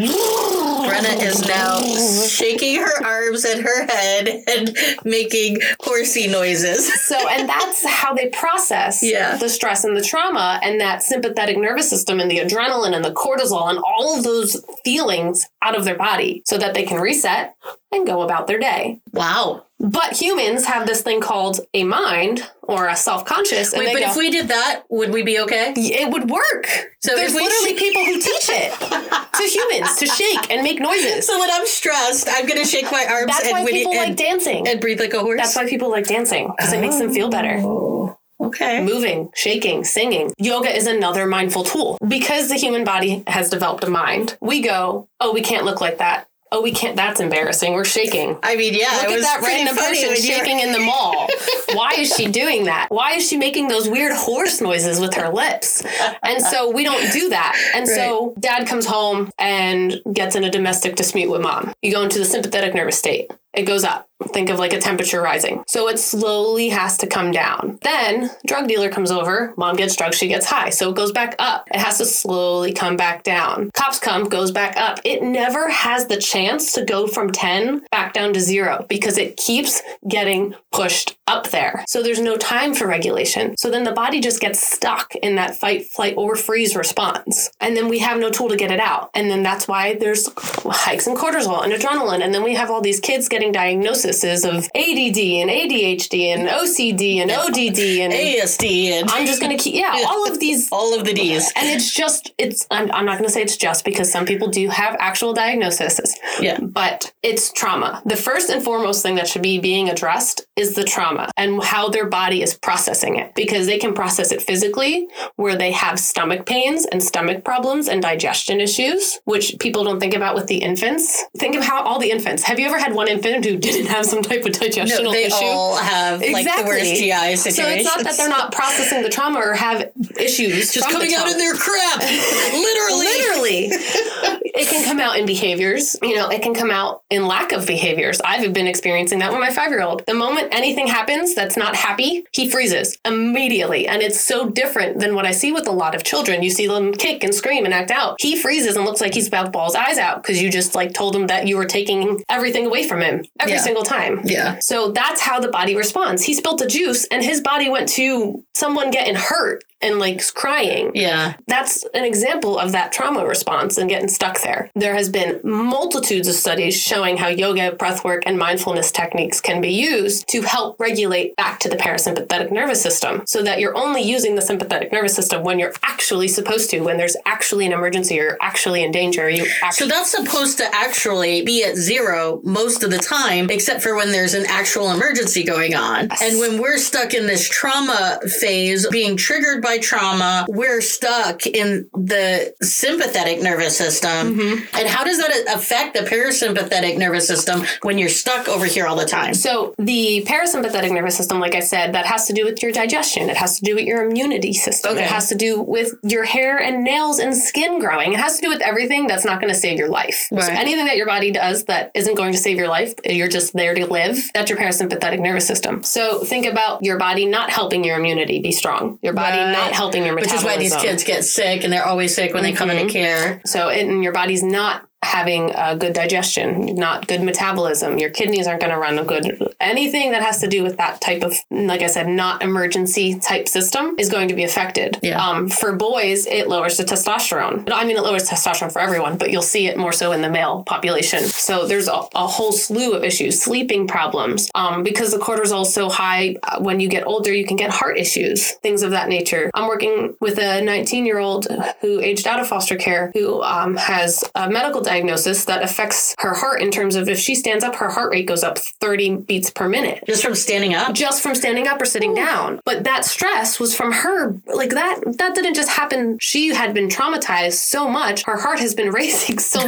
Brenna 0.42 1.22
is 1.22 1.46
now 1.46 1.80
shaking 2.26 2.76
her 2.80 3.04
arms 3.04 3.44
and 3.44 3.62
her 3.62 3.86
head 3.86 4.42
and 4.48 4.76
making 5.04 5.58
horsey 5.80 6.26
noises. 6.28 6.92
So, 7.06 7.16
and 7.28 7.48
that's 7.48 7.84
how 7.86 8.14
they 8.14 8.28
process 8.30 9.02
Yeah. 9.02 9.36
the 9.36 9.48
stress 9.48 9.84
and 9.84 9.96
the 9.96 10.02
trauma 10.02 10.60
and 10.62 10.80
that 10.80 11.02
sympathetic 11.02 11.56
nervous 11.56 11.88
system 11.88 12.20
and 12.20 12.30
the 12.30 12.38
adrenaline 12.38 12.94
and 12.94 13.04
the 13.04 13.12
cortisol 13.12 13.68
and 13.70 13.78
all 13.78 14.16
of 14.16 14.24
those 14.24 14.62
feelings 14.84 15.46
out 15.62 15.76
of 15.76 15.84
their 15.84 15.96
body 15.96 16.42
so 16.46 16.58
that 16.58 16.74
they 16.74 16.84
can 16.84 17.00
reset 17.00 17.54
and 17.92 18.06
go 18.06 18.22
about 18.22 18.46
their 18.46 18.58
day. 18.58 19.00
Wow. 19.12 19.64
But 19.82 20.12
humans 20.12 20.64
have 20.66 20.86
this 20.86 21.02
thing 21.02 21.20
called 21.20 21.60
a 21.74 21.82
mind 21.82 22.48
or 22.62 22.86
a 22.88 22.94
self 22.94 23.24
conscious. 23.24 23.72
And 23.72 23.84
Wait, 23.84 23.92
but 23.92 24.00
go, 24.00 24.10
if 24.10 24.16
we 24.16 24.30
did 24.30 24.46
that, 24.48 24.84
would 24.88 25.12
we 25.12 25.22
be 25.22 25.40
okay? 25.40 25.74
it 25.76 26.08
would 26.12 26.30
work. 26.30 26.66
So 27.00 27.16
There's 27.16 27.34
literally 27.34 27.76
sh- 27.76 27.80
people 27.80 28.04
who 28.04 28.14
teach 28.20 28.48
it 28.48 28.72
to 29.34 29.42
humans 29.42 29.96
to 29.96 30.06
shake 30.06 30.50
and 30.52 30.62
make 30.62 30.78
noises. 30.80 31.26
So 31.26 31.38
when 31.40 31.50
I'm 31.50 31.66
stressed, 31.66 32.28
I'm 32.30 32.46
gonna 32.46 32.64
shake 32.64 32.92
my 32.92 33.04
arms 33.10 33.26
That's 33.26 33.44
and, 33.48 33.52
why 33.52 33.68
people 33.68 33.96
like 33.96 34.14
dancing. 34.16 34.68
and 34.68 34.80
breathe 34.80 35.00
like 35.00 35.14
a 35.14 35.18
horse. 35.18 35.40
That's 35.40 35.56
why 35.56 35.68
people 35.68 35.90
like 35.90 36.06
dancing 36.06 36.52
because 36.56 36.72
it 36.72 36.80
makes 36.80 36.98
them 36.98 37.12
feel 37.12 37.28
better. 37.28 37.56
Oh, 37.60 38.16
okay. 38.40 38.84
moving, 38.84 39.30
shaking, 39.34 39.82
singing. 39.82 40.32
Yoga 40.38 40.74
is 40.74 40.86
another 40.86 41.26
mindful 41.26 41.64
tool. 41.64 41.98
Because 42.06 42.48
the 42.48 42.56
human 42.56 42.84
body 42.84 43.24
has 43.26 43.50
developed 43.50 43.82
a 43.82 43.90
mind, 43.90 44.36
we 44.40 44.60
go, 44.62 45.08
oh, 45.18 45.32
we 45.32 45.40
can't 45.40 45.64
look 45.64 45.80
like 45.80 45.98
that. 45.98 46.28
Oh, 46.52 46.60
we 46.60 46.70
can't, 46.70 46.94
that's 46.96 47.18
embarrassing. 47.18 47.72
We're 47.72 47.84
shaking. 47.84 48.38
I 48.42 48.56
mean, 48.56 48.74
yeah, 48.74 48.90
Look 48.96 49.04
it 49.04 49.10
at 49.10 49.14
was 49.14 49.22
that 49.22 49.40
random 49.42 49.74
person 49.74 49.92
when 49.92 50.02
you 50.02 50.08
were- 50.10 50.16
shaking 50.16 50.60
in 50.60 50.72
the 50.72 50.80
mall. 50.80 51.26
Why 51.72 51.94
is 51.98 52.14
she 52.14 52.26
doing 52.30 52.64
that? 52.64 52.88
Why 52.90 53.12
is 53.14 53.26
she 53.26 53.36
making 53.38 53.68
those 53.68 53.88
weird 53.88 54.12
horse 54.12 54.60
noises 54.60 55.00
with 55.00 55.14
her 55.14 55.30
lips? 55.30 55.82
And 56.22 56.42
so 56.42 56.70
we 56.70 56.84
don't 56.84 57.10
do 57.12 57.30
that. 57.30 57.56
And 57.74 57.88
so 57.88 58.34
dad 58.38 58.66
comes 58.68 58.84
home 58.84 59.30
and 59.38 60.00
gets 60.12 60.36
in 60.36 60.44
a 60.44 60.50
domestic 60.50 60.94
dispute 60.94 61.30
with 61.30 61.40
mom. 61.40 61.72
You 61.80 61.90
go 61.92 62.02
into 62.02 62.18
the 62.18 62.24
sympathetic 62.26 62.74
nervous 62.74 62.98
state. 62.98 63.30
It 63.54 63.62
goes 63.62 63.84
up. 63.84 64.08
Think 64.28 64.50
of 64.50 64.58
like 64.58 64.72
a 64.72 64.80
temperature 64.80 65.20
rising. 65.20 65.64
So 65.66 65.88
it 65.88 65.98
slowly 65.98 66.68
has 66.68 66.96
to 66.98 67.06
come 67.06 67.32
down. 67.32 67.78
Then 67.82 68.30
drug 68.46 68.68
dealer 68.68 68.88
comes 68.88 69.10
over, 69.10 69.52
mom 69.56 69.76
gets 69.76 69.96
drugs, 69.96 70.16
she 70.16 70.28
gets 70.28 70.46
high. 70.46 70.70
So 70.70 70.90
it 70.90 70.96
goes 70.96 71.12
back 71.12 71.34
up. 71.38 71.68
It 71.72 71.80
has 71.80 71.98
to 71.98 72.04
slowly 72.04 72.72
come 72.72 72.96
back 72.96 73.24
down. 73.24 73.70
Cops 73.74 73.98
come, 73.98 74.28
goes 74.28 74.50
back 74.50 74.76
up. 74.76 75.00
It 75.04 75.22
never 75.22 75.68
has 75.68 76.06
the 76.06 76.18
chance 76.18 76.72
to 76.74 76.84
go 76.84 77.06
from 77.06 77.30
10 77.30 77.82
back 77.90 78.12
down 78.12 78.32
to 78.34 78.40
zero 78.40 78.86
because 78.88 79.18
it 79.18 79.36
keeps 79.36 79.82
getting 80.08 80.54
pushed 80.70 81.16
up 81.26 81.50
there. 81.50 81.84
So 81.88 82.02
there's 82.02 82.20
no 82.20 82.36
time 82.36 82.74
for 82.74 82.86
regulation. 82.86 83.56
So 83.56 83.70
then 83.70 83.84
the 83.84 83.92
body 83.92 84.20
just 84.20 84.40
gets 84.40 84.60
stuck 84.60 85.14
in 85.16 85.36
that 85.36 85.56
fight, 85.56 85.86
flight, 85.86 86.14
or 86.16 86.36
freeze 86.36 86.76
response. 86.76 87.50
And 87.60 87.76
then 87.76 87.88
we 87.88 87.98
have 87.98 88.18
no 88.18 88.30
tool 88.30 88.48
to 88.48 88.56
get 88.56 88.70
it 88.70 88.80
out. 88.80 89.10
And 89.14 89.30
then 89.30 89.42
that's 89.42 89.66
why 89.66 89.94
there's 89.94 90.28
hikes 90.36 91.06
in 91.06 91.16
cortisol 91.16 91.64
and 91.64 91.72
adrenaline. 91.72 92.22
And 92.22 92.34
then 92.34 92.42
we 92.42 92.54
have 92.54 92.70
all 92.70 92.80
these 92.80 93.00
kids 93.00 93.28
getting 93.28 93.41
diagnoses 93.50 94.44
of 94.44 94.68
ADD 94.76 95.18
and 95.18 95.50
ADHD 95.50 96.26
and 96.26 96.48
OCD 96.48 97.16
and 97.16 97.30
ODD 97.30 97.80
and 98.02 98.12
ASD 98.12 98.92
and 98.92 99.10
I'm 99.10 99.26
just 99.26 99.40
going 99.40 99.56
to 99.56 99.62
keep, 99.62 99.74
yeah, 99.74 100.04
all 100.06 100.30
of 100.30 100.38
these. 100.38 100.68
all 100.72 100.98
of 100.98 101.04
the 101.04 101.12
D's. 101.12 101.50
And 101.56 101.68
it's 101.68 101.92
just, 101.92 102.32
it's, 102.38 102.66
I'm, 102.70 102.90
I'm 102.92 103.04
not 103.04 103.18
going 103.18 103.28
to 103.28 103.32
say 103.32 103.42
it's 103.42 103.56
just 103.56 103.84
because 103.84 104.10
some 104.10 104.24
people 104.26 104.48
do 104.48 104.68
have 104.68 104.96
actual 104.98 105.32
diagnoses. 105.32 106.16
Yeah. 106.40 106.58
But 106.60 107.12
it's 107.22 107.52
trauma. 107.52 108.02
The 108.04 108.16
first 108.16 108.50
and 108.50 108.62
foremost 108.62 109.02
thing 109.02 109.16
that 109.16 109.28
should 109.28 109.42
be 109.42 109.58
being 109.58 109.88
addressed 109.88 110.46
is 110.56 110.74
the 110.74 110.84
trauma 110.84 111.30
and 111.36 111.62
how 111.62 111.88
their 111.88 112.06
body 112.06 112.42
is 112.42 112.54
processing 112.54 113.16
it 113.16 113.34
because 113.34 113.66
they 113.66 113.78
can 113.78 113.94
process 113.94 114.32
it 114.32 114.42
physically, 114.42 115.08
where 115.36 115.56
they 115.56 115.72
have 115.72 115.98
stomach 115.98 116.46
pains 116.46 116.84
and 116.86 117.02
stomach 117.02 117.44
problems 117.44 117.88
and 117.88 118.02
digestion 118.02 118.60
issues, 118.60 119.20
which 119.24 119.56
people 119.58 119.84
don't 119.84 120.00
think 120.00 120.14
about 120.14 120.34
with 120.34 120.46
the 120.46 120.58
infants. 120.58 121.24
Think 121.36 121.56
of 121.56 121.64
how 121.64 121.82
all 121.82 121.98
the 121.98 122.10
infants. 122.10 122.42
Have 122.44 122.58
you 122.58 122.66
ever 122.66 122.78
had 122.78 122.94
one 122.94 123.08
infant 123.08 123.31
who 123.40 123.56
didn't 123.56 123.86
have 123.86 124.04
some 124.04 124.22
type 124.22 124.44
of 124.44 124.52
digestional 124.52 125.04
No, 125.04 125.12
they 125.12 125.26
issue? 125.26 125.34
all 125.36 125.76
have 125.76 126.20
like 126.20 126.44
the 126.44 126.64
worst 126.66 126.94
GI 126.96 127.36
situations. 127.36 127.56
So 127.56 127.66
it's 127.68 127.84
not 127.84 128.04
that 128.04 128.16
they're 128.16 128.28
not 128.28 128.52
processing 128.52 129.02
the 129.02 129.08
trauma 129.08 129.38
or 129.38 129.54
have 129.54 129.90
issues. 130.18 130.72
just 130.72 130.90
coming 130.90 131.14
out 131.14 131.28
in 131.28 131.38
their 131.38 131.54
crap. 131.54 132.00
Literally. 132.00 133.06
Literally. 133.06 133.66
it 134.54 134.68
can 134.68 134.84
come 134.84 135.00
out 135.00 135.16
in 135.18 135.26
behaviors. 135.26 135.96
You 136.02 136.16
know, 136.16 136.28
it 136.28 136.42
can 136.42 136.54
come 136.54 136.70
out 136.70 137.02
in 137.10 137.26
lack 137.26 137.52
of 137.52 137.66
behaviors. 137.66 138.20
I've 138.20 138.52
been 138.52 138.66
experiencing 138.66 139.20
that 139.20 139.30
with 139.30 139.40
my 139.40 139.50
five 139.50 139.70
year 139.70 139.82
old. 139.82 140.04
The 140.06 140.14
moment 140.14 140.48
anything 140.52 140.86
happens 140.86 141.34
that's 141.34 141.56
not 141.56 141.74
happy, 141.74 142.24
he 142.32 142.50
freezes 142.50 142.98
immediately. 143.04 143.88
And 143.88 144.02
it's 144.02 144.20
so 144.20 144.48
different 144.48 145.00
than 145.00 145.14
what 145.14 145.26
I 145.26 145.30
see 145.32 145.52
with 145.52 145.66
a 145.66 145.72
lot 145.72 145.94
of 145.94 146.04
children. 146.04 146.42
You 146.42 146.50
see 146.50 146.66
them 146.66 146.92
kick 146.92 147.24
and 147.24 147.34
scream 147.34 147.64
and 147.64 147.72
act 147.72 147.90
out. 147.90 148.16
He 148.20 148.36
freezes 148.36 148.76
and 148.76 148.84
looks 148.84 149.00
like 149.00 149.14
he's 149.14 149.28
about 149.28 149.46
to 149.46 149.50
ball 149.50 149.66
his 149.66 149.74
eyes 149.74 149.98
out 149.98 150.22
because 150.22 150.42
you 150.42 150.50
just 150.50 150.74
like 150.74 150.92
told 150.92 151.16
him 151.16 151.26
that 151.28 151.46
you 151.46 151.56
were 151.56 151.64
taking 151.64 152.22
everything 152.28 152.66
away 152.66 152.86
from 152.86 153.00
him 153.00 153.21
every 153.40 153.54
Yeah. 153.54 153.60
single 153.60 153.82
time. 153.84 154.20
Yeah. 154.24 154.58
So 154.60 154.92
that's 154.92 155.20
how 155.20 155.40
the 155.40 155.48
body 155.48 155.74
responds. 155.76 156.22
He 156.22 156.34
spilt 156.34 156.58
the 156.58 156.66
juice 156.66 157.06
and 157.10 157.22
his 157.24 157.40
body 157.40 157.68
went 157.68 157.88
to 157.90 158.44
someone 158.54 158.90
getting 158.90 159.14
hurt 159.14 159.64
and 159.82 159.98
like 159.98 160.22
crying. 160.34 160.92
Yeah. 160.94 161.34
That's 161.46 161.84
an 161.94 162.04
example 162.04 162.58
of 162.58 162.72
that 162.72 162.92
trauma 162.92 163.26
response 163.26 163.78
and 163.78 163.88
getting 163.88 164.08
stuck 164.08 164.40
there. 164.42 164.70
There 164.74 164.94
has 164.94 165.08
been 165.08 165.40
multitudes 165.42 166.28
of 166.28 166.34
studies 166.34 166.80
showing 166.80 167.16
how 167.16 167.28
yoga, 167.28 167.72
breathwork, 167.72 168.22
and 168.26 168.38
mindfulness 168.38 168.90
techniques 168.92 169.40
can 169.40 169.60
be 169.60 169.70
used 169.70 170.28
to 170.28 170.42
help 170.42 170.78
regulate 170.78 171.36
back 171.36 171.58
to 171.60 171.68
the 171.68 171.76
parasympathetic 171.76 172.50
nervous 172.52 172.80
system 172.80 173.22
so 173.26 173.42
that 173.42 173.58
you're 173.58 173.76
only 173.76 174.02
using 174.02 174.34
the 174.34 174.42
sympathetic 174.42 174.92
nervous 174.92 175.14
system 175.14 175.42
when 175.42 175.58
you're 175.58 175.72
actually 175.82 176.28
supposed 176.28 176.70
to, 176.70 176.80
when 176.80 176.96
there's 176.96 177.16
actually 177.26 177.66
an 177.66 177.72
emergency 177.72 178.18
or 178.18 178.24
you're 178.24 178.38
actually 178.40 178.82
in 178.82 178.92
danger. 178.92 179.28
You 179.28 179.46
So 179.70 179.86
that's 179.86 180.10
supposed 180.10 180.58
to 180.58 180.74
actually 180.74 181.42
be 181.42 181.64
at 181.64 181.76
zero 181.76 182.40
most 182.44 182.82
of 182.82 182.90
the 182.90 182.98
time, 182.98 183.50
except 183.50 183.82
for 183.82 183.94
when 183.94 184.12
there's 184.12 184.34
an 184.34 184.46
actual 184.48 184.90
emergency 184.90 185.44
going 185.44 185.74
on. 185.74 186.08
And 186.22 186.38
when 186.38 186.60
we're 186.60 186.78
stuck 186.78 187.14
in 187.14 187.26
this 187.26 187.48
trauma 187.48 188.20
phase, 188.40 188.86
being 188.88 189.16
triggered 189.16 189.62
by 189.62 189.71
trauma, 189.78 190.46
we're 190.48 190.80
stuck 190.80 191.46
in 191.46 191.88
the 191.94 192.54
sympathetic 192.62 193.42
nervous 193.42 193.76
system. 193.76 194.34
Mm-hmm. 194.36 194.76
And 194.76 194.88
how 194.88 195.04
does 195.04 195.18
that 195.18 195.54
affect 195.54 195.94
the 195.94 196.00
parasympathetic 196.00 196.98
nervous 196.98 197.26
system 197.26 197.62
when 197.82 197.98
you're 197.98 198.08
stuck 198.08 198.48
over 198.48 198.66
here 198.66 198.86
all 198.86 198.96
the 198.96 199.04
time? 199.06 199.34
So 199.34 199.74
the 199.78 200.24
parasympathetic 200.26 200.92
nervous 200.92 201.16
system, 201.16 201.40
like 201.40 201.54
I 201.54 201.60
said, 201.60 201.94
that 201.94 202.06
has 202.06 202.26
to 202.26 202.32
do 202.32 202.44
with 202.44 202.62
your 202.62 202.72
digestion. 202.72 203.28
It 203.30 203.36
has 203.36 203.58
to 203.58 203.64
do 203.64 203.74
with 203.74 203.84
your 203.84 204.04
immunity 204.08 204.52
system. 204.52 204.92
Okay. 204.92 205.04
It 205.04 205.08
has 205.10 205.28
to 205.28 205.34
do 205.34 205.60
with 205.60 205.94
your 206.02 206.24
hair 206.24 206.58
and 206.58 206.84
nails 206.84 207.18
and 207.18 207.36
skin 207.36 207.78
growing. 207.78 208.12
It 208.12 208.18
has 208.18 208.36
to 208.36 208.42
do 208.42 208.48
with 208.48 208.60
everything 208.62 209.06
that's 209.06 209.24
not 209.24 209.40
going 209.40 209.52
to 209.52 209.58
save 209.58 209.78
your 209.78 209.88
life. 209.88 210.28
So 210.30 210.38
anything 210.38 210.86
that 210.86 210.96
your 210.96 211.06
body 211.06 211.30
does 211.30 211.64
that 211.64 211.90
isn't 211.94 212.14
going 212.16 212.32
to 212.32 212.38
save 212.38 212.56
your 212.56 212.68
life, 212.68 212.94
you're 213.04 213.28
just 213.28 213.52
there 213.52 213.74
to 213.74 213.86
live. 213.86 214.18
That's 214.34 214.50
your 214.50 214.58
parasympathetic 214.58 215.20
nervous 215.20 215.46
system. 215.46 215.82
So 215.82 216.24
think 216.24 216.46
about 216.46 216.82
your 216.82 216.98
body 216.98 217.26
not 217.26 217.50
helping 217.50 217.84
your 217.84 217.98
immunity 217.98 218.40
be 218.40 218.52
strong. 218.52 218.98
Your 219.02 219.12
body 219.12 219.38
Right. 219.38 219.52
not 219.52 219.61
helping 219.70 220.04
your 220.04 220.14
Which 220.14 220.32
is 220.32 220.42
why 220.42 220.56
these 220.56 220.74
kids 220.74 221.04
get 221.04 221.24
sick 221.24 221.64
and 221.64 221.72
they're 221.72 221.86
always 221.86 222.14
sick 222.14 222.34
when 222.34 222.42
they 222.42 222.52
come 222.52 222.70
into 222.70 222.84
mm-hmm. 222.84 222.92
care. 222.92 223.42
So, 223.46 223.68
and 223.68 224.02
your 224.02 224.12
body's 224.12 224.42
not 224.42 224.88
having 225.02 225.50
a 225.54 225.76
good 225.76 225.92
digestion, 225.92 226.74
not 226.74 227.08
good 227.08 227.22
metabolism. 227.22 227.98
Your 227.98 228.10
kidneys 228.10 228.46
aren't 228.46 228.60
going 228.60 228.72
to 228.72 228.78
run 228.78 228.98
a 228.98 229.04
good. 229.04 229.52
Anything 229.60 230.12
that 230.12 230.22
has 230.22 230.38
to 230.40 230.48
do 230.48 230.62
with 230.62 230.76
that 230.76 231.00
type 231.00 231.22
of, 231.22 231.34
like 231.50 231.82
I 231.82 231.86
said, 231.88 232.08
not 232.08 232.42
emergency 232.42 233.18
type 233.18 233.48
system 233.48 233.96
is 233.98 234.08
going 234.08 234.28
to 234.28 234.34
be 234.34 234.44
affected. 234.44 234.98
Yeah. 235.02 235.24
Um, 235.24 235.48
for 235.48 235.72
boys, 235.74 236.26
it 236.26 236.48
lowers 236.48 236.76
the 236.76 236.84
testosterone. 236.84 237.68
I 237.72 237.84
mean, 237.84 237.96
it 237.96 238.02
lowers 238.02 238.28
testosterone 238.28 238.72
for 238.72 238.80
everyone, 238.80 239.18
but 239.18 239.30
you'll 239.30 239.42
see 239.42 239.66
it 239.66 239.76
more 239.76 239.92
so 239.92 240.12
in 240.12 240.22
the 240.22 240.30
male 240.30 240.62
population. 240.64 241.24
So 241.24 241.66
there's 241.66 241.88
a, 241.88 242.02
a 242.14 242.26
whole 242.26 242.52
slew 242.52 242.92
of 242.92 243.02
issues, 243.02 243.42
sleeping 243.42 243.86
problems, 243.88 244.50
um, 244.54 244.82
because 244.82 245.10
the 245.10 245.18
cortisol 245.18 245.62
is 245.62 245.74
so 245.74 245.88
high. 245.88 246.36
uh, 246.44 246.60
When 246.60 246.80
you 246.80 246.88
get 246.88 247.06
older, 247.06 247.32
you 247.32 247.44
can 247.44 247.56
get 247.56 247.70
heart 247.70 247.98
issues, 247.98 248.52
things 248.62 248.82
of 248.82 248.92
that 248.92 249.08
nature. 249.08 249.50
I'm 249.54 249.66
working 249.66 250.14
with 250.20 250.38
a 250.38 250.62
19 250.62 251.06
year 251.06 251.18
old 251.18 251.46
who 251.80 252.00
aged 252.00 252.26
out 252.26 252.40
of 252.40 252.46
foster 252.46 252.76
care 252.76 253.10
who 253.14 253.42
um, 253.42 253.76
has 253.76 254.24
a 254.34 254.48
medical 254.48 254.80
diagnosis 254.92 255.44
that 255.46 255.62
affects 255.62 256.14
her 256.18 256.34
heart 256.34 256.60
in 256.60 256.70
terms 256.70 256.96
of 256.96 257.08
if 257.08 257.18
she 257.18 257.34
stands 257.34 257.64
up, 257.64 257.74
her 257.76 257.88
heart 257.88 258.10
rate 258.12 258.26
goes 258.26 258.42
up 258.44 258.58
30 258.58 259.16
beats 259.28 259.50
per 259.50 259.68
minute 259.68 260.02
Just 260.06 260.22
from 260.22 260.34
standing 260.34 260.74
up. 260.74 260.94
just 260.94 261.22
from 261.22 261.34
standing 261.34 261.66
up 261.66 261.80
or 261.80 261.86
sitting 261.86 262.14
down. 262.14 262.60
But 262.64 262.84
that 262.84 263.04
stress 263.04 263.58
was 263.58 263.74
from 263.74 263.92
her. 263.92 264.34
Like 264.46 264.70
that 264.70 265.00
that 265.18 265.34
didn't 265.34 265.54
just 265.54 265.70
happen. 265.70 266.18
She 266.20 266.48
had 266.54 266.74
been 266.74 266.88
traumatized 266.88 267.54
so 267.74 267.88
much. 267.88 268.24
Her 268.24 268.36
heart 268.38 268.58
has 268.60 268.74
been 268.74 268.90
racing 269.02 269.38
so 269.38 269.60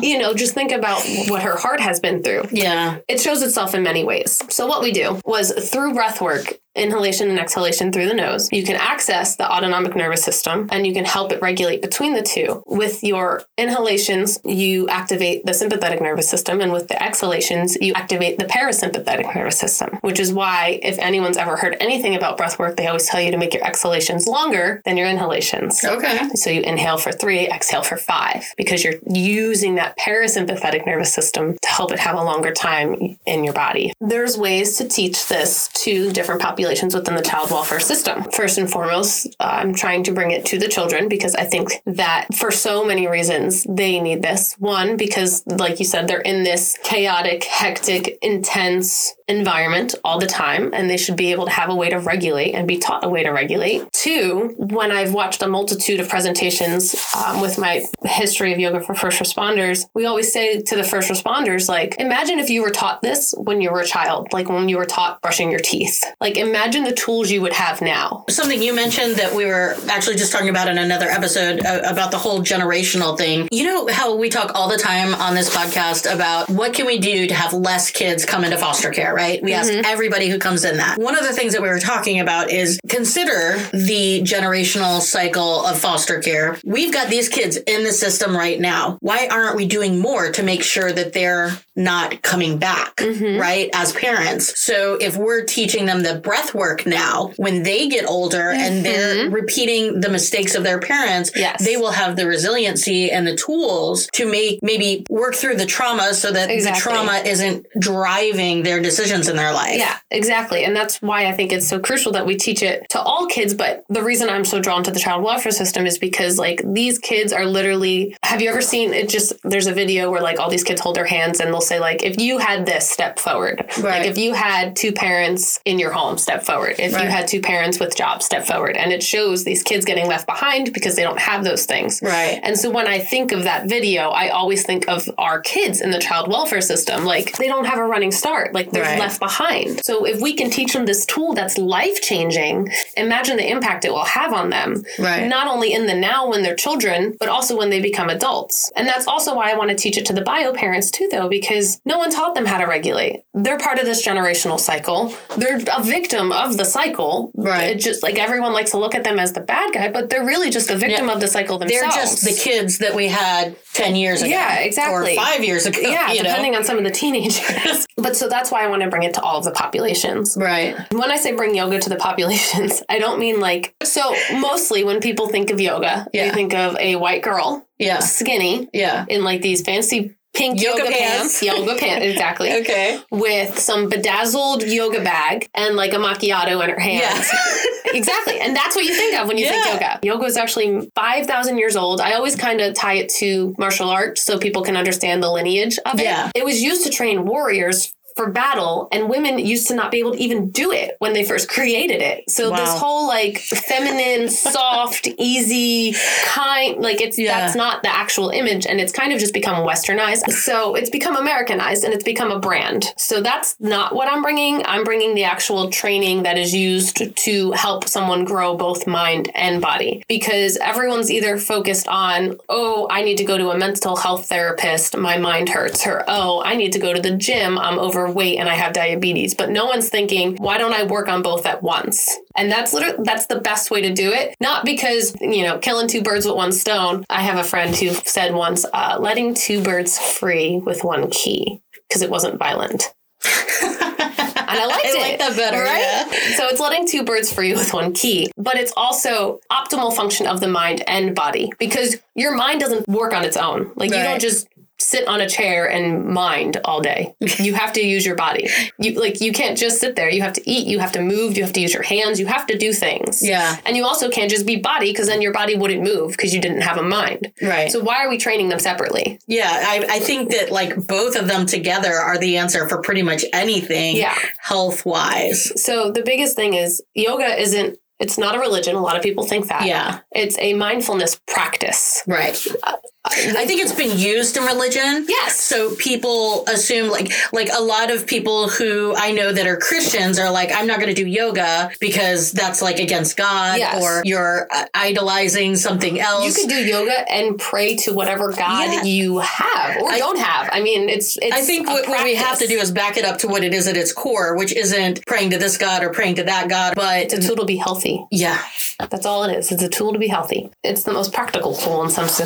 you 0.00 0.18
know, 0.18 0.32
just 0.34 0.54
think 0.54 0.72
about 0.72 1.02
what 1.28 1.42
her 1.42 1.56
heart 1.56 1.80
has 1.80 2.00
been 2.00 2.22
through. 2.22 2.44
Yeah. 2.52 2.98
It 3.08 3.20
shows 3.20 3.42
itself 3.42 3.74
in 3.74 3.82
many 3.82 4.02
ways. 4.04 4.42
So 4.48 4.66
what 4.66 4.82
we 4.82 4.92
do 4.92 5.20
was 5.24 5.52
through 5.70 5.92
breath 5.94 6.20
work, 6.20 6.58
inhalation 6.74 7.28
and 7.30 7.38
exhalation 7.38 7.90
through 7.90 8.06
the 8.06 8.14
nose, 8.14 8.48
you 8.52 8.62
can 8.62 8.76
access 8.76 9.36
the 9.36 9.50
autonomic 9.50 9.96
nervous 9.96 10.22
system 10.22 10.68
and 10.70 10.86
you 10.86 10.92
can 10.92 11.04
help 11.04 11.32
it 11.32 11.42
regulate 11.42 11.82
between 11.82 12.14
the 12.14 12.22
two. 12.22 12.62
With 12.66 13.02
your 13.02 13.42
inhalations, 13.58 14.38
you 14.44 14.88
activate 14.88 15.44
the 15.44 15.54
sympathetic 15.54 16.00
nervous 16.00 16.28
system 16.28 16.60
and 16.60 16.72
with 16.72 16.88
the 16.88 17.02
exhalations, 17.02 17.76
you 17.80 17.92
activate 17.94 18.38
the 18.38 18.44
parasympathetic 18.44 19.34
nervous 19.34 19.58
system, 19.58 19.98
which 20.02 20.20
is 20.20 20.32
why 20.32 20.78
if 20.82 20.98
anyone's 20.98 21.36
ever 21.36 21.56
heard 21.56 21.76
anything 21.80 22.14
about 22.14 22.36
breath 22.36 22.58
work, 22.58 22.76
they 22.76 22.86
always 22.86 23.06
tell 23.06 23.20
you 23.20 23.30
to 23.30 23.36
make 23.36 23.52
your 23.52 23.66
exhalations 23.66 24.26
longer 24.26 24.80
than 24.84 24.96
your 24.96 25.08
inhalations. 25.08 25.82
Okay. 25.84 26.28
So 26.34 26.50
you 26.50 26.62
inhale 26.62 26.98
for 26.98 27.10
three, 27.10 27.48
exhale 27.48 27.82
for 27.82 27.96
five, 27.96 28.44
because 28.56 28.84
you're 28.84 28.94
using 29.08 29.74
that 29.74 29.98
parasympathetic 29.98 30.86
nervous 30.86 31.12
system 31.12 31.56
to 31.60 31.68
help 31.68 31.90
it 31.90 31.98
have 31.98 32.16
a 32.16 32.22
longer 32.22 32.52
time 32.52 33.18
in 33.26 33.44
your 33.44 33.54
body. 33.54 33.92
There's 34.00 34.38
ways 34.38 34.76
to 34.78 34.86
teach 34.86 35.26
this 35.26 35.68
to 35.68 36.12
different 36.12 36.40
populations 36.40 36.59
within 36.94 37.14
the 37.14 37.22
child 37.22 37.50
welfare 37.50 37.80
system. 37.80 38.24
First 38.32 38.58
and 38.58 38.70
foremost, 38.70 39.26
uh, 39.40 39.44
I'm 39.44 39.74
trying 39.74 40.02
to 40.04 40.12
bring 40.12 40.30
it 40.30 40.44
to 40.46 40.58
the 40.58 40.68
children 40.68 41.08
because 41.08 41.34
I 41.34 41.44
think 41.44 41.72
that 41.86 42.26
for 42.34 42.50
so 42.50 42.84
many 42.84 43.06
reasons 43.06 43.64
they 43.68 44.00
need 44.00 44.22
this. 44.22 44.54
One, 44.58 44.96
because 44.96 45.42
like 45.46 45.78
you 45.78 45.84
said, 45.84 46.08
they're 46.08 46.20
in 46.20 46.42
this 46.44 46.78
chaotic, 46.82 47.44
hectic, 47.44 48.18
intense 48.22 49.14
environment 49.30 49.94
all 50.04 50.18
the 50.18 50.26
time 50.26 50.70
and 50.74 50.90
they 50.90 50.96
should 50.96 51.16
be 51.16 51.30
able 51.32 51.44
to 51.44 51.50
have 51.50 51.70
a 51.70 51.74
way 51.74 51.88
to 51.88 51.98
regulate 51.98 52.52
and 52.52 52.66
be 52.66 52.78
taught 52.78 53.04
a 53.04 53.08
way 53.08 53.22
to 53.22 53.30
regulate. 53.30 53.90
Two, 53.92 54.54
when 54.58 54.90
I've 54.90 55.14
watched 55.14 55.42
a 55.42 55.48
multitude 55.48 56.00
of 56.00 56.08
presentations 56.08 56.94
um, 57.16 57.40
with 57.40 57.58
my 57.58 57.84
history 58.04 58.52
of 58.52 58.58
yoga 58.58 58.80
for 58.80 58.94
first 58.94 59.20
responders, 59.20 59.86
we 59.94 60.06
always 60.06 60.32
say 60.32 60.60
to 60.60 60.76
the 60.76 60.84
first 60.84 61.10
responders, 61.10 61.68
like, 61.68 61.96
imagine 61.98 62.38
if 62.38 62.50
you 62.50 62.62
were 62.62 62.70
taught 62.70 63.02
this 63.02 63.34
when 63.38 63.60
you 63.60 63.70
were 63.70 63.80
a 63.80 63.86
child, 63.86 64.28
like 64.32 64.48
when 64.48 64.68
you 64.68 64.76
were 64.76 64.84
taught 64.84 65.20
brushing 65.22 65.50
your 65.50 65.60
teeth. 65.60 66.04
Like, 66.20 66.36
imagine 66.36 66.84
the 66.84 66.92
tools 66.92 67.30
you 67.30 67.40
would 67.40 67.52
have 67.52 67.80
now. 67.80 68.24
Something 68.28 68.62
you 68.62 68.74
mentioned 68.74 69.16
that 69.16 69.34
we 69.34 69.46
were 69.46 69.76
actually 69.88 70.16
just 70.16 70.32
talking 70.32 70.48
about 70.48 70.68
in 70.68 70.78
another 70.78 71.08
episode 71.08 71.64
uh, 71.64 71.82
about 71.84 72.10
the 72.10 72.18
whole 72.18 72.40
generational 72.40 73.16
thing. 73.16 73.48
You 73.52 73.64
know 73.64 73.86
how 73.88 74.16
we 74.16 74.28
talk 74.28 74.52
all 74.54 74.68
the 74.68 74.76
time 74.76 75.14
on 75.14 75.34
this 75.34 75.54
podcast 75.54 76.12
about 76.12 76.48
what 76.48 76.74
can 76.74 76.86
we 76.86 76.98
do 76.98 77.26
to 77.26 77.34
have 77.34 77.52
less 77.52 77.90
kids 77.90 78.24
come 78.24 78.44
into 78.44 78.58
foster 78.58 78.90
care, 78.90 79.14
right? 79.20 79.42
We 79.42 79.52
ask 79.52 79.70
mm-hmm. 79.70 79.84
everybody 79.84 80.28
who 80.28 80.38
comes 80.38 80.64
in 80.64 80.78
that. 80.78 80.98
One 80.98 81.16
of 81.16 81.24
the 81.24 81.32
things 81.32 81.52
that 81.52 81.62
we 81.62 81.68
were 81.68 81.78
talking 81.78 82.20
about 82.20 82.50
is 82.50 82.80
consider 82.88 83.58
the 83.72 84.22
generational 84.22 85.00
cycle 85.00 85.66
of 85.66 85.78
foster 85.78 86.20
care. 86.20 86.58
We've 86.64 86.92
got 86.92 87.08
these 87.08 87.28
kids 87.28 87.56
in 87.56 87.84
the 87.84 87.92
system 87.92 88.36
right 88.36 88.58
now. 88.58 88.98
Why 89.00 89.28
aren't 89.30 89.56
we 89.56 89.66
doing 89.66 89.98
more 89.98 90.30
to 90.32 90.42
make 90.42 90.62
sure 90.62 90.90
that 90.92 91.12
they're 91.12 91.50
not 91.76 92.22
coming 92.22 92.58
back, 92.58 92.96
mm-hmm. 92.96 93.40
right? 93.40 93.70
As 93.74 93.92
parents. 93.92 94.58
So 94.60 94.94
if 95.00 95.16
we're 95.16 95.44
teaching 95.44 95.86
them 95.86 96.02
the 96.02 96.16
breath 96.16 96.54
work 96.54 96.86
now, 96.86 97.32
when 97.36 97.62
they 97.62 97.88
get 97.88 98.08
older 98.08 98.50
and 98.50 98.74
mm-hmm. 98.74 98.82
they're 98.82 99.30
repeating 99.30 100.00
the 100.00 100.08
mistakes 100.08 100.54
of 100.54 100.62
their 100.62 100.78
parents, 100.78 101.30
Yes. 101.34 101.64
they 101.64 101.76
will 101.76 101.92
have 101.92 102.16
the 102.16 102.26
resiliency 102.26 103.10
and 103.10 103.26
the 103.26 103.36
tools 103.36 104.08
to 104.14 104.30
make 104.30 104.60
maybe 104.62 105.04
work 105.08 105.34
through 105.34 105.56
the 105.56 105.66
trauma 105.66 106.14
so 106.14 106.30
that 106.32 106.50
Exactly. 106.50 106.78
the 106.78 106.82
trauma 106.82 107.22
isn't 107.24 107.66
driving 107.78 108.62
their 108.62 108.80
in 109.10 109.36
their 109.36 109.52
life. 109.52 109.76
Yeah, 109.76 109.96
exactly. 110.10 110.64
And 110.64 110.74
that's 110.74 111.00
why 111.02 111.26
I 111.26 111.32
think 111.32 111.52
it's 111.52 111.68
so 111.68 111.78
crucial 111.78 112.12
that 112.12 112.26
we 112.26 112.36
teach 112.36 112.62
it 112.62 112.88
to 112.90 113.00
all 113.00 113.26
kids. 113.26 113.54
But 113.54 113.84
the 113.88 114.02
reason 114.02 114.28
I'm 114.28 114.44
so 114.44 114.60
drawn 114.60 114.82
to 114.84 114.90
the 114.90 115.00
child 115.00 115.22
welfare 115.22 115.52
system 115.52 115.86
is 115.86 115.98
because, 115.98 116.38
like, 116.38 116.62
these 116.64 116.98
kids 116.98 117.32
are 117.32 117.44
literally. 117.44 118.16
Have 118.22 118.40
you 118.40 118.48
ever 118.50 118.60
seen 118.62 118.92
it? 118.94 119.08
Just 119.08 119.32
there's 119.42 119.66
a 119.66 119.72
video 119.74 120.10
where, 120.10 120.22
like, 120.22 120.38
all 120.38 120.50
these 120.50 120.64
kids 120.64 120.80
hold 120.80 120.96
their 120.96 121.04
hands 121.04 121.40
and 121.40 121.52
they'll 121.52 121.60
say, 121.60 121.80
like, 121.80 122.02
if 122.02 122.18
you 122.18 122.38
had 122.38 122.66
this, 122.66 122.88
step 122.90 123.18
forward. 123.18 123.64
Right. 123.78 124.00
Like, 124.00 124.06
if 124.06 124.18
you 124.18 124.32
had 124.34 124.76
two 124.76 124.92
parents 124.92 125.60
in 125.64 125.78
your 125.78 125.92
home, 125.92 126.18
step 126.18 126.44
forward. 126.44 126.76
If 126.78 126.94
Right. 126.94 127.04
you 127.04 127.10
had 127.10 127.26
two 127.28 127.40
parents 127.40 127.78
with 127.78 127.96
jobs, 127.96 128.24
step 128.26 128.44
forward. 128.46 128.76
And 128.76 128.92
it 128.92 129.02
shows 129.02 129.44
these 129.44 129.62
kids 129.62 129.84
getting 129.84 130.06
left 130.06 130.26
behind 130.26 130.72
because 130.72 130.96
they 130.96 131.02
don't 131.02 131.18
have 131.20 131.44
those 131.44 131.66
things. 131.66 132.00
Right. 132.02 132.40
And 132.42 132.58
so 132.58 132.70
when 132.70 132.86
I 132.86 132.98
think 132.98 133.32
of 133.32 133.44
that 133.44 133.66
video, 133.66 134.10
I 134.10 134.28
always 134.28 134.64
think 134.64 134.88
of 134.88 135.08
our 135.18 135.40
kids 135.40 135.80
in 135.80 135.90
the 135.90 135.98
child 135.98 136.28
welfare 136.28 136.60
system. 136.60 137.04
Like 137.04 137.36
they 137.38 137.46
don't 137.48 137.64
have 137.66 137.78
a 137.78 137.84
running 137.84 138.12
start, 138.12 138.54
like 138.54 138.70
they're 138.70 138.84
Right. 138.90 138.98
left 139.00 139.20
behind. 139.20 139.84
So 139.84 140.04
if 140.04 140.20
we 140.20 140.34
can 140.34 140.50
teach 140.50 140.72
them 140.72 140.86
this 140.86 141.04
tool 141.06 141.34
that's 141.34 141.58
life 141.58 142.00
changing, 142.02 142.70
imagine 142.96 143.36
the 143.36 143.48
impact 143.48 143.84
it 143.84 143.92
will 143.92 144.04
have 144.04 144.32
on 144.32 144.50
them. 144.50 144.82
Right. 144.98 145.26
Not 145.26 145.46
only 145.46 145.72
in 145.72 145.86
the 145.86 145.94
now 145.94 146.28
when 146.28 146.42
they're 146.42 146.56
children, 146.56 147.16
but 147.18 147.28
also 147.28 147.56
when 147.56 147.70
they 147.70 147.80
become 147.80 148.08
adults. 148.08 148.70
And 148.76 148.86
that's 148.86 149.06
also 149.06 149.34
why 149.34 149.50
I 149.50 149.54
want 149.56 149.70
to 149.70 149.76
teach 149.76 149.96
it 149.98 150.06
to 150.06 150.12
the 150.12 150.22
bio 150.22 150.52
parents 150.52 150.90
too, 150.90 151.08
though, 151.10 151.28
because 151.28 151.80
no 151.84 151.98
one 151.98 152.10
taught 152.10 152.34
them 152.34 152.46
how 152.46 152.58
to 152.58 152.64
regulate. 152.66 153.22
They're 153.34 153.58
part 153.58 153.78
of 153.78 153.84
this 153.84 154.06
generational 154.06 154.58
cycle. 154.58 155.14
They're 155.36 155.60
a 155.76 155.82
victim 155.82 156.32
of 156.32 156.56
the 156.56 156.64
cycle. 156.64 157.30
Right. 157.34 157.70
It 157.76 157.78
just 157.80 158.02
like 158.02 158.18
everyone 158.18 158.52
likes 158.52 158.72
to 158.72 158.78
look 158.78 158.94
at 158.94 159.04
them 159.04 159.18
as 159.18 159.32
the 159.32 159.40
bad 159.40 159.72
guy, 159.74 159.90
but 159.90 160.10
they're 160.10 160.24
really 160.24 160.50
just 160.50 160.70
a 160.70 160.76
victim 160.76 161.06
Yeah. 161.06 161.14
of 161.14 161.20
the 161.20 161.28
cycle 161.28 161.58
themselves. 161.58 161.94
They're 161.94 162.02
just 162.04 162.24
the 162.24 162.32
kids 162.50 162.78
that 162.78 162.94
we 162.94 163.08
had 163.08 163.56
10 163.74 163.96
years 163.96 164.22
ago. 164.22 164.30
Yeah, 164.30 164.58
exactly. 164.60 165.12
Or 165.12 165.16
five 165.16 165.44
years 165.44 165.66
ago. 165.66 165.80
yeah, 165.80 166.10
you 166.12 166.22
know? 166.22 166.28
depending 166.30 166.56
on 166.56 166.64
some 166.64 166.78
of 166.78 166.84
the 166.84 166.90
teenagers. 166.90 167.86
but 167.96 168.16
so 168.16 168.28
that's 168.28 168.50
why 168.50 168.64
I 168.64 168.66
want 168.68 168.79
to 168.80 168.88
bring 168.88 169.02
it 169.02 169.14
to 169.14 169.20
all 169.22 169.38
of 169.38 169.44
the 169.44 169.50
populations. 169.52 170.36
Right. 170.38 170.76
When 170.92 171.10
I 171.10 171.16
say 171.16 171.32
bring 171.34 171.54
yoga 171.54 171.78
to 171.80 171.88
the 171.88 171.96
populations, 171.96 172.82
I 172.88 172.98
don't 172.98 173.18
mean 173.18 173.40
like 173.40 173.74
so 173.82 174.14
mostly 174.34 174.84
when 174.84 175.00
people 175.00 175.28
think 175.28 175.50
of 175.50 175.60
yoga, 175.60 176.06
Yeah. 176.12 176.28
they 176.28 176.34
think 176.34 176.54
of 176.54 176.76
a 176.78 176.96
white 176.96 177.22
girl, 177.22 177.66
Yeah. 177.78 177.98
skinny, 178.00 178.68
Yeah. 178.72 179.04
in 179.08 179.24
like 179.24 179.42
these 179.42 179.62
fancy 179.62 180.16
pink 180.32 180.62
Yoga 180.62 180.84
yoga, 180.84 180.92
pants. 180.92 181.40
pants. 181.40 181.42
yoga 181.42 181.74
pants, 181.80 182.06
exactly. 182.06 182.52
Okay. 182.60 183.00
With 183.10 183.58
some 183.58 183.88
bedazzled 183.88 184.62
yoga 184.62 185.02
bag 185.02 185.48
and 185.54 185.74
like 185.74 185.92
a 185.92 185.96
macchiato 185.96 186.62
in 186.62 186.70
her 186.70 186.78
hands. 186.78 187.28
Yeah. 187.32 187.92
exactly. 187.94 188.38
And 188.40 188.54
that's 188.54 188.76
what 188.76 188.84
you 188.84 188.94
think 188.94 189.18
of 189.18 189.26
when 189.26 189.38
you 189.38 189.46
think 189.48 189.66
yoga. 189.66 189.98
Yoga 190.04 190.24
is 190.26 190.36
actually 190.36 190.88
5,000 190.94 191.58
years 191.58 191.74
old. 191.74 192.00
I 192.00 192.12
always 192.12 192.36
kind 192.36 192.60
of 192.60 192.74
tie 192.74 192.94
it 192.94 193.08
to 193.18 193.56
martial 193.58 193.90
arts 193.90 194.22
so 194.22 194.38
people 194.38 194.62
can 194.62 194.76
understand 194.76 195.20
the 195.20 195.30
lineage 195.30 195.78
of 195.84 195.98
it. 195.98 196.04
Yeah. 196.04 196.30
It 196.36 196.44
was 196.44 196.62
used 196.62 196.84
to 196.84 196.90
train 196.90 197.24
warriors 197.26 197.92
for 198.20 198.30
battle, 198.30 198.86
and 198.92 199.08
women 199.08 199.38
used 199.38 199.66
to 199.68 199.74
not 199.74 199.90
be 199.90 199.98
able 199.98 200.12
to 200.12 200.18
even 200.18 200.50
do 200.50 200.70
it 200.72 200.94
when 200.98 201.14
they 201.14 201.24
first 201.24 201.48
created 201.48 202.02
it. 202.02 202.28
So 202.28 202.50
Wow. 202.50 202.56
this 202.56 202.74
whole 202.78 203.08
like 203.08 203.38
feminine, 203.38 204.28
soft, 204.56 205.08
easy, 205.16 205.94
kind, 206.24 206.82
like 206.82 207.00
it's 207.00 207.18
Yeah. 207.18 207.40
that's 207.40 207.54
not 207.56 207.82
the 207.82 207.88
actual 207.94 208.28
image, 208.28 208.66
and 208.66 208.78
it's 208.78 208.92
kind 208.92 209.10
of 209.14 209.18
just 209.18 209.32
become 209.32 209.66
westernized. 209.66 210.30
So 210.32 210.74
it's 210.74 210.90
become 210.90 211.16
Americanized, 211.16 211.82
and 211.84 211.94
it's 211.94 212.04
become 212.04 212.30
a 212.30 212.38
brand. 212.38 212.92
So 212.98 213.22
that's 213.22 213.56
not 213.58 213.94
what 213.94 214.06
I'm 214.12 214.20
bringing. 214.20 214.62
I'm 214.66 214.84
bringing 214.84 215.14
the 215.14 215.24
actual 215.24 215.70
training 215.70 216.24
that 216.24 216.36
is 216.36 216.52
used 216.54 217.16
to 217.16 217.52
help 217.52 217.88
someone 217.88 218.24
grow 218.26 218.54
both 218.54 218.86
mind 218.86 219.30
and 219.34 219.62
body, 219.62 220.02
because 220.08 220.58
everyone's 220.58 221.10
either 221.10 221.38
focused 221.38 221.88
on, 221.88 222.36
oh, 222.50 222.86
I 222.90 223.00
need 223.02 223.16
to 223.16 223.24
go 223.24 223.38
to 223.38 223.48
a 223.50 223.56
mental 223.56 223.96
health 223.96 224.26
therapist, 224.28 224.94
my 224.96 225.16
mind 225.16 225.48
hurts, 225.48 225.86
or 225.86 226.04
oh, 226.06 226.42
I 226.44 226.54
need 226.56 226.72
to 226.72 226.78
go 226.78 226.92
to 226.92 227.00
the 227.00 227.12
gym, 227.16 227.58
I'm 227.58 227.78
overweight 228.10 228.38
and 228.38 228.48
I 228.48 228.54
have 228.54 228.72
diabetes. 228.72 229.34
But 229.34 229.50
no 229.50 229.66
one's 229.66 229.88
thinking, 229.88 230.36
why 230.36 230.58
don't 230.58 230.72
I 230.72 230.84
work 230.84 231.08
on 231.08 231.22
both 231.22 231.46
at 231.46 231.62
once? 231.62 232.08
And 232.36 232.50
that's 232.50 232.72
literally 232.72 232.98
that's 233.04 233.26
the 233.26 233.40
best 233.40 233.70
way 233.70 233.82
to 233.82 233.92
do 233.92 234.12
it. 234.12 234.34
Not 234.40 234.64
because 234.64 235.14
you 235.20 235.42
know 235.42 235.58
killing 235.58 235.88
two 235.88 236.02
birds 236.02 236.26
with 236.26 236.36
one 236.36 236.52
stone. 236.52 237.04
I 237.08 237.22
have 237.22 237.38
a 237.38 237.44
friend 237.44 237.74
who 237.74 237.90
said 237.90 238.34
once, 238.34 238.64
uh, 238.72 238.98
letting 239.00 239.34
two 239.34 239.62
birds 239.62 239.98
free 239.98 240.58
with 240.58 240.84
one 240.84 241.10
key 241.10 241.60
because 241.88 242.02
it 242.02 242.10
wasn't 242.10 242.38
violent. 242.38 242.92
And 243.22 244.58
I 244.58 244.66
liked 244.66 244.84
I 244.86 244.88
it. 244.88 245.00
like 245.00 245.18
that 245.18 245.36
better, 245.36 245.58
Right? 245.60 245.80
yeah. 245.80 246.36
So 246.36 246.46
it's 246.48 246.58
letting 246.60 246.86
two 246.86 247.04
birds 247.04 247.32
free 247.32 247.52
with 247.52 247.72
one 247.72 247.92
key, 247.92 248.30
but 248.36 248.56
it's 248.56 248.72
also 248.76 249.40
optimal 249.52 249.94
function 249.94 250.26
of 250.26 250.40
the 250.40 250.48
mind 250.48 250.82
and 250.88 251.14
body 251.14 251.50
because 251.58 251.98
your 252.16 252.34
mind 252.34 252.60
doesn't 252.60 252.88
work 252.88 253.12
on 253.12 253.24
its 253.24 253.36
own. 253.36 253.70
Like 253.76 253.90
you 253.90 253.96
don't 254.02 254.20
just 254.20 254.48
sit 254.90 255.06
on 255.06 255.20
a 255.20 255.28
chair 255.28 255.70
and 255.70 256.04
mind 256.06 256.60
all 256.64 256.80
day. 256.80 257.14
You 257.38 257.54
have 257.54 257.72
to 257.74 257.80
use 257.80 258.04
your 258.04 258.16
body. 258.16 258.48
You 258.78 258.98
like 259.00 259.20
you 259.20 259.32
can't 259.32 259.56
just 259.56 259.78
sit 259.80 259.94
there. 259.94 260.10
You 260.10 260.22
have 260.22 260.32
to 260.34 260.50
eat, 260.50 260.66
you 260.66 260.78
have 260.80 260.92
to 260.92 261.00
move, 261.00 261.36
you 261.36 261.44
have 261.44 261.52
to 261.52 261.60
use 261.60 261.72
your 261.72 261.84
hands, 261.84 262.18
you 262.18 262.26
have 262.26 262.46
to 262.48 262.58
do 262.58 262.72
things. 262.72 263.22
Yeah. 263.22 263.56
And 263.64 263.76
you 263.76 263.84
also 263.84 264.10
can't 264.10 264.30
just 264.30 264.46
be 264.46 264.56
body 264.56 264.90
because 264.92 265.06
then 265.06 265.22
your 265.22 265.32
body 265.32 265.54
wouldn't 265.54 265.82
move 265.82 266.10
because 266.12 266.34
you 266.34 266.40
didn't 266.40 266.62
have 266.62 266.76
a 266.76 266.82
mind. 266.82 267.32
Right. 267.40 267.70
So 267.70 267.80
why 267.82 268.04
are 268.04 268.08
we 268.08 268.18
training 268.18 268.48
them 268.48 268.58
separately? 268.58 269.18
Yeah, 269.28 269.48
I, 269.50 269.86
I 269.88 269.98
think 270.00 270.30
that 270.32 270.50
like 270.50 270.74
both 270.86 271.14
of 271.16 271.28
them 271.28 271.46
together 271.46 271.92
are 271.92 272.18
the 272.18 272.36
answer 272.36 272.68
for 272.68 272.82
pretty 272.82 273.02
much 273.02 273.24
anything 273.32 273.96
Yeah. 273.96 274.18
health 274.40 274.84
wise. 274.84 275.52
So 275.62 275.92
the 275.92 276.02
biggest 276.02 276.34
thing 276.36 276.54
is 276.54 276.82
yoga 276.94 277.40
isn't 277.40 277.78
it's 278.00 278.16
not 278.16 278.34
a 278.34 278.38
religion. 278.40 278.74
A 278.76 278.80
lot 278.80 278.96
of 278.96 279.02
people 279.02 279.24
think 279.24 279.48
that. 279.48 279.66
Yeah. 279.66 280.00
It's 280.12 280.38
a 280.38 280.54
mindfulness 280.54 281.20
practice. 281.28 282.02
Right. 282.06 282.34
Uh, 282.62 282.76
I 283.06 283.46
think 283.46 283.62
it's 283.62 283.72
been 283.72 283.98
used 283.98 284.36
in 284.36 284.42
religion. 284.44 285.06
Yes. 285.08 285.40
So 285.40 285.74
people 285.76 286.44
assume 286.46 286.90
like 286.90 287.10
like 287.32 287.48
a 287.52 287.62
lot 287.62 287.90
of 287.90 288.06
people 288.06 288.48
who 288.48 288.94
I 288.94 289.12
know 289.12 289.32
that 289.32 289.46
are 289.46 289.56
Christians 289.56 290.18
are 290.18 290.30
like 290.30 290.50
I'm 290.52 290.66
not 290.66 290.80
going 290.80 290.94
to 290.94 291.02
do 291.02 291.08
yoga 291.08 291.70
because 291.80 292.30
that's 292.30 292.60
like 292.60 292.78
against 292.78 293.16
God 293.16 293.58
Yes. 293.58 293.82
or 293.82 294.02
you're 294.04 294.46
uh, 294.52 294.66
idolizing 294.74 295.56
something 295.56 295.98
else. 295.98 296.26
You 296.26 296.34
can 296.34 296.48
do 296.48 296.62
yoga 296.62 297.10
and 297.10 297.38
pray 297.38 297.76
to 297.76 297.94
whatever 297.94 298.32
God 298.32 298.70
Yeah. 298.72 298.82
you 298.84 299.18
have 299.20 299.78
or 299.78 299.90
I- 299.90 299.98
don't 299.98 300.18
have. 300.18 300.50
I 300.52 300.60
mean, 300.60 300.88
it's 300.90 301.16
it's. 301.22 301.34
I 301.34 301.40
think 301.40 301.68
what, 301.68 301.88
what 301.88 302.04
we 302.04 302.14
have 302.16 302.38
to 302.40 302.46
do 302.46 302.58
is 302.58 302.70
back 302.70 302.96
it 302.98 303.04
up 303.06 303.18
to 303.20 303.28
what 303.28 303.42
it 303.44 303.54
is 303.54 303.66
at 303.66 303.76
its 303.78 303.92
core, 303.94 304.36
which 304.36 304.52
isn't 304.52 305.04
praying 305.06 305.30
to 305.30 305.38
this 305.38 305.56
God 305.56 305.82
or 305.82 305.90
praying 305.90 306.16
to 306.16 306.24
that 306.24 306.48
God, 306.50 306.74
but 306.76 307.04
It's 307.04 307.14
a 307.14 307.20
tool 307.20 307.36
to 307.36 307.44
be 307.46 307.56
healthy. 307.56 308.04
yeah, 308.10 308.42
That's 308.90 309.06
all 309.06 309.24
it 309.24 309.34
is. 309.36 309.50
It's 309.50 309.62
a 309.62 309.68
tool 309.70 309.92
to 309.94 309.98
be 309.98 310.08
healthy. 310.08 310.50
It's 310.62 310.82
the 310.84 310.92
most 310.92 311.12
practical 311.14 311.54
tool 311.54 311.82
in 311.82 311.90
some 311.90 312.08
si- 312.08 312.24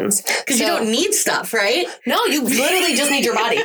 because 0.00 0.60
you 0.60 0.66
don't 0.66 0.90
need 0.90 1.12
stuff, 1.12 1.52
right? 1.52 1.86
No, 2.06 2.24
you 2.26 2.42
literally 2.42 2.94
just 2.94 3.10
need 3.10 3.24
your 3.24 3.34
body. 3.34 3.60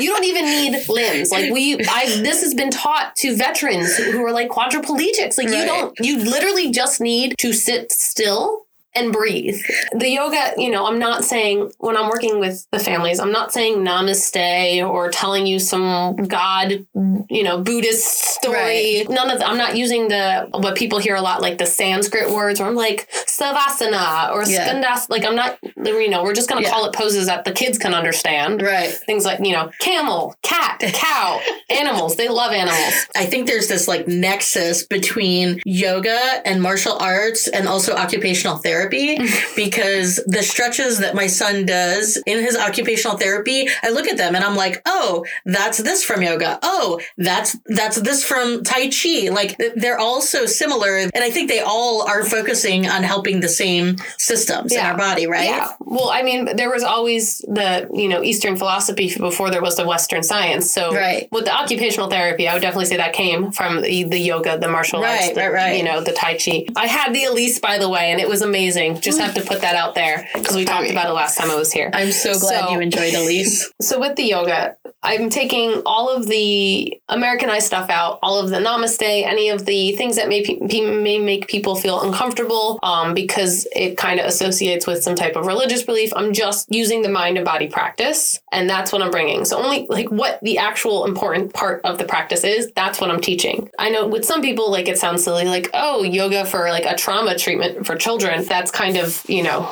You 0.00 0.10
don't 0.10 0.24
even 0.24 0.44
need 0.44 0.88
limbs. 0.88 1.30
Like 1.30 1.52
we, 1.52 1.74
I. 1.88 2.06
This 2.22 2.42
has 2.42 2.54
been 2.54 2.70
taught 2.70 3.14
to 3.16 3.36
veterans 3.36 3.96
who 3.96 4.24
are 4.24 4.32
like 4.32 4.48
quadriplegics. 4.48 5.38
Like 5.38 5.48
you 5.48 5.64
don't. 5.64 5.98
You 6.00 6.18
literally 6.18 6.70
just 6.70 7.00
need 7.00 7.34
to 7.38 7.52
sit 7.52 7.92
still 7.92 8.63
and 8.96 9.12
breathe. 9.12 9.60
The 9.92 10.08
yoga, 10.08 10.52
you 10.56 10.70
know, 10.70 10.86
I'm 10.86 10.98
not 10.98 11.24
saying 11.24 11.72
when 11.78 11.96
I'm 11.96 12.08
working 12.08 12.38
with 12.38 12.66
the 12.70 12.78
families, 12.78 13.18
I'm 13.18 13.32
not 13.32 13.52
saying 13.52 13.78
namaste 13.78 14.88
or 14.88 15.10
telling 15.10 15.46
you 15.46 15.58
some 15.58 16.14
God, 16.16 16.86
you 17.28 17.42
know, 17.42 17.58
Buddhist 17.60 18.04
story. 18.04 19.04
None 19.08 19.30
of. 19.30 19.38
The, 19.40 19.46
I'm 19.48 19.56
not 19.58 19.76
using 19.76 20.08
the 20.08 20.48
what 20.52 20.76
people 20.76 20.98
hear 20.98 21.16
a 21.16 21.20
lot 21.22 21.42
like 21.42 21.58
the 21.58 21.66
Sanskrit 21.66 22.30
words. 22.30 22.60
Where 22.60 22.68
I'm 22.68 22.76
like 22.76 23.10
savasana 23.10 24.30
or 24.30 24.44
Yeah. 24.44 24.72
skandasana. 24.72 25.10
Like 25.10 25.24
I'm 25.24 25.34
not. 25.36 25.58
You 25.76 26.08
know, 26.08 26.22
we're 26.22 26.34
just 26.34 26.48
gonna 26.48 26.62
Yeah. 26.62 26.70
call 26.70 26.84
it 26.86 26.92
poses 26.94 27.26
that 27.26 27.44
the 27.44 27.52
kids 27.52 27.78
can 27.78 27.94
understand. 27.94 28.62
Right. 28.62 28.90
Things 28.90 29.24
like, 29.24 29.40
you 29.44 29.52
know, 29.52 29.70
camel, 29.80 30.34
cat, 30.42 30.78
cow, 30.94 31.40
animals. 31.70 32.16
They 32.16 32.28
love 32.28 32.52
animals. 32.52 33.06
I 33.16 33.26
think 33.26 33.46
there's 33.48 33.66
this 33.68 33.88
like 33.88 34.06
nexus 34.06 34.84
between 34.86 35.60
yoga 35.64 36.40
and 36.44 36.62
martial 36.62 36.96
arts 36.98 37.48
and 37.48 37.66
also 37.66 37.94
occupational 37.94 38.56
therapy 38.58 38.83
therapy 38.90 39.18
because 39.56 40.16
the 40.26 40.42
stretches 40.42 40.98
that 40.98 41.14
my 41.14 41.26
son 41.26 41.66
does 41.66 42.16
in 42.26 42.38
his 42.40 42.56
occupational 42.56 43.16
therapy, 43.16 43.68
I 43.82 43.90
look 43.90 44.06
at 44.08 44.16
them 44.16 44.34
and 44.34 44.44
I'm 44.44 44.56
like, 44.56 44.82
oh, 44.86 45.24
that's 45.44 45.78
this 45.78 46.04
from 46.04 46.22
yoga. 46.22 46.58
Oh, 46.62 47.00
that's 47.16 47.56
that's 47.66 48.00
this 48.00 48.24
from 48.24 48.62
Tai 48.64 48.88
Chi. 48.90 49.28
Like 49.30 49.56
they're 49.76 49.98
all 49.98 50.20
so 50.20 50.46
similar, 50.46 50.96
and 50.96 51.10
I 51.16 51.30
think 51.30 51.48
they 51.48 51.60
all 51.60 52.02
are 52.08 52.24
focusing 52.24 52.86
on 52.88 53.02
helping 53.02 53.40
the 53.40 53.48
same 53.48 53.96
systems 54.18 54.72
in 54.72 54.80
our 54.80 54.96
body, 54.96 55.26
right? 55.26 55.48
Yeah. 55.50 55.72
Well, 55.80 56.10
I 56.10 56.22
mean, 56.22 56.56
there 56.56 56.70
was 56.70 56.82
always 56.82 57.38
the, 57.38 57.88
you 57.92 58.08
know, 58.08 58.22
Eastern 58.22 58.56
philosophy 58.56 59.14
before 59.16 59.50
there 59.50 59.62
was 59.62 59.76
the 59.76 59.86
Western 59.86 60.22
science. 60.22 60.70
So 60.72 60.92
Right. 60.94 61.28
with 61.30 61.44
the 61.44 61.54
occupational 61.54 62.08
therapy, 62.08 62.48
I 62.48 62.54
would 62.54 62.62
definitely 62.62 62.86
say 62.86 62.96
that 62.96 63.12
came 63.12 63.52
from 63.52 63.82
the, 63.82 64.04
the 64.04 64.18
yoga, 64.18 64.58
the 64.58 64.68
martial 64.68 65.00
Right, 65.00 65.22
arts, 65.24 65.34
the, 65.34 65.40
right, 65.40 65.52
right. 65.52 65.76
you 65.76 65.84
know, 65.84 66.00
the 66.00 66.12
Tai 66.12 66.38
Chi. 66.38 66.66
I 66.76 66.86
had 66.86 67.14
the 67.14 67.24
Elise, 67.24 67.58
by 67.60 67.78
the 67.78 67.88
way, 67.88 68.10
and 68.10 68.20
it 68.20 68.28
was 68.28 68.42
amazing. 68.42 68.73
Just 69.00 69.20
have 69.20 69.34
to 69.34 69.42
put 69.42 69.60
that 69.60 69.76
out 69.76 69.94
there 69.94 70.28
because 70.34 70.56
we 70.56 70.64
talked 70.64 70.90
about 70.90 71.06
it 71.08 71.12
last 71.12 71.36
time 71.38 71.50
I 71.50 71.56
was 71.56 71.72
here. 71.72 71.90
I'm 71.92 72.12
so 72.12 72.38
glad 72.38 72.64
So- 72.66 72.70
you 72.72 72.80
enjoyed 72.80 73.14
Elise. 73.14 73.70
So 73.84 74.00
with 74.00 74.16
the 74.16 74.22
yoga, 74.22 74.76
I'm 75.02 75.28
taking 75.28 75.82
all 75.84 76.08
of 76.08 76.26
the 76.26 76.98
Americanized 77.10 77.66
stuff 77.66 77.90
out, 77.90 78.18
all 78.22 78.38
of 78.38 78.48
the 78.48 78.56
namaste, 78.56 79.02
any 79.02 79.50
of 79.50 79.66
the 79.66 79.92
things 79.96 80.16
that 80.16 80.28
may, 80.28 80.42
pe- 80.42 80.58
may 80.80 81.18
make 81.18 81.46
people 81.48 81.76
feel 81.76 82.00
uncomfortable 82.00 82.78
um, 82.82 83.12
because 83.12 83.66
it 83.76 83.98
kind 83.98 84.18
of 84.20 84.26
associates 84.26 84.86
with 84.86 85.02
some 85.02 85.14
type 85.14 85.36
of 85.36 85.46
religious 85.46 85.82
belief. 85.82 86.12
I'm 86.16 86.32
just 86.32 86.72
using 86.72 87.02
the 87.02 87.10
mind 87.10 87.36
and 87.36 87.44
body 87.44 87.68
practice, 87.68 88.40
and 88.52 88.70
that's 88.70 88.90
what 88.90 89.02
I'm 89.02 89.10
bringing. 89.10 89.44
So 89.44 89.58
only 89.62 89.86
like 89.90 90.10
what 90.10 90.38
the 90.40 90.56
actual 90.56 91.04
important 91.04 91.52
part 91.52 91.82
of 91.84 91.98
the 91.98 92.04
practice 92.04 92.42
is, 92.42 92.72
that's 92.74 92.98
what 93.00 93.10
I'm 93.10 93.20
teaching. 93.20 93.68
I 93.78 93.90
know 93.90 94.06
with 94.06 94.24
some 94.24 94.40
people, 94.40 94.70
like 94.70 94.88
it 94.88 94.96
sounds 94.96 95.22
silly, 95.22 95.44
like 95.44 95.68
oh, 95.74 96.02
yoga 96.02 96.46
for 96.46 96.70
like 96.70 96.86
a 96.86 96.96
trauma 96.96 97.36
treatment 97.36 97.86
for 97.86 97.96
children. 97.96 98.42
That's 98.64 98.70
kind 98.74 98.96
of 98.96 99.22
you 99.28 99.42
know 99.42 99.70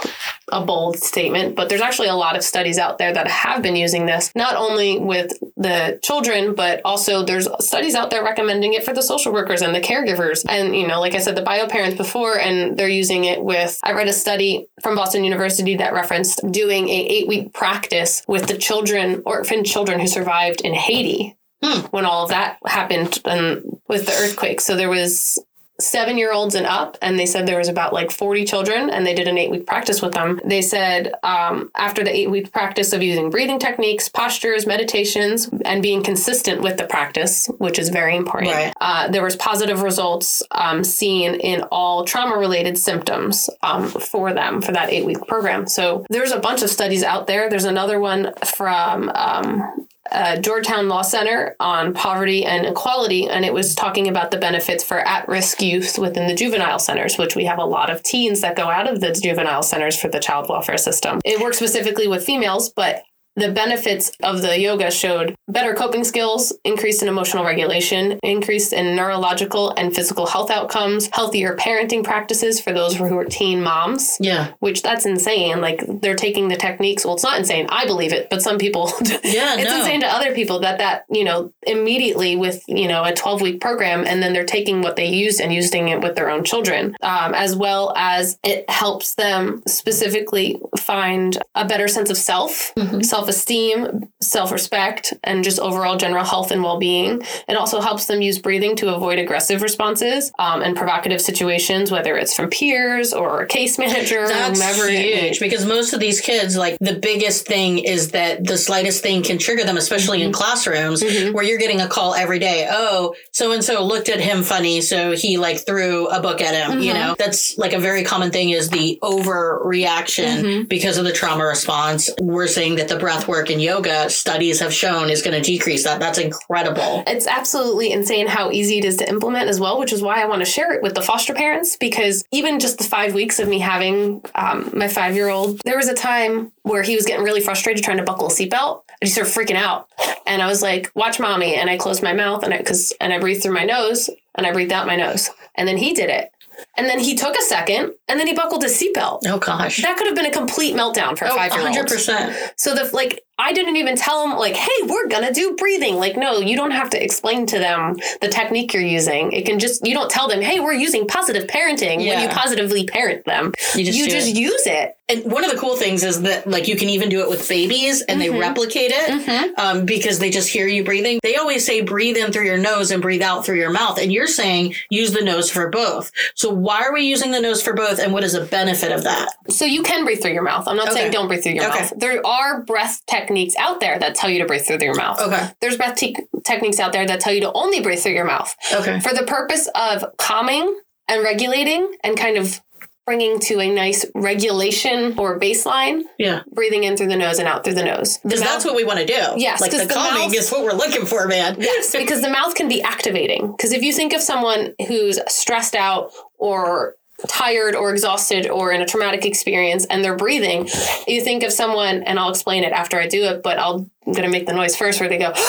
a 0.52 0.62
bold 0.62 0.98
statement, 0.98 1.56
but 1.56 1.70
there's 1.70 1.80
actually 1.80 2.08
a 2.08 2.14
lot 2.14 2.36
of 2.36 2.44
studies 2.44 2.76
out 2.76 2.98
there 2.98 3.10
that 3.10 3.26
have 3.26 3.62
been 3.62 3.74
using 3.74 4.04
this, 4.04 4.30
not 4.36 4.54
only 4.54 4.98
with 4.98 5.32
the 5.56 5.98
children, 6.02 6.54
but 6.54 6.82
also 6.84 7.24
there's 7.24 7.48
studies 7.64 7.94
out 7.94 8.10
there 8.10 8.22
recommending 8.22 8.74
it 8.74 8.84
for 8.84 8.92
the 8.92 9.02
social 9.02 9.32
workers 9.32 9.62
and 9.62 9.74
the 9.74 9.80
caregivers. 9.80 10.44
And, 10.46 10.76
you 10.76 10.86
know, 10.86 11.00
like 11.00 11.14
I 11.14 11.20
said, 11.20 11.36
the 11.36 11.42
bio 11.42 11.68
parents 11.68 11.96
before, 11.96 12.38
and 12.38 12.76
they're 12.76 12.86
using 12.86 13.24
it 13.24 13.42
with, 13.42 13.80
I 13.82 13.92
read 13.92 14.08
a 14.08 14.12
study 14.12 14.68
from 14.82 14.94
Boston 14.94 15.24
University 15.24 15.76
that 15.76 15.94
referenced 15.94 16.42
doing 16.50 16.90
a 16.90 16.92
eight 16.92 17.26
week 17.26 17.54
practice 17.54 18.22
with 18.28 18.46
the 18.46 18.58
children, 18.58 19.22
orphan 19.24 19.64
children 19.64 20.00
who 20.00 20.06
survived 20.06 20.60
in 20.60 20.74
Haiti. 20.74 21.34
Hmm. 21.64 21.86
When 21.92 22.04
all 22.04 22.24
of 22.24 22.30
that 22.30 22.58
happened 22.66 23.20
and 23.24 23.62
with 23.88 24.06
the 24.06 24.12
earthquake. 24.12 24.60
So 24.60 24.74
there 24.74 24.90
was 24.90 25.38
seven 25.80 26.16
year 26.18 26.32
olds 26.32 26.54
and 26.54 26.66
up, 26.66 26.96
and 27.02 27.18
they 27.18 27.26
said 27.26 27.46
there 27.46 27.58
was 27.58 27.68
about 27.68 27.92
like 27.92 28.10
40 28.10 28.44
children, 28.44 28.90
and 28.90 29.04
they 29.06 29.14
did 29.14 29.26
an 29.26 29.36
eight 29.38 29.50
week 29.50 29.66
practice 29.66 30.00
with 30.00 30.12
them. 30.14 30.40
They 30.44 30.62
said 30.62 31.12
um, 31.22 31.70
after 31.76 32.04
the 32.04 32.14
eight 32.14 32.30
week 32.30 32.52
practice 32.52 32.92
of 32.92 33.02
using 33.02 33.30
breathing 33.30 33.58
techniques, 33.58 34.08
postures, 34.08 34.66
meditations, 34.66 35.48
and 35.64 35.82
being 35.82 36.02
consistent 36.02 36.60
with 36.62 36.76
the 36.76 36.84
practice, 36.86 37.46
which 37.58 37.78
is 37.78 37.88
very 37.88 38.16
important, 38.16 38.52
Right. 38.52 38.72
uh, 38.80 39.08
there 39.08 39.22
was 39.24 39.34
positive 39.36 39.82
results 39.82 40.42
um, 40.52 40.84
seen 40.84 41.34
in 41.36 41.62
all 41.72 42.04
trauma 42.04 42.36
related 42.36 42.78
symptoms 42.78 43.48
um, 43.62 43.88
for 43.88 44.32
them 44.32 44.62
for 44.62 44.72
that 44.72 44.90
eight 44.90 45.04
week 45.04 45.26
program. 45.26 45.66
So 45.66 46.04
there's 46.10 46.32
a 46.32 46.38
bunch 46.38 46.62
of 46.62 46.70
studies 46.70 47.02
out 47.02 47.26
there. 47.26 47.50
There's 47.50 47.64
another 47.64 47.98
one 47.98 48.32
from 48.56 49.08
um, 49.14 49.86
uh, 50.10 50.36
Georgetown 50.36 50.88
Law 50.88 51.02
Center 51.02 51.56
on 51.60 51.94
poverty 51.94 52.44
and 52.44 52.66
equality, 52.66 53.28
and 53.28 53.44
it 53.44 53.54
was 53.54 53.74
talking 53.74 54.08
about 54.08 54.30
the 54.30 54.38
benefits 54.38 54.82
for 54.82 54.98
at 54.98 55.28
risk 55.28 55.62
youth 55.62 55.98
within 55.98 56.26
the 56.26 56.34
juvenile 56.34 56.78
centers, 56.78 57.16
which 57.16 57.36
we 57.36 57.44
have 57.44 57.58
a 57.58 57.64
lot 57.64 57.88
of 57.88 58.02
teens 58.02 58.40
that 58.40 58.56
go 58.56 58.68
out 58.68 58.90
of 58.90 59.00
the 59.00 59.12
juvenile 59.12 59.62
centers 59.62 59.98
for 59.98 60.08
the 60.08 60.20
child 60.20 60.48
welfare 60.48 60.78
system. 60.78 61.20
It 61.24 61.40
works 61.40 61.58
specifically 61.58 62.08
with 62.08 62.24
females, 62.24 62.70
but 62.70 63.04
the 63.36 63.50
benefits 63.50 64.12
of 64.22 64.42
the 64.42 64.58
yoga 64.58 64.90
showed 64.90 65.34
better 65.48 65.74
coping 65.74 66.04
skills, 66.04 66.52
increase 66.64 67.02
in 67.02 67.08
emotional 67.08 67.44
regulation, 67.44 68.18
increase 68.22 68.72
in 68.72 68.94
neurological 68.94 69.70
and 69.76 69.94
physical 69.94 70.26
health 70.26 70.50
outcomes, 70.50 71.08
healthier 71.12 71.56
parenting 71.56 72.04
practices 72.04 72.60
for 72.60 72.72
those 72.72 72.96
who 72.96 73.16
are 73.18 73.24
teen 73.24 73.62
moms 73.62 74.16
Yeah. 74.20 74.52
which 74.60 74.82
that's 74.82 75.06
insane. 75.06 75.60
Like 75.60 75.82
they're 76.00 76.14
taking 76.16 76.48
the 76.48 76.56
techniques. 76.56 77.04
Well, 77.04 77.14
it's 77.14 77.22
not 77.24 77.38
insane. 77.38 77.66
I 77.70 77.86
believe 77.86 78.12
it, 78.12 78.28
but 78.30 78.42
some 78.42 78.58
people, 78.58 78.92
Yeah, 79.24 79.56
it's 79.56 79.70
no. 79.70 79.78
insane 79.78 80.00
to 80.00 80.06
other 80.06 80.34
people 80.34 80.60
that 80.60 80.78
that 80.78 81.04
you 81.10 81.24
know 81.24 81.52
immediately 81.66 82.36
with 82.36 82.62
you 82.68 82.86
know 82.88 83.04
a 83.04 83.12
twelve 83.14 83.40
week 83.40 83.60
program, 83.60 84.04
and 84.06 84.22
then 84.22 84.32
they're 84.32 84.44
taking 84.44 84.82
what 84.82 84.96
they 84.96 85.06
used 85.06 85.40
and 85.40 85.52
using 85.52 85.88
it 85.88 86.00
with 86.00 86.14
their 86.16 86.30
own 86.30 86.44
children, 86.44 86.94
um, 87.02 87.34
as 87.34 87.56
well 87.56 87.92
as 87.96 88.38
it 88.44 88.68
helps 88.70 89.14
them 89.14 89.62
specifically 89.66 90.60
find 90.78 91.38
a 91.54 91.64
better 91.66 91.88
sense 91.88 92.10
of 92.10 92.16
self, 92.16 92.72
self 93.02 93.21
esteem, 93.28 94.10
self 94.20 94.52
respect, 94.52 95.12
and 95.24 95.42
just 95.44 95.58
overall 95.58 95.96
general 95.96 96.24
health 96.24 96.50
and 96.50 96.62
well 96.62 96.78
being. 96.78 97.22
It 97.48 97.56
also 97.56 97.80
helps 97.80 98.06
them 98.06 98.22
use 98.22 98.38
breathing 98.38 98.76
to 98.76 98.94
avoid 98.94 99.18
aggressive 99.18 99.62
responses 99.62 100.32
um, 100.38 100.62
and 100.62 100.76
provocative 100.76 101.20
situations, 101.20 101.90
whether 101.90 102.16
it's 102.16 102.34
from 102.34 102.50
peers 102.50 103.12
or 103.12 103.42
a 103.42 103.46
case 103.46 103.78
manager, 103.78 104.26
That's 104.28 104.58
whomever 104.60 104.88
huge 104.90 105.40
because 105.40 105.66
most 105.66 105.92
of 105.92 106.00
these 106.00 106.20
kids, 106.20 106.56
like 106.56 106.78
the 106.80 106.94
biggest 106.94 107.46
thing 107.46 107.78
is 107.78 108.10
that 108.12 108.44
the 108.44 108.56
slightest 108.58 109.02
thing 109.02 109.22
can 109.22 109.38
trigger 109.38 109.64
them, 109.64 109.76
especially 109.76 110.18
Mm-hmm. 110.18 110.26
in 110.28 110.32
classrooms 110.32 111.02
where 111.32 111.44
you're 111.44 111.58
getting 111.58 111.80
a 111.80 111.88
call 111.88 112.14
every 112.14 112.38
day. 112.38 112.66
Oh, 112.70 113.14
so 113.30 113.52
and 113.52 113.62
so 113.64 113.84
looked 113.84 114.08
at 114.08 114.20
him 114.20 114.42
funny, 114.42 114.80
so 114.80 115.12
he 115.12 115.38
like 115.38 115.64
threw 115.66 116.06
a 116.08 116.20
book 116.20 116.40
at 116.40 116.54
him. 116.54 116.72
Mm-hmm. 116.72 116.80
You 116.82 116.94
know, 116.94 117.14
that's 117.18 117.56
like 117.56 117.72
a 117.72 117.78
very 117.78 118.02
common 118.04 118.30
thing 118.30 118.50
is 118.50 118.68
the 118.68 118.98
overreaction 119.02 120.22
Mm-hmm. 120.42 120.62
because 120.64 120.98
of 120.98 121.04
the 121.04 121.12
trauma 121.12 121.44
response. 121.44 122.08
We're 122.20 122.46
saying 122.46 122.76
that 122.76 122.88
the 122.88 122.98
breath 122.98 123.11
work 123.28 123.50
and 123.50 123.60
yoga 123.60 124.08
studies 124.10 124.60
have 124.60 124.72
shown 124.72 125.10
is 125.10 125.22
going 125.22 125.40
to 125.40 125.42
decrease 125.42 125.84
that. 125.84 126.00
That's 126.00 126.18
incredible. 126.18 127.04
it's 127.06 127.26
absolutely 127.26 127.92
insane 127.92 128.26
how 128.26 128.50
easy 128.50 128.78
it 128.78 128.84
is 128.84 128.96
to 128.98 129.08
implement 129.08 129.48
as 129.48 129.60
well, 129.60 129.78
which 129.78 129.92
is 129.92 130.02
why 130.02 130.22
I 130.22 130.26
want 130.26 130.40
to 130.40 130.50
share 130.50 130.72
it 130.72 130.82
with 130.82 130.94
the 130.94 131.02
foster 131.02 131.34
parents 131.34 131.76
because 131.76 132.24
even 132.30 132.58
just 132.58 132.78
the 132.78 132.84
five 132.84 133.14
weeks 133.14 133.38
of 133.38 133.48
me 133.48 133.58
having 133.58 134.22
um, 134.34 134.70
my 134.74 134.88
five 134.88 135.14
year 135.14 135.28
old, 135.28 135.60
there 135.64 135.76
was 135.76 135.88
a 135.88 135.94
time 135.94 136.52
where 136.62 136.82
he 136.82 136.96
was 136.96 137.04
getting 137.04 137.24
really 137.24 137.40
frustrated 137.40 137.84
trying 137.84 137.98
to 137.98 138.04
buckle 138.04 138.28
a 138.28 138.30
seatbelt 138.30 138.82
and 138.88 139.08
he 139.08 139.08
started 139.08 139.32
freaking 139.32 139.56
out. 139.56 139.88
And 140.26 140.42
I 140.42 140.46
was 140.46 140.62
like, 140.62 140.90
watch 140.94 141.18
mommy. 141.20 141.54
And 141.54 141.68
I 141.68 141.76
closed 141.76 142.02
my 142.02 142.12
mouth 142.12 142.42
and 142.42 142.54
I, 142.54 142.62
cause, 142.62 142.92
and 143.00 143.12
I 143.12 143.18
breathed 143.18 143.42
through 143.42 143.54
my 143.54 143.64
nose 143.64 144.08
and 144.34 144.46
I 144.46 144.52
breathed 144.52 144.72
out 144.72 144.86
my 144.86 144.96
nose. 144.96 145.30
And 145.54 145.68
then 145.68 145.76
he 145.76 145.92
did 145.92 146.08
it. 146.08 146.32
And 146.76 146.86
then 146.88 146.98
he 146.98 147.14
took 147.14 147.36
a 147.36 147.42
second 147.42 147.92
and 148.08 148.18
then 148.18 148.26
he 148.26 148.34
buckled 148.34 148.62
his 148.62 148.80
seatbelt. 148.80 149.20
Oh 149.26 149.38
gosh. 149.38 149.82
That 149.82 149.96
could 149.96 150.06
have 150.06 150.16
been 150.16 150.26
a 150.26 150.30
complete 150.30 150.74
meltdown 150.74 151.16
for 151.18 151.24
a 151.26 151.32
Oh, 151.32 151.36
five 151.36 151.52
year 151.52 151.66
old. 151.66 151.76
100%. 151.76 152.52
So 152.56 152.74
the 152.74 152.88
like 152.94 153.20
I 153.42 153.52
didn't 153.52 153.76
even 153.76 153.96
tell 153.96 154.26
them 154.26 154.38
like, 154.38 154.54
hey, 154.54 154.70
we're 154.86 155.08
gonna 155.08 155.32
do 155.32 155.54
breathing. 155.56 155.96
Like, 155.96 156.16
no, 156.16 156.38
you 156.40 156.56
don't 156.56 156.70
have 156.70 156.90
to 156.90 157.02
explain 157.02 157.46
to 157.46 157.58
them 157.58 157.96
the 158.20 158.28
technique 158.28 158.72
you're 158.72 158.82
using. 158.82 159.32
It 159.32 159.44
can 159.46 159.58
just 159.58 159.84
you 159.86 159.94
don't 159.94 160.10
tell 160.10 160.28
them, 160.28 160.40
hey, 160.40 160.60
we're 160.60 160.72
using 160.74 161.06
positive 161.06 161.48
parenting 161.48 161.98
when 162.06 162.20
you 162.20 162.28
positively 162.28 162.84
parent 162.86 163.24
them. 163.24 163.52
You 163.74 163.84
just 163.84 163.98
you 163.98 164.08
just 164.08 164.28
it. 164.28 164.36
use 164.36 164.66
it. 164.66 164.96
And 165.08 165.30
one 165.30 165.44
of 165.44 165.50
the 165.50 165.58
cool 165.58 165.76
things 165.76 166.04
is 166.04 166.22
that 166.22 166.46
like 166.46 166.68
you 166.68 166.76
can 166.76 166.88
even 166.88 167.08
do 167.10 167.20
it 167.20 167.28
with 167.28 167.46
babies 167.48 168.00
and 168.02 168.20
Mm-hmm. 168.20 168.32
they 168.34 168.38
replicate 168.40 168.92
it 168.94 169.58
um, 169.58 169.84
because 169.84 170.18
they 170.20 170.30
just 170.30 170.48
hear 170.48 170.66
you 170.68 170.84
breathing. 170.84 171.18
They 171.22 171.36
always 171.36 171.66
say 171.66 171.80
breathe 171.80 172.16
in 172.16 172.30
through 172.32 172.44
your 172.46 172.56
nose 172.58 172.90
and 172.92 173.02
breathe 173.02 173.20
out 173.22 173.44
through 173.44 173.56
your 173.56 173.70
mouth. 173.70 173.98
And 173.98 174.12
you're 174.12 174.26
saying 174.28 174.74
use 174.90 175.12
the 175.12 175.22
nose 175.22 175.50
for 175.50 175.68
both. 175.70 176.12
So 176.34 176.50
why 176.50 176.82
are 176.82 176.92
we 176.92 177.02
using 177.02 177.30
the 177.32 177.40
nose 177.40 177.62
for 177.62 177.72
both? 177.74 177.98
And 177.98 178.12
what 178.12 178.22
is 178.24 178.32
the 178.34 178.44
benefit 178.44 178.92
of 178.92 179.02
that? 179.04 179.30
So 179.50 179.64
you 179.64 179.82
can 179.82 180.04
breathe 180.04 180.22
through 180.22 180.32
your 180.34 180.42
mouth. 180.44 180.68
I'm 180.68 180.76
not 180.76 180.88
Okay. 180.90 181.00
saying 181.00 181.12
don't 181.12 181.26
breathe 181.28 181.42
through 181.42 181.52
your 181.54 181.64
Okay. 181.70 181.80
mouth. 181.80 181.92
There 181.96 182.24
are 182.26 182.60
breath 182.62 183.02
techniques 183.06 183.31
out 183.58 183.80
there 183.80 183.98
that 183.98 184.14
tell 184.14 184.30
you 184.30 184.38
to 184.40 184.46
breathe 184.46 184.62
through 184.62 184.78
your 184.80 184.94
mouth. 184.94 185.20
Okay. 185.20 185.48
There's 185.60 185.76
breath 185.76 185.96
te- 185.96 186.16
techniques 186.44 186.78
out 186.80 186.92
there 186.92 187.06
that 187.06 187.20
tell 187.20 187.32
you 187.32 187.40
to 187.42 187.52
only 187.52 187.80
breathe 187.80 188.00
through 188.00 188.12
your 188.14 188.24
mouth. 188.24 188.54
Okay. 188.72 189.00
for 189.00 189.12
the 189.14 189.24
purpose 189.24 189.68
of 189.74 190.04
calming 190.18 190.78
and 191.08 191.22
regulating 191.22 191.92
and 192.04 192.16
kind 192.16 192.36
of 192.36 192.60
bringing 193.04 193.40
to 193.40 193.58
a 193.58 193.68
nice 193.68 194.04
regulation 194.14 195.18
or 195.18 195.38
baseline, 195.38 196.02
Yeah. 196.18 196.42
breathing 196.52 196.84
in 196.84 196.96
through 196.96 197.08
the 197.08 197.16
nose 197.16 197.38
and 197.40 197.48
out 197.48 197.64
through 197.64 197.74
the 197.74 197.82
nose. 197.82 198.18
Because 198.18 198.40
that's 198.40 198.64
what 198.64 198.76
we 198.76 198.84
want 198.84 199.00
to 199.00 199.04
do. 199.06 199.34
Yes, 199.36 199.60
Like 199.60 199.72
the 199.72 199.78
the 199.86 199.92
calming 199.92 200.26
mouth- 200.28 200.34
is 200.36 200.50
what 200.52 200.62
we're 200.62 200.72
looking 200.72 201.04
for, 201.04 201.26
man. 201.26 201.56
Yes, 201.60 201.90
because 201.92 202.20
the 202.22 202.28
mouth 202.30 202.54
can 202.54 202.68
be 202.68 202.80
activating. 202.80 203.50
Because 203.56 203.72
if 203.72 203.82
you 203.82 203.92
think 203.92 204.12
of 204.12 204.20
someone 204.22 204.74
who's 204.86 205.18
stressed 205.26 205.74
out 205.74 206.12
or 206.38 206.94
tired 207.28 207.74
or 207.74 207.90
exhausted 207.90 208.48
or 208.48 208.72
in 208.72 208.80
a 208.82 208.86
traumatic 208.86 209.24
experience 209.26 209.84
and 209.86 210.04
they're 210.04 210.16
breathing, 210.16 210.68
you 211.06 211.22
think 211.22 211.42
of 211.42 211.52
someone, 211.52 212.02
and 212.04 212.18
I'll 212.18 212.30
explain 212.30 212.64
it 212.64 212.72
after 212.72 212.98
I 212.98 213.06
do 213.06 213.24
it, 213.24 213.42
but 213.42 213.58
I'll, 213.58 213.88
I'm 214.06 214.12
going 214.12 214.24
to 214.24 214.28
make 214.30 214.46
the 214.46 214.52
noise 214.52 214.76
first 214.76 214.98
where 215.00 215.08
they 215.08 215.18
go, 215.18 215.32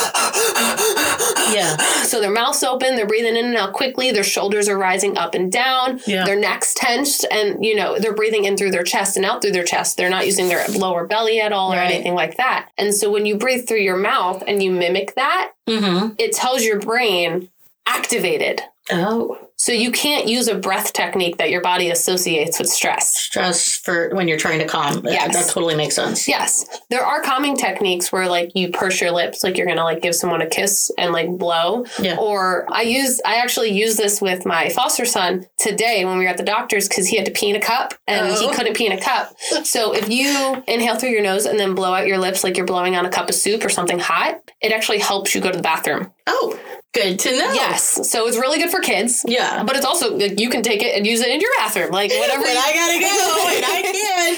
Yeah. 1.54 1.76
So 2.04 2.20
their 2.20 2.32
mouth's 2.32 2.64
open, 2.64 2.96
they're 2.96 3.06
breathing 3.08 3.36
in 3.36 3.46
and 3.46 3.56
out 3.56 3.74
quickly, 3.74 4.12
their 4.12 4.24
shoulders 4.24 4.68
are 4.70 4.78
rising 4.78 5.18
up 5.18 5.34
and 5.36 5.52
down, 5.52 6.00
Yeah. 6.08 6.26
their 6.26 6.40
neck's 6.40 6.74
tensed, 6.74 7.26
and 7.32 7.64
you 7.64 7.76
know, 7.76 8.00
they're 8.00 8.14
breathing 8.14 8.46
in 8.46 8.58
through 8.58 8.72
their 8.72 8.84
chest 8.84 9.18
and 9.18 9.26
out 9.26 9.42
through 9.42 9.52
their 9.52 9.64
chest. 9.64 9.98
They're 9.98 10.10
not 10.10 10.26
using 10.26 10.48
their 10.48 10.66
lower 10.70 11.06
belly 11.06 11.40
at 11.42 11.52
all 11.54 11.74
or 11.74 11.78
anything 11.78 12.16
like 12.16 12.38
that. 12.38 12.70
And 12.78 12.94
so 12.94 13.12
when 13.12 13.26
you 13.26 13.38
breathe 13.38 13.68
through 13.68 13.82
your 13.82 13.98
mouth 13.98 14.44
and 14.48 14.62
you 14.64 14.72
mimic 14.72 15.16
that, 15.16 15.52
Mm-hmm. 15.68 16.16
it 16.18 16.34
tells 16.34 16.64
your 16.66 16.78
brain 16.80 17.48
activated. 17.86 18.62
Oh. 18.92 19.38
So 19.64 19.72
you 19.72 19.92
can't 19.94 20.28
use 20.28 20.50
a 20.50 20.56
breath 20.56 20.92
technique 20.92 21.38
that 21.38 21.50
your 21.50 21.62
body 21.62 21.90
associates 21.90 22.60
with 22.60 22.68
stress. 22.68 23.16
Stress 23.16 23.78
for 23.78 24.10
when 24.14 24.28
you're 24.28 24.38
trying 24.38 24.60
to 24.60 24.66
calm. 24.66 25.06
Yeah, 25.08 25.30
that 25.30 25.50
totally 25.50 25.74
makes 25.74 25.96
sense. 25.96 26.28
Yes, 26.28 26.66
there 26.90 27.06
are 27.06 27.22
calming 27.22 27.56
techniques 27.56 28.12
where 28.12 28.28
like 28.28 28.52
you 28.56 28.72
purse 28.72 29.00
your 29.00 29.12
lips, 29.12 29.42
like 29.42 29.56
you're 29.58 29.66
gonna 29.66 29.86
like 29.86 30.02
give 30.02 30.16
someone 30.16 30.42
a 30.42 30.48
kiss 30.48 30.92
and 30.98 31.14
like 31.14 31.30
blow. 31.38 31.86
Yeah. 31.98 32.18
Or 32.18 32.66
I 32.74 32.82
use, 32.82 33.22
I 33.26 33.36
actually 33.36 33.70
use 33.70 33.96
this 33.96 34.20
with 34.20 34.46
my 34.46 34.68
foster 34.68 35.06
son 35.06 35.46
today 35.58 36.04
when 36.04 36.18
we 36.18 36.26
were 36.26 36.30
at 36.30 36.36
the 36.36 36.44
doctor's 36.44 36.90
because 36.90 37.08
he 37.08 37.16
had 37.16 37.26
to 37.28 37.32
pee 37.32 37.50
in 37.50 37.56
a 37.56 37.62
cup 37.62 37.94
and 38.06 38.28
Oh. 38.28 38.40
he 38.50 38.54
couldn't 38.54 38.76
pee 38.76 38.88
in 38.88 38.92
a 38.92 39.00
cup. 39.00 39.34
So 39.64 39.94
if 39.96 40.10
you 40.10 40.62
inhale 40.68 40.98
through 40.98 41.12
your 41.12 41.24
nose 41.24 41.46
and 41.46 41.58
then 41.58 41.74
blow 41.74 41.94
out 41.94 42.06
your 42.06 42.18
lips 42.18 42.44
like 42.44 42.58
you're 42.58 42.66
blowing 42.66 42.98
on 42.98 43.06
a 43.06 43.10
cup 43.10 43.30
of 43.30 43.36
soup 43.36 43.64
or 43.64 43.70
something 43.70 44.00
hot, 44.00 44.42
it 44.60 44.74
actually 44.74 45.00
helps 45.00 45.34
you 45.34 45.40
go 45.40 45.52
to 45.52 45.56
the 45.56 45.64
bathroom. 45.64 46.12
Oh, 46.28 46.60
good 46.94 47.18
to 47.20 47.32
know. 47.32 47.52
Yes, 47.54 48.10
so 48.10 48.28
it's 48.28 48.38
really 48.38 48.60
good 48.60 48.70
for 48.70 48.80
kids. 48.80 49.24
Yeah. 49.28 49.64
But 49.64 49.76
it's 49.76 49.86
also 49.86 50.16
like 50.16 50.40
you 50.40 50.50
can 50.50 50.62
take 50.62 50.82
it 50.84 50.96
and 50.96 51.06
use 51.08 51.22
it 51.22 51.30
in 51.30 51.42
your 51.42 51.50
bathroom, 51.58 51.92
like 51.92 52.12
whatever. 52.18 52.44
I 52.46 52.72
gotta 52.74 53.00
go, 53.00 53.48
and 53.56 53.66
I 53.66 53.82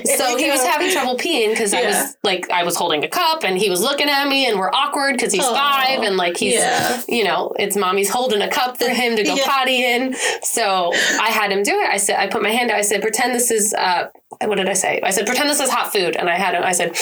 can. 0.06 0.18
so 0.18 0.38
he 0.38 0.50
was 0.50 0.64
having 0.66 0.92
trouble 0.92 1.18
peeing 1.18 1.50
because 1.50 1.74
I 1.74 1.84
was 1.86 2.18
like 2.24 2.50
I 2.50 2.64
was 2.64 2.76
holding 2.76 3.04
a 3.04 3.08
cup 3.10 3.44
and 3.44 3.58
he 3.58 3.70
was 3.70 3.82
looking 3.82 4.10
at 4.10 4.28
me 4.28 4.48
and 4.48 4.58
we're 4.58 4.72
awkward 4.72 5.14
because 5.14 5.34
he's 5.34 5.44
Aw. 5.44 5.54
five 5.54 6.00
and 6.04 6.18
like 6.18 6.38
he's 6.38 6.54
Yeah. 6.54 7.02
you 7.08 7.24
know 7.24 7.54
it's 7.60 7.76
mommy's 7.76 8.10
holding 8.10 8.42
a 8.42 8.50
cup 8.50 8.78
for 8.78 8.90
him 8.90 9.16
to 9.18 9.24
go 9.24 9.36
Yeah. 9.36 9.44
potty 9.46 9.84
in. 9.86 10.16
So 10.44 10.92
I 11.22 11.30
had 11.30 11.52
him 11.52 11.64
do 11.64 11.80
it. 11.82 11.90
I 11.90 11.98
said 11.98 12.18
I 12.20 12.28
put 12.28 12.42
my 12.42 12.52
hand 12.52 12.72
out. 12.72 12.78
I 12.78 12.82
said 12.82 13.02
pretend 13.02 13.36
this 13.36 13.52
is 13.52 13.74
uh 13.74 14.08
what 14.44 14.56
did 14.56 14.68
I 14.70 14.74
say? 14.74 15.00
I 15.04 15.12
said 15.12 15.26
pretend 15.26 15.50
this 15.50 15.60
is 15.60 15.70
hot 15.70 15.92
food 15.94 16.16
and 16.16 16.30
I 16.30 16.36
had 16.36 16.56
him. 16.56 16.64
I 16.64 16.72
said. 16.72 16.96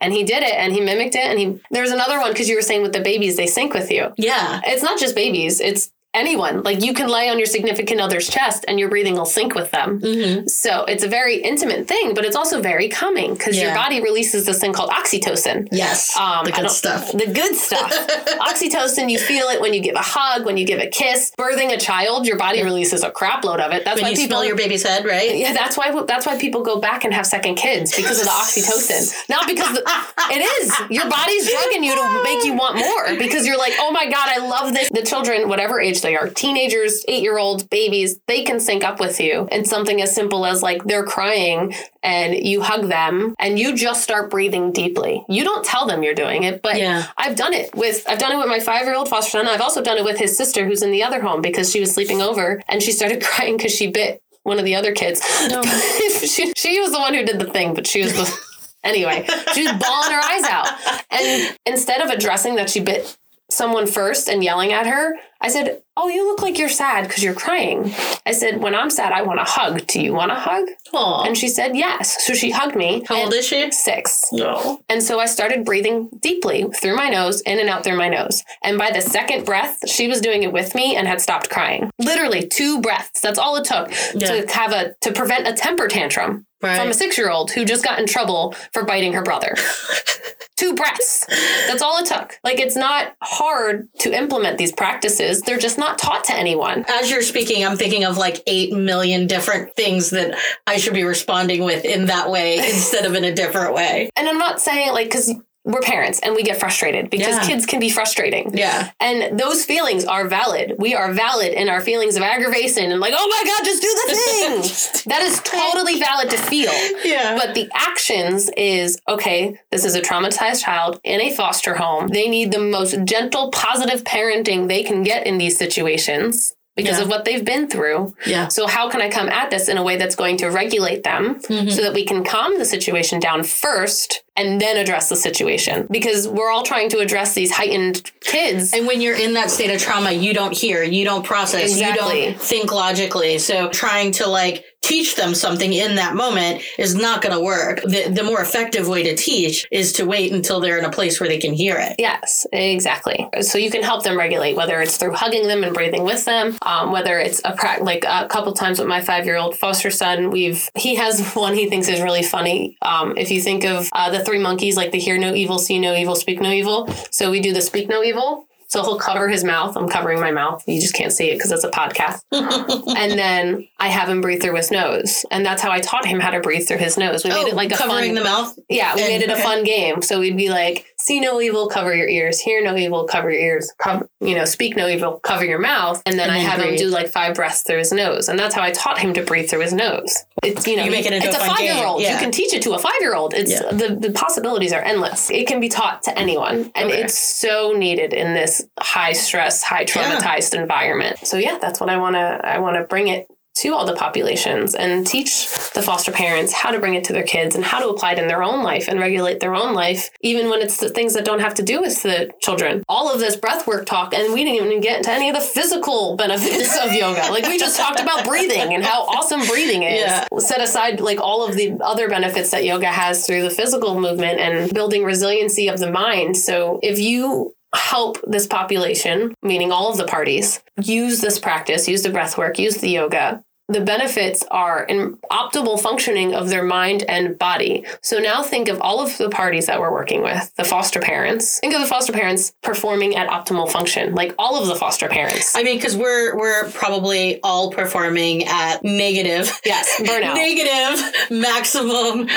And 0.00 0.12
he 0.12 0.24
did 0.24 0.42
it 0.42 0.54
and 0.54 0.72
he 0.72 0.80
mimicked 0.80 1.14
it. 1.14 1.24
And 1.24 1.38
he, 1.38 1.60
there's 1.70 1.90
another 1.90 2.18
one 2.20 2.32
because 2.32 2.48
you 2.48 2.56
were 2.56 2.62
saying 2.62 2.82
with 2.82 2.92
the 2.92 3.00
babies, 3.00 3.36
they 3.36 3.46
sync 3.46 3.72
with 3.74 3.90
you 3.90 4.12
Yeah. 4.16 4.60
it's 4.64 4.82
not 4.82 4.98
just 4.98 5.14
babies 5.14 5.60
it's 5.60 5.90
anyone 6.16 6.62
like 6.62 6.82
you 6.82 6.92
can 6.94 7.08
lay 7.08 7.28
on 7.28 7.38
your 7.38 7.46
significant 7.46 8.00
other's 8.00 8.28
chest 8.28 8.64
and 8.68 8.80
your 8.80 8.88
breathing 8.88 9.14
will 9.14 9.24
sync 9.36 9.54
with 9.54 9.70
them 9.70 10.00
Mm-hmm. 10.00 10.46
so 10.48 10.84
it's 10.86 11.04
a 11.04 11.08
very 11.08 11.36
intimate 11.36 11.86
thing 11.86 12.14
but 12.14 12.24
it's 12.24 12.36
also 12.36 12.60
very 12.60 12.88
calming 12.88 13.34
because 13.34 13.56
your 13.60 13.74
body 13.74 14.00
releases 14.02 14.46
this 14.46 14.58
thing 14.60 14.72
called 14.72 14.90
oxytocin 14.90 15.68
Yes. 15.70 16.16
um, 16.16 16.44
the 16.44 16.52
good 16.52 16.70
stuff. 16.70 17.12
The 17.12 17.26
good 17.26 17.54
stuff. 17.54 17.92
Oxytocin, 18.50 19.10
you 19.10 19.18
feel 19.18 19.46
it 19.48 19.60
when 19.60 19.74
you 19.74 19.80
give 19.80 19.94
a 19.96 20.02
hug, 20.02 20.44
when 20.46 20.56
you 20.56 20.64
give 20.66 20.78
a 20.80 20.86
kiss. 20.86 21.32
Birthing 21.38 21.72
a 21.72 21.78
child, 21.78 22.26
your 22.26 22.36
body 22.38 22.62
releases 22.62 23.02
a 23.02 23.10
crap 23.10 23.44
load 23.44 23.60
of 23.60 23.72
it. 23.72 23.84
That's 23.84 23.96
When 23.96 24.04
why 24.04 24.10
you 24.10 24.16
people 24.16 24.28
smell 24.38 24.44
your 24.44 24.56
baby's 24.56 24.82
head, 24.86 25.04
right? 25.04 25.36
yeah, 25.36 25.52
that's 25.52 25.76
why 25.76 25.90
that's 26.06 26.26
why 26.26 26.38
people 26.38 26.62
go 26.62 26.80
back 26.80 27.04
and 27.04 27.12
have 27.12 27.26
second 27.26 27.56
kids 27.56 27.94
because 27.96 28.18
of 28.18 28.24
the 28.24 28.30
oxytocin. 28.30 29.28
Not 29.28 29.46
because 29.46 29.72
the, 29.74 29.82
it 30.30 30.42
is 30.62 30.72
your 30.90 31.08
body's 31.08 31.50
drugging 31.50 31.84
you 31.84 31.94
to 31.94 32.22
make 32.24 32.44
you 32.44 32.54
want 32.54 32.76
more 32.76 33.16
because 33.18 33.46
you're 33.46 33.58
like, 33.58 33.74
oh 33.78 33.90
my 33.90 34.04
god, 34.08 34.28
I 34.28 34.38
love 34.38 34.72
this. 34.72 34.88
The 34.90 35.02
children, 35.02 35.48
whatever 35.48 35.80
age 35.80 36.00
they 36.06 36.16
are, 36.16 36.28
teenagers, 36.28 37.04
eight 37.08 37.22
year 37.22 37.36
olds, 37.36 37.64
babies, 37.64 38.18
they 38.26 38.42
can 38.44 38.60
sync 38.60 38.84
up 38.84 39.00
with 39.00 39.20
you. 39.20 39.48
And 39.50 39.66
something 39.66 40.00
as 40.00 40.14
simple 40.14 40.46
as 40.46 40.62
like 40.62 40.84
they're 40.84 41.04
crying 41.04 41.74
and 42.02 42.34
you 42.34 42.62
hug 42.62 42.88
them 42.88 43.34
and 43.38 43.58
you 43.58 43.74
just 43.74 44.02
start 44.02 44.30
breathing 44.30 44.70
deeply. 44.72 45.24
You 45.28 45.42
don't 45.44 45.64
tell 45.64 45.86
them 45.86 46.02
you're 46.02 46.14
doing 46.14 46.44
it, 46.44 46.62
but 46.62 46.78
Yeah. 46.78 47.06
I've 47.18 47.36
done 47.36 47.52
it 47.52 47.74
with 47.74 48.04
I've 48.08 48.18
done 48.18 48.32
it 48.32 48.38
with 48.38 48.46
my 48.46 48.60
five 48.60 48.84
year 48.86 48.94
old 48.94 49.08
foster 49.08 49.32
son. 49.32 49.48
I've 49.48 49.60
also 49.60 49.82
done 49.82 49.98
it 49.98 50.04
with 50.04 50.18
his 50.18 50.36
sister 50.36 50.64
who's 50.64 50.82
in 50.82 50.92
the 50.92 51.02
other 51.02 51.20
home 51.20 51.42
because 51.42 51.70
she 51.70 51.80
was 51.80 51.92
sleeping 51.92 52.22
over 52.22 52.62
and 52.68 52.82
she 52.82 52.92
started 52.92 53.22
crying 53.22 53.56
because 53.56 53.74
she 53.74 53.88
bit 53.90 54.22
one 54.44 54.60
of 54.60 54.64
the 54.64 54.76
other 54.76 54.92
kids. 54.92 55.20
Oh. 55.24 55.62
she, 56.24 56.52
she 56.56 56.80
was 56.80 56.92
the 56.92 57.00
one 57.00 57.14
who 57.14 57.24
did 57.24 57.40
the 57.40 57.50
thing, 57.50 57.74
but 57.74 57.84
she 57.84 58.02
was 58.04 58.12
the 58.12 58.32
anyway. 58.84 59.26
She 59.54 59.64
was 59.64 59.72
bawling 59.72 60.12
her 60.12 60.20
eyes 60.20 60.44
out, 60.44 60.68
and 61.10 61.58
instead 61.66 62.00
of 62.00 62.10
addressing 62.10 62.54
that 62.54 62.70
she 62.70 62.78
bit 62.78 63.16
someone 63.56 63.86
first 63.86 64.28
and 64.28 64.44
yelling 64.44 64.72
at 64.72 64.86
her, 64.86 65.14
I 65.40 65.48
said, 65.48 65.82
"Oh, 65.96 66.08
you 66.08 66.26
look 66.26 66.40
like 66.42 66.58
you're 66.58 66.68
sad 66.68 67.06
because 67.06 67.22
you're 67.22 67.34
crying." 67.34 67.92
I 68.24 68.32
said, 68.32 68.60
"When 68.60 68.74
I'm 68.74 68.90
sad, 68.90 69.12
I 69.12 69.22
want 69.22 69.40
a 69.40 69.44
hug. 69.44 69.86
Do 69.86 70.00
you 70.00 70.12
want 70.14 70.32
a 70.32 70.34
hug?" 70.34 70.66
Aw. 70.92 71.24
And 71.24 71.36
she 71.36 71.48
said, 71.48 71.76
"Yes." 71.76 72.24
So 72.26 72.32
she 72.34 72.50
hugged 72.50 72.76
me. 72.76 73.04
How 73.08 73.22
old 73.22 73.34
is 73.34 73.46
she? 73.46 73.70
Six. 73.70 74.24
No. 74.32 74.80
And 74.88 75.02
so 75.02 75.18
I 75.20 75.26
started 75.26 75.64
breathing 75.64 76.08
deeply 76.20 76.66
through 76.80 76.96
my 76.96 77.08
nose, 77.08 77.40
in 77.42 77.58
and 77.58 77.68
out 77.68 77.84
through 77.84 77.96
my 77.98 78.08
nose. 78.08 78.42
And 78.62 78.78
by 78.78 78.90
the 78.90 79.00
second 79.02 79.44
breath, 79.44 79.78
she 79.88 80.08
was 80.08 80.20
doing 80.20 80.42
it 80.42 80.52
with 80.52 80.74
me 80.74 80.96
and 80.96 81.06
had 81.06 81.20
stopped 81.20 81.50
crying. 81.50 81.90
Literally 81.98 82.46
two 82.46 82.80
breaths. 82.80 83.20
That's 83.20 83.38
all 83.38 83.56
it 83.56 83.64
took 83.64 83.90
Yeah. 84.14 84.28
to 84.42 84.52
have 84.52 84.72
a 84.72 84.94
to 85.02 85.12
prevent 85.12 85.46
a 85.48 85.52
temper 85.52 85.86
tantrum 85.88 86.46
Right. 86.62 86.78
from 86.78 86.88
a 86.88 86.94
six 86.94 87.18
year 87.18 87.30
old 87.30 87.50
who 87.50 87.64
just 87.64 87.84
got 87.84 87.98
in 87.98 88.06
trouble 88.06 88.54
for 88.72 88.84
biting 88.84 89.12
her 89.12 89.22
brother. 89.22 89.54
two 90.56 90.74
breaths. 90.74 91.24
That's 91.68 91.82
all 91.82 91.98
it 91.98 92.06
took. 92.06 92.38
Like 92.42 92.58
it's 92.58 92.76
not 92.76 93.14
hard 93.22 93.88
to 94.00 94.16
implement 94.16 94.58
these 94.58 94.72
practices. 94.72 95.42
They're 95.42 95.58
just 95.58 95.78
not 95.78 95.98
taught 95.98 96.24
to 96.24 96.32
anyone. 96.32 96.84
As 96.88 97.10
you're 97.10 97.22
speaking, 97.22 97.64
I'm 97.64 97.76
thinking 97.76 98.04
of 98.04 98.16
like 98.16 98.42
8 98.46 98.72
million 98.72 99.26
different 99.26 99.74
things 99.76 100.10
that 100.10 100.36
I 100.66 100.78
should 100.78 100.94
be 100.94 101.04
responding 101.04 101.62
with 101.62 101.84
in 101.84 102.06
that 102.06 102.30
way 102.30 102.58
instead 102.58 103.04
of 103.04 103.14
in 103.14 103.24
a 103.24 103.34
different 103.34 103.74
way. 103.74 104.10
And 104.16 104.28
I'm 104.28 104.38
not 104.38 104.60
saying 104.60 104.92
like 104.92 105.08
because 105.08 105.34
we're 105.66 105.80
parents 105.80 106.20
and 106.20 106.34
we 106.36 106.42
get 106.44 106.58
frustrated 106.58 107.10
because 107.10 107.34
Yeah. 107.34 107.46
kids 107.46 107.66
can 107.66 107.80
be 107.80 107.90
frustrating. 107.90 108.56
Yeah. 108.56 108.90
And 109.00 109.38
those 109.38 109.64
feelings 109.64 110.04
are 110.04 110.28
valid. 110.28 110.76
We 110.78 110.94
are 110.94 111.12
valid 111.12 111.52
in 111.52 111.68
our 111.68 111.80
feelings 111.80 112.16
of 112.16 112.22
aggravation 112.22 112.90
and 112.92 113.00
like, 113.00 113.12
oh 113.16 113.28
my 113.28 113.42
God, 113.50 113.64
just 113.64 113.82
do 113.82 113.88
the 114.06 114.14
thing. 114.14 115.10
that 115.10 115.22
is 115.22 115.40
totally 115.40 115.98
valid 115.98 116.30
to 116.30 116.36
feel. 116.38 116.72
Yeah. 117.04 117.36
But 117.36 117.54
the 117.54 117.68
actions 117.74 118.48
is 118.56 118.98
okay, 119.08 119.58
this 119.72 119.84
is 119.84 119.94
a 119.96 120.00
traumatized 120.00 120.62
child 120.62 121.00
in 121.02 121.20
a 121.20 121.34
foster 121.34 121.74
home. 121.74 122.08
They 122.08 122.28
need 122.28 122.52
the 122.52 122.60
most 122.60 122.96
gentle, 123.04 123.50
positive 123.50 124.04
parenting 124.04 124.68
they 124.68 124.84
can 124.84 125.02
get 125.02 125.26
in 125.26 125.36
these 125.38 125.56
situations 125.58 126.54
because 126.76 126.98
Yeah. 126.98 127.02
of 127.04 127.08
what 127.08 127.24
they've 127.24 127.44
been 127.44 127.68
through. 127.68 128.14
Yeah. 128.26 128.48
So, 128.48 128.66
how 128.66 128.88
can 128.90 129.00
I 129.00 129.08
come 129.10 129.28
at 129.28 129.50
this 129.50 129.68
in 129.68 129.78
a 129.78 129.82
way 129.82 129.96
that's 129.96 130.14
going 130.14 130.36
to 130.38 130.48
regulate 130.48 131.02
them 131.02 131.40
Mm-hmm. 131.40 131.70
so 131.70 131.82
that 131.82 131.94
we 131.94 132.04
can 132.04 132.22
calm 132.24 132.58
the 132.58 132.64
situation 132.64 133.18
down 133.18 133.42
first 133.44 134.22
and 134.36 134.60
then 134.60 134.76
address 134.76 135.08
the 135.08 135.16
situation? 135.16 135.86
Because 135.90 136.28
we're 136.28 136.50
all 136.50 136.62
trying 136.62 136.88
to 136.90 136.98
address 136.98 137.34
these 137.34 137.50
heightened 137.50 138.10
kids. 138.20 138.72
And 138.74 138.86
when 138.86 139.00
you're 139.00 139.16
in 139.16 139.32
that 139.34 139.50
state 139.50 139.70
of 139.74 139.80
trauma, 139.80 140.12
you 140.12 140.34
don't 140.34 140.54
hear, 140.56 140.82
you 140.82 141.04
don't 141.04 141.24
process, 141.24 141.62
Exactly. 141.72 142.26
you 142.26 142.30
don't 142.32 142.40
think 142.40 142.70
logically. 142.72 143.38
So 143.38 143.68
trying 143.70 144.12
to 144.12 144.26
like 144.28 144.64
teach 144.86 145.16
them 145.16 145.34
something 145.34 145.72
in 145.72 145.96
that 145.96 146.14
moment 146.14 146.62
is 146.78 146.94
not 146.94 147.20
going 147.20 147.34
to 147.34 147.40
work. 147.40 147.82
The, 147.82 148.08
the 148.08 148.22
more 148.22 148.40
effective 148.40 148.86
way 148.86 149.02
to 149.02 149.16
teach 149.16 149.66
is 149.70 149.92
to 149.94 150.06
wait 150.06 150.32
until 150.32 150.60
they're 150.60 150.78
in 150.78 150.84
a 150.84 150.90
place 150.90 151.18
where 151.18 151.28
they 151.28 151.38
can 151.38 151.52
hear 151.52 151.76
it. 151.78 151.96
Yes, 151.98 152.46
exactly. 152.52 153.28
So 153.40 153.58
you 153.58 153.70
can 153.70 153.82
help 153.82 154.04
them 154.04 154.16
regulate, 154.16 154.54
whether 154.54 154.80
it's 154.80 154.96
through 154.96 155.14
hugging 155.14 155.48
them 155.48 155.64
and 155.64 155.74
breathing 155.74 156.04
with 156.04 156.24
them, 156.24 156.56
um, 156.62 156.92
whether 156.92 157.18
it's 157.18 157.40
a 157.44 157.52
pra- 157.52 157.82
like 157.82 158.04
a 158.06 158.28
couple 158.28 158.52
times 158.52 158.78
with 158.78 158.88
my 158.88 159.00
five 159.00 159.26
year 159.26 159.36
old 159.36 159.56
foster 159.56 159.90
son. 159.90 160.30
We've 160.30 160.68
he 160.76 160.94
has 160.96 161.32
one 161.34 161.54
he 161.54 161.68
thinks 161.68 161.88
is 161.88 162.00
really 162.00 162.22
funny. 162.22 162.76
Um, 162.82 163.16
if 163.16 163.30
you 163.30 163.40
think 163.40 163.64
of 163.64 163.88
uh, 163.92 164.10
the 164.10 164.24
three 164.24 164.38
monkeys, 164.38 164.76
like 164.76 164.92
the 164.92 164.98
hear 164.98 165.18
no 165.18 165.34
evil, 165.34 165.58
see 165.58 165.78
no 165.80 165.94
evil, 165.94 166.14
speak 166.14 166.40
no 166.40 166.50
evil. 166.50 166.88
So 167.10 167.30
we 167.30 167.40
do 167.40 167.52
the 167.52 167.62
speak 167.62 167.88
no 167.88 168.02
evil. 168.02 168.46
So 168.68 168.82
he'll 168.82 168.98
cover 168.98 169.28
his 169.28 169.44
mouth. 169.44 169.76
I'm 169.76 169.88
covering 169.88 170.20
my 170.20 170.30
mouth. 170.32 170.62
You 170.66 170.80
just 170.80 170.94
can't 170.94 171.12
see 171.12 171.30
it 171.30 171.34
because 171.34 171.52
it's 171.52 171.64
a 171.64 171.70
podcast. 171.70 172.20
and 172.32 173.18
then 173.18 173.68
I 173.78 173.88
have 173.88 174.08
him 174.08 174.20
breathe 174.20 174.42
through 174.42 174.56
his 174.56 174.70
nose, 174.70 175.24
and 175.30 175.44
that's 175.46 175.62
how 175.62 175.70
I 175.70 175.80
taught 175.80 176.04
him 176.04 176.18
how 176.20 176.30
to 176.30 176.40
breathe 176.40 176.66
through 176.66 176.78
his 176.78 176.96
nose. 176.98 177.22
We 177.24 177.30
made 177.30 177.46
it 177.46 177.52
oh, 177.52 177.56
like 177.56 177.70
a 177.70 177.74
Oh, 177.74 177.78
covering 177.78 178.14
fun, 178.14 178.14
the 178.16 178.24
mouth. 178.24 178.58
yeah, 178.68 178.94
we 178.94 179.02
And- 179.02 179.08
made 179.10 179.22
it 179.22 179.30
a 179.30 179.34
okay. 179.34 179.42
fun 179.42 179.64
game. 179.64 180.02
So 180.02 180.20
we'd 180.20 180.36
be 180.36 180.48
like, 180.50 180.86
see 181.06 181.20
no 181.20 181.40
evil, 181.40 181.68
cover 181.68 181.94
your 181.94 182.08
ears. 182.08 182.40
Hear 182.40 182.62
no 182.64 182.76
evil, 182.76 183.04
cover 183.04 183.30
your 183.30 183.40
ears. 183.40 183.72
Cover, 183.78 184.08
you 184.20 184.34
know, 184.34 184.44
speak 184.44 184.76
no 184.76 184.88
evil, 184.88 185.20
cover 185.20 185.44
your 185.44 185.58
mouth. 185.60 186.02
And 186.04 186.18
then 186.18 186.28
And 186.28 186.38
I 186.38 186.42
then 186.42 186.50
have 186.50 186.60
him 186.60 186.76
do 186.76 186.88
like 186.88 187.08
five 187.08 187.34
breaths 187.36 187.62
through 187.62 187.78
his 187.78 187.92
nose. 187.92 188.28
And 188.28 188.38
that's 188.38 188.54
how 188.54 188.62
I 188.62 188.72
taught 188.72 188.98
him 188.98 189.14
to 189.14 189.22
breathe 189.22 189.48
through 189.48 189.60
his 189.60 189.72
nose. 189.72 190.24
It's, 190.42 190.66
you 190.66 190.76
know, 190.76 190.84
You 190.84 190.90
make 190.90 191.06
it 191.06 191.12
into 191.12 191.28
it's 191.28 191.36
a 191.36 191.40
a, 191.40 191.44
five 191.46 191.60
year 191.60 191.86
old. 191.86 192.00
game, 192.00 192.12
You 192.12 192.18
can 192.18 192.30
teach 192.32 192.52
it 192.52 192.62
to 192.62 192.72
a 192.74 192.78
five 192.78 193.00
year 193.00 193.14
old. 193.14 193.34
It's 193.34 193.52
Yeah. 193.52 193.70
the, 193.70 193.94
the 194.00 194.10
possibilities 194.12 194.72
are 194.72 194.82
endless. 194.82 195.30
It 195.30 195.46
can 195.46 195.60
be 195.60 195.68
taught 195.68 196.02
to 196.04 196.18
anyone. 196.18 196.72
And 196.74 196.90
Okay. 196.90 197.02
it's 197.02 197.16
so 197.18 197.72
needed 197.76 198.12
in 198.12 198.34
this 198.34 198.66
high 198.80 199.12
stress, 199.12 199.62
high 199.62 199.84
traumatized 199.84 200.54
environment. 200.54 201.18
So 201.26 201.36
yeah, 201.36 201.58
that's 201.60 201.78
what 201.80 201.88
I 201.88 201.96
wanna 201.98 202.40
I 202.42 202.58
wanna 202.58 202.82
bring 202.84 203.08
it 203.08 203.28
to 203.56 203.74
all 203.74 203.86
the 203.86 203.94
populations 203.94 204.74
and 204.74 205.06
teach 205.06 205.48
the 205.72 205.82
foster 205.82 206.12
parents 206.12 206.52
how 206.52 206.70
to 206.70 206.78
bring 206.78 206.94
it 206.94 207.04
to 207.04 207.12
their 207.12 207.22
kids 207.22 207.54
and 207.54 207.64
how 207.64 207.80
to 207.80 207.88
apply 207.88 208.12
it 208.12 208.18
in 208.18 208.28
their 208.28 208.42
own 208.42 208.62
life 208.62 208.86
and 208.86 209.00
regulate 209.00 209.40
their 209.40 209.54
own 209.54 209.74
life, 209.74 210.10
even 210.20 210.50
when 210.50 210.60
it's 210.60 210.76
the 210.76 210.90
things 210.90 211.14
that 211.14 211.24
don't 211.24 211.40
have 211.40 211.54
to 211.54 211.62
do 211.62 211.80
with 211.80 212.02
the 212.02 212.30
children. 212.40 212.84
All 212.88 213.12
of 213.12 213.18
this 213.18 213.34
breath 213.34 213.66
work 213.66 213.86
talk, 213.86 214.12
and 214.12 214.34
we 214.34 214.44
didn't 214.44 214.66
even 214.66 214.80
get 214.80 214.98
into 214.98 215.10
any 215.10 215.30
of 215.30 215.34
the 215.34 215.40
physical 215.40 216.16
benefits 216.18 216.76
of 216.78 216.92
yoga. 216.92 217.20
Like 217.30 217.46
we 217.46 217.58
just 217.58 217.78
talked 217.78 218.00
about 218.00 218.26
breathing 218.26 218.74
and 218.74 218.84
how 218.84 219.04
awesome 219.04 219.44
breathing 219.46 219.82
is. 219.82 220.00
Yeah. 220.00 220.26
Set 220.38 220.60
aside 220.60 221.00
like 221.00 221.20
all 221.20 221.48
of 221.48 221.56
the 221.56 221.78
other 221.82 222.08
benefits 222.08 222.50
that 222.50 222.64
yoga 222.64 222.88
has 222.88 223.26
through 223.26 223.42
the 223.42 223.50
physical 223.50 223.98
movement 223.98 224.38
and 224.38 224.72
building 224.72 225.02
resiliency 225.02 225.68
of 225.68 225.78
the 225.78 225.90
mind. 225.90 226.36
So 226.36 226.78
if 226.82 226.98
you 226.98 227.55
help 227.76 228.18
this 228.26 228.46
population, 228.46 229.34
meaning 229.42 229.72
all 229.72 229.90
of 229.90 229.96
the 229.96 230.06
parties, 230.06 230.62
use 230.82 231.20
this 231.20 231.38
practice, 231.38 231.88
use 231.88 232.02
the 232.02 232.10
breath 232.10 232.36
work, 232.36 232.58
use 232.58 232.78
the 232.78 232.90
yoga, 232.90 233.44
the 233.68 233.80
benefits 233.80 234.44
are 234.50 234.84
in 234.84 235.16
optimal 235.30 235.80
functioning 235.80 236.34
of 236.34 236.48
their 236.48 236.62
mind 236.62 237.04
and 237.08 237.36
body. 237.36 237.84
So 238.00 238.18
now 238.18 238.42
think 238.42 238.68
of 238.68 238.80
all 238.80 239.00
of 239.00 239.18
the 239.18 239.28
parties 239.28 239.66
that 239.66 239.80
we're 239.80 239.90
working 239.90 240.22
with, 240.22 240.54
the 240.56 240.64
foster 240.64 241.00
parents. 241.00 241.58
Think 241.58 241.74
of 241.74 241.80
the 241.80 241.86
foster 241.86 242.12
parents 242.12 242.52
performing 242.62 243.16
at 243.16 243.28
optimal 243.28 243.68
function, 243.68 244.14
like 244.14 244.34
all 244.38 244.60
of 244.60 244.68
the 244.68 244.76
foster 244.76 245.08
parents. 245.08 245.56
I 245.56 245.64
mean, 245.64 245.78
because 245.78 245.96
we're 245.96 246.36
we're 246.36 246.70
probably 246.70 247.40
all 247.42 247.72
performing 247.72 248.44
at 248.44 248.84
negative, 248.84 249.60
yes, 249.64 249.88
burnout. 250.00 250.34
negative 250.34 251.30
maximum 251.30 252.28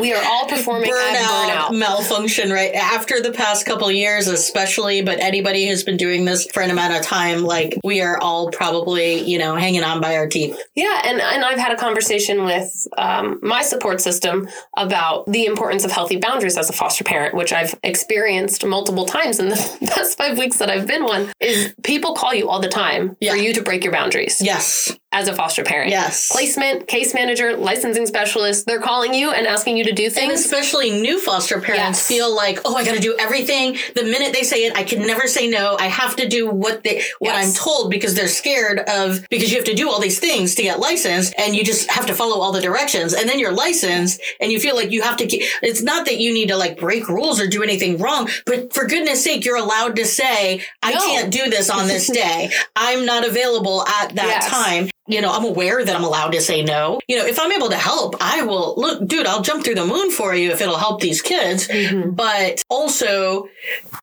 we 0.00 0.12
are 0.12 0.22
all 0.24 0.46
performing 0.48 0.90
at 0.90 0.96
burnout, 0.96 1.70
burnout. 1.70 1.78
malfunction 1.78 2.50
right 2.50 2.74
after 2.74 3.20
the 3.22 3.32
past 3.32 3.64
couple 3.64 3.90
years, 3.90 4.28
especially. 4.28 5.00
But 5.00 5.18
anybody 5.20 5.66
who's 5.66 5.82
been 5.82 5.96
doing 5.96 6.26
this 6.26 6.46
for 6.52 6.62
an 6.62 6.70
amount 6.70 6.94
of 6.94 7.02
time, 7.02 7.42
like 7.42 7.78
we 7.82 8.02
are 8.02 8.18
all 8.20 8.50
probably 8.50 9.20
you 9.22 9.38
know 9.38 9.56
hanging 9.56 9.82
on 9.82 10.02
by 10.02 10.16
our 10.16 10.26
teeth. 10.26 10.60
Yeah, 10.74 11.02
and, 11.04 11.20
and 11.20 11.44
I've 11.44 11.58
had 11.58 11.72
a 11.72 11.76
conversation 11.76 12.44
with 12.44 12.86
um, 12.98 13.38
my 13.42 13.62
support 13.62 14.00
system 14.00 14.48
about 14.76 15.24
the 15.30 15.44
importance 15.46 15.84
of 15.84 15.92
healthy 15.92 16.16
boundaries 16.16 16.56
as 16.58 16.68
a 16.68 16.72
foster 16.72 17.04
parent, 17.04 17.34
which 17.34 17.52
I've 17.52 17.78
experienced 17.84 18.64
multiple 18.66 19.06
times 19.06 19.38
in 19.38 19.50
the 19.50 19.56
past 19.94 20.18
five 20.18 20.36
weeks 20.38 20.58
that 20.58 20.70
I've 20.70 20.86
been 20.86 21.04
one. 21.04 21.32
Is 21.40 21.74
people 21.84 22.14
call 22.14 22.34
you 22.34 22.48
all 22.48 22.60
the 22.60 22.68
time 22.68 23.16
Yeah. 23.20 23.32
for 23.32 23.36
you 23.38 23.52
to 23.54 23.62
break 23.62 23.84
your 23.84 23.92
boundaries 23.92 24.40
Yes, 24.40 24.96
as 25.14 25.28
a 25.28 25.34
foster 25.34 25.62
parent. 25.62 25.90
yes. 25.90 26.28
Placement, 26.30 26.86
case 26.88 27.14
manager, 27.14 27.56
licensing 27.56 28.04
specialist, 28.06 28.66
they're 28.66 28.80
calling 28.80 29.14
you 29.14 29.30
and 29.30 29.46
asking 29.46 29.76
you 29.76 29.84
to 29.84 29.92
do 29.92 30.04
And 30.06 30.12
things. 30.14 30.40
especially 30.44 30.90
new 30.90 31.18
foster 31.20 31.60
parents 31.60 31.98
Yes. 32.00 32.06
feel 32.06 32.34
like, 32.34 32.58
oh, 32.64 32.74
I 32.74 32.84
got 32.84 32.94
to 32.94 33.00
do 33.00 33.16
everything. 33.18 33.78
The 33.94 34.02
minute 34.02 34.32
they 34.32 34.42
say 34.42 34.64
it, 34.64 34.76
I 34.76 34.82
can 34.82 35.06
never 35.06 35.26
say 35.28 35.46
no. 35.48 35.76
I 35.78 35.86
have 35.86 36.16
to 36.16 36.28
do 36.28 36.50
what 36.50 36.82
they 36.82 37.02
what 37.20 37.32
Yes. 37.34 37.46
I'm 37.48 37.54
told 37.54 37.90
because 37.90 38.14
they're 38.14 38.28
scared 38.28 38.80
of 38.88 39.24
because 39.30 39.50
you 39.50 39.56
have 39.56 39.66
to 39.66 39.74
do 39.74 39.88
all 39.88 40.00
these 40.00 40.18
things 40.18 40.54
to 40.56 40.62
get 40.62 40.80
licensed, 40.80 41.32
and 41.38 41.54
you 41.54 41.64
just 41.64 41.90
have 41.90 42.06
to 42.06 42.14
follow 42.14 42.40
all 42.40 42.50
the 42.52 42.60
directions. 42.60 43.14
And 43.14 43.28
then 43.28 43.38
you're 43.38 43.52
licensed, 43.52 44.20
and 44.40 44.50
you 44.50 44.58
feel 44.58 44.74
like 44.74 44.90
you 44.90 45.02
have 45.02 45.16
to. 45.18 45.26
Keep, 45.26 45.42
it's 45.62 45.80
not 45.82 46.06
that 46.06 46.18
you 46.18 46.34
need 46.34 46.48
to 46.48 46.56
like 46.56 46.78
break 46.78 47.08
rules 47.08 47.40
or 47.40 47.46
do 47.46 47.62
anything 47.62 47.98
wrong, 47.98 48.28
but 48.46 48.72
for 48.72 48.84
goodness 48.86 49.22
sake, 49.22 49.44
you're 49.44 49.56
allowed 49.56 49.94
to 49.96 50.04
say, 50.04 50.62
I 50.82 50.92
No. 50.92 50.98
can't 51.06 51.30
do 51.30 51.48
this 51.50 51.70
on 51.70 51.86
this 51.86 52.08
day. 52.22 52.50
I'm 52.74 53.06
not 53.06 53.26
available 53.26 53.86
at 53.86 54.14
that 54.16 54.26
Yes. 54.26 54.46
time 54.50 54.90
you 55.06 55.20
know, 55.20 55.30
I'm 55.32 55.44
aware 55.44 55.84
that 55.84 55.94
I'm 55.94 56.04
allowed 56.04 56.32
to 56.32 56.40
say 56.40 56.62
no. 56.62 56.98
You 57.08 57.18
know, 57.18 57.26
if 57.26 57.38
I'm 57.38 57.52
able 57.52 57.68
to 57.68 57.76
help, 57.76 58.16
I 58.20 58.42
will 58.42 58.74
look, 58.76 59.06
dude, 59.06 59.26
I'll 59.26 59.42
jump 59.42 59.64
through 59.64 59.74
the 59.74 59.84
moon 59.84 60.10
for 60.10 60.34
you 60.34 60.50
if 60.50 60.60
it'll 60.60 60.78
help 60.78 61.00
these 61.00 61.20
kids. 61.20 61.68
Mm-hmm. 61.68 62.12
But 62.12 62.62
also 62.70 63.48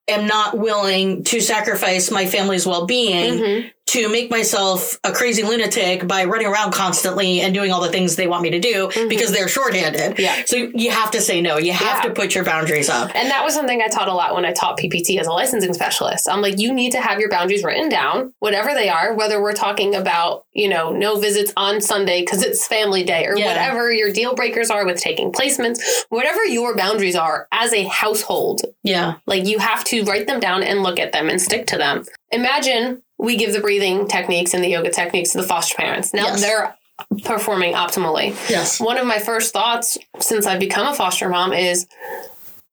am 0.07 0.27
not 0.27 0.57
willing 0.57 1.23
to 1.25 1.41
sacrifice 1.41 2.11
my 2.11 2.25
family's 2.25 2.67
well 2.67 2.85
being 2.85 3.33
mm-hmm. 3.33 3.67
To 3.91 4.07
make 4.09 4.31
myself 4.31 4.97
a 5.03 5.11
crazy 5.11 5.43
lunatic 5.43 6.07
by 6.07 6.23
running 6.23 6.47
around 6.47 6.71
constantly 6.71 7.41
and 7.41 7.53
doing 7.53 7.71
all 7.73 7.81
the 7.81 7.89
things 7.89 8.15
they 8.15 8.27
want 8.27 8.41
me 8.41 8.49
to 8.51 8.59
do 8.59 8.87
mm-hmm. 8.87 9.09
because 9.09 9.31
they're 9.33 9.49
shorthanded. 9.49 10.17
Yeah. 10.17 10.43
So 10.45 10.55
you 10.73 10.91
have 10.91 11.11
to 11.11 11.19
say 11.19 11.41
no. 11.41 11.57
You 11.57 11.73
have 11.73 11.97
Yeah. 12.03 12.09
to 12.09 12.15
put 12.15 12.33
your 12.33 12.45
boundaries 12.45 12.89
up. 12.89 13.11
And 13.13 13.29
that 13.29 13.43
was 13.43 13.53
something 13.53 13.81
I 13.81 13.87
taught 13.87 14.07
a 14.07 14.13
lot 14.13 14.33
when 14.33 14.45
I 14.45 14.53
taught 14.53 14.77
PPT 14.77 15.19
as 15.19 15.27
a 15.27 15.31
licensing 15.31 15.73
specialist. 15.73 16.29
I'm 16.29 16.41
like, 16.41 16.57
you 16.57 16.73
need 16.73 16.91
to 16.91 17.01
have 17.01 17.19
your 17.19 17.29
boundaries 17.29 17.65
written 17.65 17.89
down, 17.89 18.33
whatever 18.39 18.73
they 18.73 18.87
are, 18.87 19.13
whether 19.13 19.41
we're 19.41 19.51
talking 19.53 19.93
about, 19.93 20.45
you 20.53 20.69
know, 20.69 20.91
no 20.91 21.19
visits 21.19 21.51
on 21.57 21.81
Sunday 21.81 22.21
because 22.21 22.43
it's 22.43 22.65
family 22.65 23.03
day 23.03 23.25
or 23.25 23.37
Yeah. 23.37 23.47
whatever 23.47 23.91
your 23.91 24.11
deal 24.13 24.35
breakers 24.35 24.69
are 24.69 24.85
with 24.85 24.99
taking 25.01 25.33
placements, 25.33 25.79
whatever 26.07 26.45
your 26.45 26.75
boundaries 26.77 27.17
are 27.17 27.47
as 27.51 27.73
a 27.73 27.83
household, 27.83 28.61
Yeah. 28.83 29.15
like 29.25 29.45
you 29.45 29.59
have 29.59 29.83
to 29.85 30.03
write 30.05 30.27
them 30.27 30.39
down 30.39 30.63
and 30.63 30.81
look 30.81 30.97
at 30.97 31.11
them 31.11 31.27
and 31.27 31.41
stick 31.41 31.67
to 31.67 31.77
them. 31.77 32.05
Imagine 32.31 33.01
we 33.21 33.37
give 33.37 33.53
the 33.53 33.61
breathing 33.61 34.07
techniques 34.07 34.53
and 34.53 34.63
the 34.63 34.67
yoga 34.67 34.89
techniques 34.89 35.29
to 35.31 35.37
the 35.37 35.47
foster 35.47 35.75
parents. 35.75 36.13
Now 36.13 36.23
Yes. 36.25 36.41
they're 36.41 36.75
performing 37.23 37.73
optimally. 37.75 38.29
Yes. 38.49 38.79
One 38.81 38.97
of 38.97 39.05
my 39.05 39.19
first 39.19 39.53
thoughts 39.53 39.97
since 40.19 40.45
I've 40.45 40.59
become 40.59 40.87
a 40.87 40.95
foster 40.95 41.29
mom 41.29 41.53
is 41.53 41.87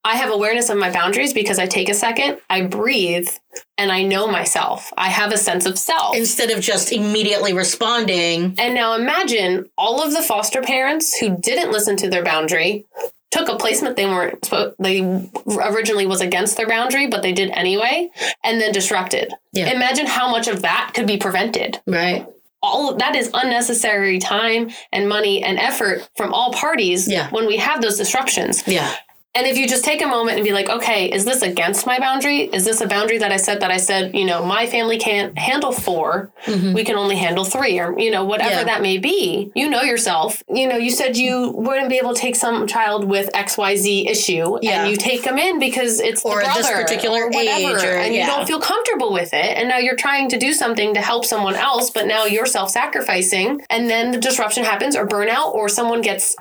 I 0.04 0.16
have 0.16 0.30
awareness 0.30 0.70
of 0.70 0.78
my 0.78 0.90
boundaries 0.90 1.34
because 1.34 1.58
I 1.58 1.66
take 1.66 1.90
a 1.90 1.94
second, 1.94 2.38
I 2.48 2.62
breathe, 2.62 3.28
and 3.76 3.92
I 3.92 4.04
know 4.04 4.26
myself. 4.26 4.90
I 4.96 5.08
have 5.08 5.32
a 5.32 5.36
sense 5.36 5.66
of 5.66 5.78
self. 5.78 6.16
Instead 6.16 6.50
of 6.50 6.60
just 6.60 6.92
immediately 6.92 7.52
responding. 7.52 8.54
And 8.58 8.74
now 8.74 8.94
imagine 8.94 9.68
all 9.76 10.02
of 10.02 10.12
the 10.12 10.22
foster 10.22 10.62
parents 10.62 11.18
who 11.18 11.36
didn't 11.36 11.72
listen 11.72 11.96
to 11.98 12.08
their 12.08 12.24
boundary, 12.24 12.86
took 13.30 13.48
a 13.48 13.56
placement 13.56 13.96
they 13.96 14.06
weren't 14.06 14.48
they 14.78 15.00
originally 15.48 16.06
was 16.06 16.20
against 16.20 16.56
their 16.56 16.66
boundary, 16.68 17.06
but 17.06 17.22
they 17.22 17.32
did 17.32 17.50
anyway, 17.50 18.10
and 18.44 18.60
then 18.60 18.72
disrupted. 18.72 19.32
Yeah. 19.52 19.70
Imagine 19.72 20.06
how 20.06 20.30
much 20.30 20.48
of 20.48 20.62
that 20.62 20.92
could 20.94 21.06
be 21.06 21.16
prevented. 21.18 21.80
Right. 21.86 22.26
All 22.62 22.94
that 22.96 23.14
is 23.14 23.30
unnecessary 23.34 24.18
time 24.18 24.70
and 24.92 25.08
money 25.08 25.42
and 25.44 25.58
effort 25.58 26.08
from 26.16 26.32
all 26.34 26.52
parties 26.52 27.06
Yeah. 27.06 27.30
when 27.30 27.46
we 27.46 27.56
have 27.58 27.80
those 27.82 27.96
disruptions. 27.96 28.66
Yeah. 28.66 28.90
And 29.38 29.46
if 29.46 29.56
you 29.56 29.68
just 29.68 29.84
take 29.84 30.02
a 30.02 30.06
moment 30.08 30.36
and 30.38 30.44
be 30.44 30.50
like, 30.52 30.68
okay, 30.68 31.06
is 31.12 31.24
this 31.24 31.42
against 31.42 31.86
my 31.86 32.00
boundary? 32.00 32.40
Is 32.52 32.64
this 32.64 32.80
a 32.80 32.88
boundary 32.88 33.18
that 33.18 33.30
I 33.30 33.36
said 33.36 33.60
that 33.60 33.70
I 33.70 33.76
said, 33.76 34.16
you 34.16 34.24
know, 34.24 34.44
my 34.44 34.66
family 34.66 34.98
can't 34.98 35.38
handle 35.38 35.70
4 35.70 36.32
We 36.74 36.82
can 36.82 36.96
only 36.96 37.14
handle 37.14 37.44
three, 37.44 37.78
or, 37.78 37.96
you 37.98 38.10
know, 38.10 38.24
whatever 38.24 38.48
Mm-hmm. 38.50 38.58
Yeah. 38.58 38.64
that 38.64 38.82
may 38.82 38.98
be. 38.98 39.52
You 39.54 39.68
know 39.70 39.82
yourself. 39.82 40.42
You 40.48 40.66
know, 40.66 40.76
you 40.76 40.90
said 40.90 41.16
you 41.16 41.52
wouldn't 41.54 41.88
be 41.88 41.98
able 41.98 42.14
to 42.14 42.20
take 42.20 42.34
some 42.34 42.66
child 42.66 43.04
with 43.04 43.30
XYZ 43.32 44.06
issue 44.08 44.58
Yeah. 44.60 44.82
and 44.82 44.90
you 44.90 44.96
take 44.96 45.22
them 45.22 45.38
in 45.38 45.60
because 45.60 46.00
it's 46.00 46.24
Or 46.24 46.38
the 46.40 46.44
brother 46.46 46.62
this 46.62 46.70
particular 46.70 47.20
or 47.26 47.30
whatever, 47.30 47.76
age 47.78 47.84
or- 47.84 47.96
and 48.02 48.14
you 48.14 48.26
don't 48.26 48.46
feel 48.48 48.58
comfortable 48.60 49.12
with 49.12 49.32
it. 49.34 49.56
And 49.58 49.68
now 49.68 49.78
you're 49.78 49.96
trying 49.96 50.28
to 50.30 50.38
do 50.38 50.52
something 50.52 50.94
to 50.94 51.00
help 51.00 51.24
someone 51.24 51.54
else, 51.54 51.90
but 51.90 52.06
now 52.06 52.24
you're 52.24 52.46
self 52.46 52.70
sacrificing. 52.70 53.62
And 53.70 53.88
then 53.88 54.10
the 54.10 54.18
disruption 54.18 54.64
happens, 54.64 54.96
or 54.96 55.06
burnout, 55.06 55.54
or 55.54 55.68
someone 55.68 56.00
gets 56.00 56.34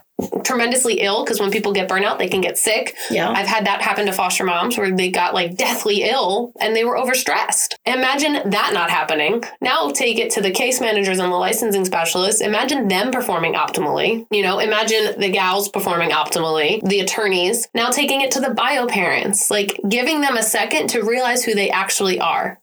tremendously 0.44 1.02
ill 1.02 1.24
because 1.24 1.40
when 1.40 1.52
people 1.52 1.74
get 1.74 1.90
burnout, 1.90 2.18
they 2.18 2.28
can 2.28 2.42
get 2.42 2.58
sick. 2.58 2.96
Yeah. 3.12 3.30
I've 3.30 3.48
had 3.48 3.66
that 3.66 3.82
happen 3.82 4.06
to 4.08 4.14
foster 4.14 4.44
moms 4.44 4.78
where 4.78 4.96
they 4.96 5.12
got 5.12 5.34
like 5.34 5.56
deathly 5.56 6.04
ill 6.04 6.54
and 6.60 6.76
they 6.76 6.84
were 6.84 6.98
overstressed. 6.98 7.76
Imagine 7.86 8.50
that 8.50 8.72
not 8.74 8.90
happening. 8.90 9.44
Now 9.62 9.90
take 9.92 10.18
it 10.18 10.32
to 10.32 10.42
the 10.42 10.52
case 10.52 10.82
managers 10.82 11.20
and 11.20 11.32
the 11.32 11.38
licensing 11.38 11.86
specialists. 11.86 12.42
Imagine 12.42 12.88
them 12.88 13.12
performing 13.12 13.54
optimally. 13.54 14.26
You 14.32 14.44
know, 14.44 14.60
imagine 14.60 15.20
the 15.20 15.30
gals 15.30 15.70
performing 15.70 16.10
optimally, 16.12 16.82
the 16.88 17.02
attorneys. 17.02 17.68
Now 17.74 17.90
taking 17.90 18.22
it 18.22 18.32
to 18.32 18.40
the 18.40 18.52
bio 18.52 18.88
parents, 18.88 19.52
like 19.52 19.80
giving 19.88 20.22
them 20.22 20.38
a 20.38 20.44
second 20.44 20.88
to 20.90 21.02
realize 21.02 21.44
who 21.44 21.54
they 21.54 21.70
actually 21.70 22.20
are. 22.20 22.60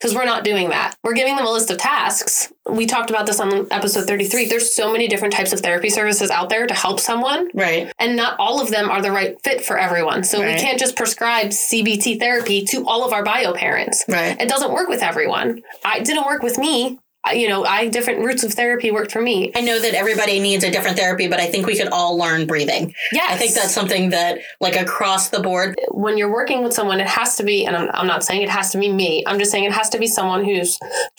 Because 0.00 0.14
we're 0.14 0.24
not 0.24 0.44
doing 0.44 0.68
that. 0.70 0.94
We're 1.02 1.14
giving 1.14 1.34
them 1.36 1.46
a 1.46 1.50
list 1.50 1.70
of 1.70 1.78
tasks. 1.78 2.52
We 2.70 2.86
talked 2.86 3.10
about 3.10 3.26
this 3.26 3.40
on 3.40 3.66
episode 3.72 4.06
33. 4.06 4.46
There's 4.46 4.72
so 4.72 4.92
many 4.92 5.08
different 5.08 5.34
types 5.34 5.52
of 5.52 5.58
therapy 5.60 5.90
services 5.90 6.30
out 6.30 6.50
there 6.50 6.66
to 6.68 6.74
help 6.74 7.00
someone 7.00 7.48
Right. 7.52 7.90
and 7.98 8.14
not 8.14 8.36
all 8.38 8.60
of 8.60 8.70
them 8.70 8.90
are 8.90 9.02
the 9.02 9.10
right 9.10 9.36
fit 9.42 9.64
for 9.64 9.76
everyone. 9.76 10.22
So 10.22 10.40
Right. 10.40 10.54
we 10.54 10.60
can't 10.60 10.78
just 10.78 10.94
prescribe 10.94 11.48
CBT 11.52 12.18
therapy 12.20 12.64
to 12.66 12.86
all 12.86 13.04
of 13.04 13.12
our 13.12 13.24
bio 13.24 13.54
parents. 13.54 14.04
Right. 14.06 14.40
It 14.40 14.48
doesn't 14.48 14.70
work 14.72 14.88
with 14.88 15.02
everyone. 15.02 15.62
I 15.84 15.98
it 15.98 16.04
didn't 16.04 16.26
work 16.26 16.42
with 16.42 16.58
me. 16.58 16.98
You 17.34 17.48
know, 17.48 17.64
I 17.64 17.88
different 17.88 18.24
routes 18.24 18.42
of 18.44 18.54
therapy 18.54 18.90
worked 18.90 19.12
for 19.12 19.20
me. 19.20 19.52
I 19.54 19.60
know 19.60 19.78
that 19.80 19.92
everybody 19.92 20.40
needs 20.40 20.64
a 20.64 20.70
different 20.70 20.96
therapy, 20.96 21.28
but 21.28 21.40
I 21.40 21.46
think 21.46 21.66
we 21.66 21.76
could 21.76 21.88
all 21.88 22.16
learn 22.16 22.46
breathing. 22.46 22.94
Yes. 23.12 23.32
I 23.32 23.36
think 23.36 23.54
that's 23.54 23.74
something 23.74 24.10
that, 24.10 24.38
like 24.60 24.76
across 24.76 25.28
the 25.28 25.40
board, 25.40 25.78
when 25.90 26.16
you're 26.16 26.32
working 26.32 26.62
with 26.62 26.72
someone, 26.72 27.00
it 27.00 27.06
has 27.06 27.36
to 27.36 27.42
be, 27.42 27.66
and 27.66 27.76
I'm, 27.76 27.90
I'm 27.92 28.06
not 28.06 28.24
saying 28.24 28.42
it 28.42 28.48
has 28.48 28.70
to 28.70 28.78
be 28.78 28.90
me. 28.90 29.24
I'm 29.26 29.38
just 29.38 29.50
saying 29.50 29.64
it 29.64 29.72
has 29.72 29.90
to 29.90 29.98
be 29.98 30.06
someone 30.06 30.44
who's 30.44 30.78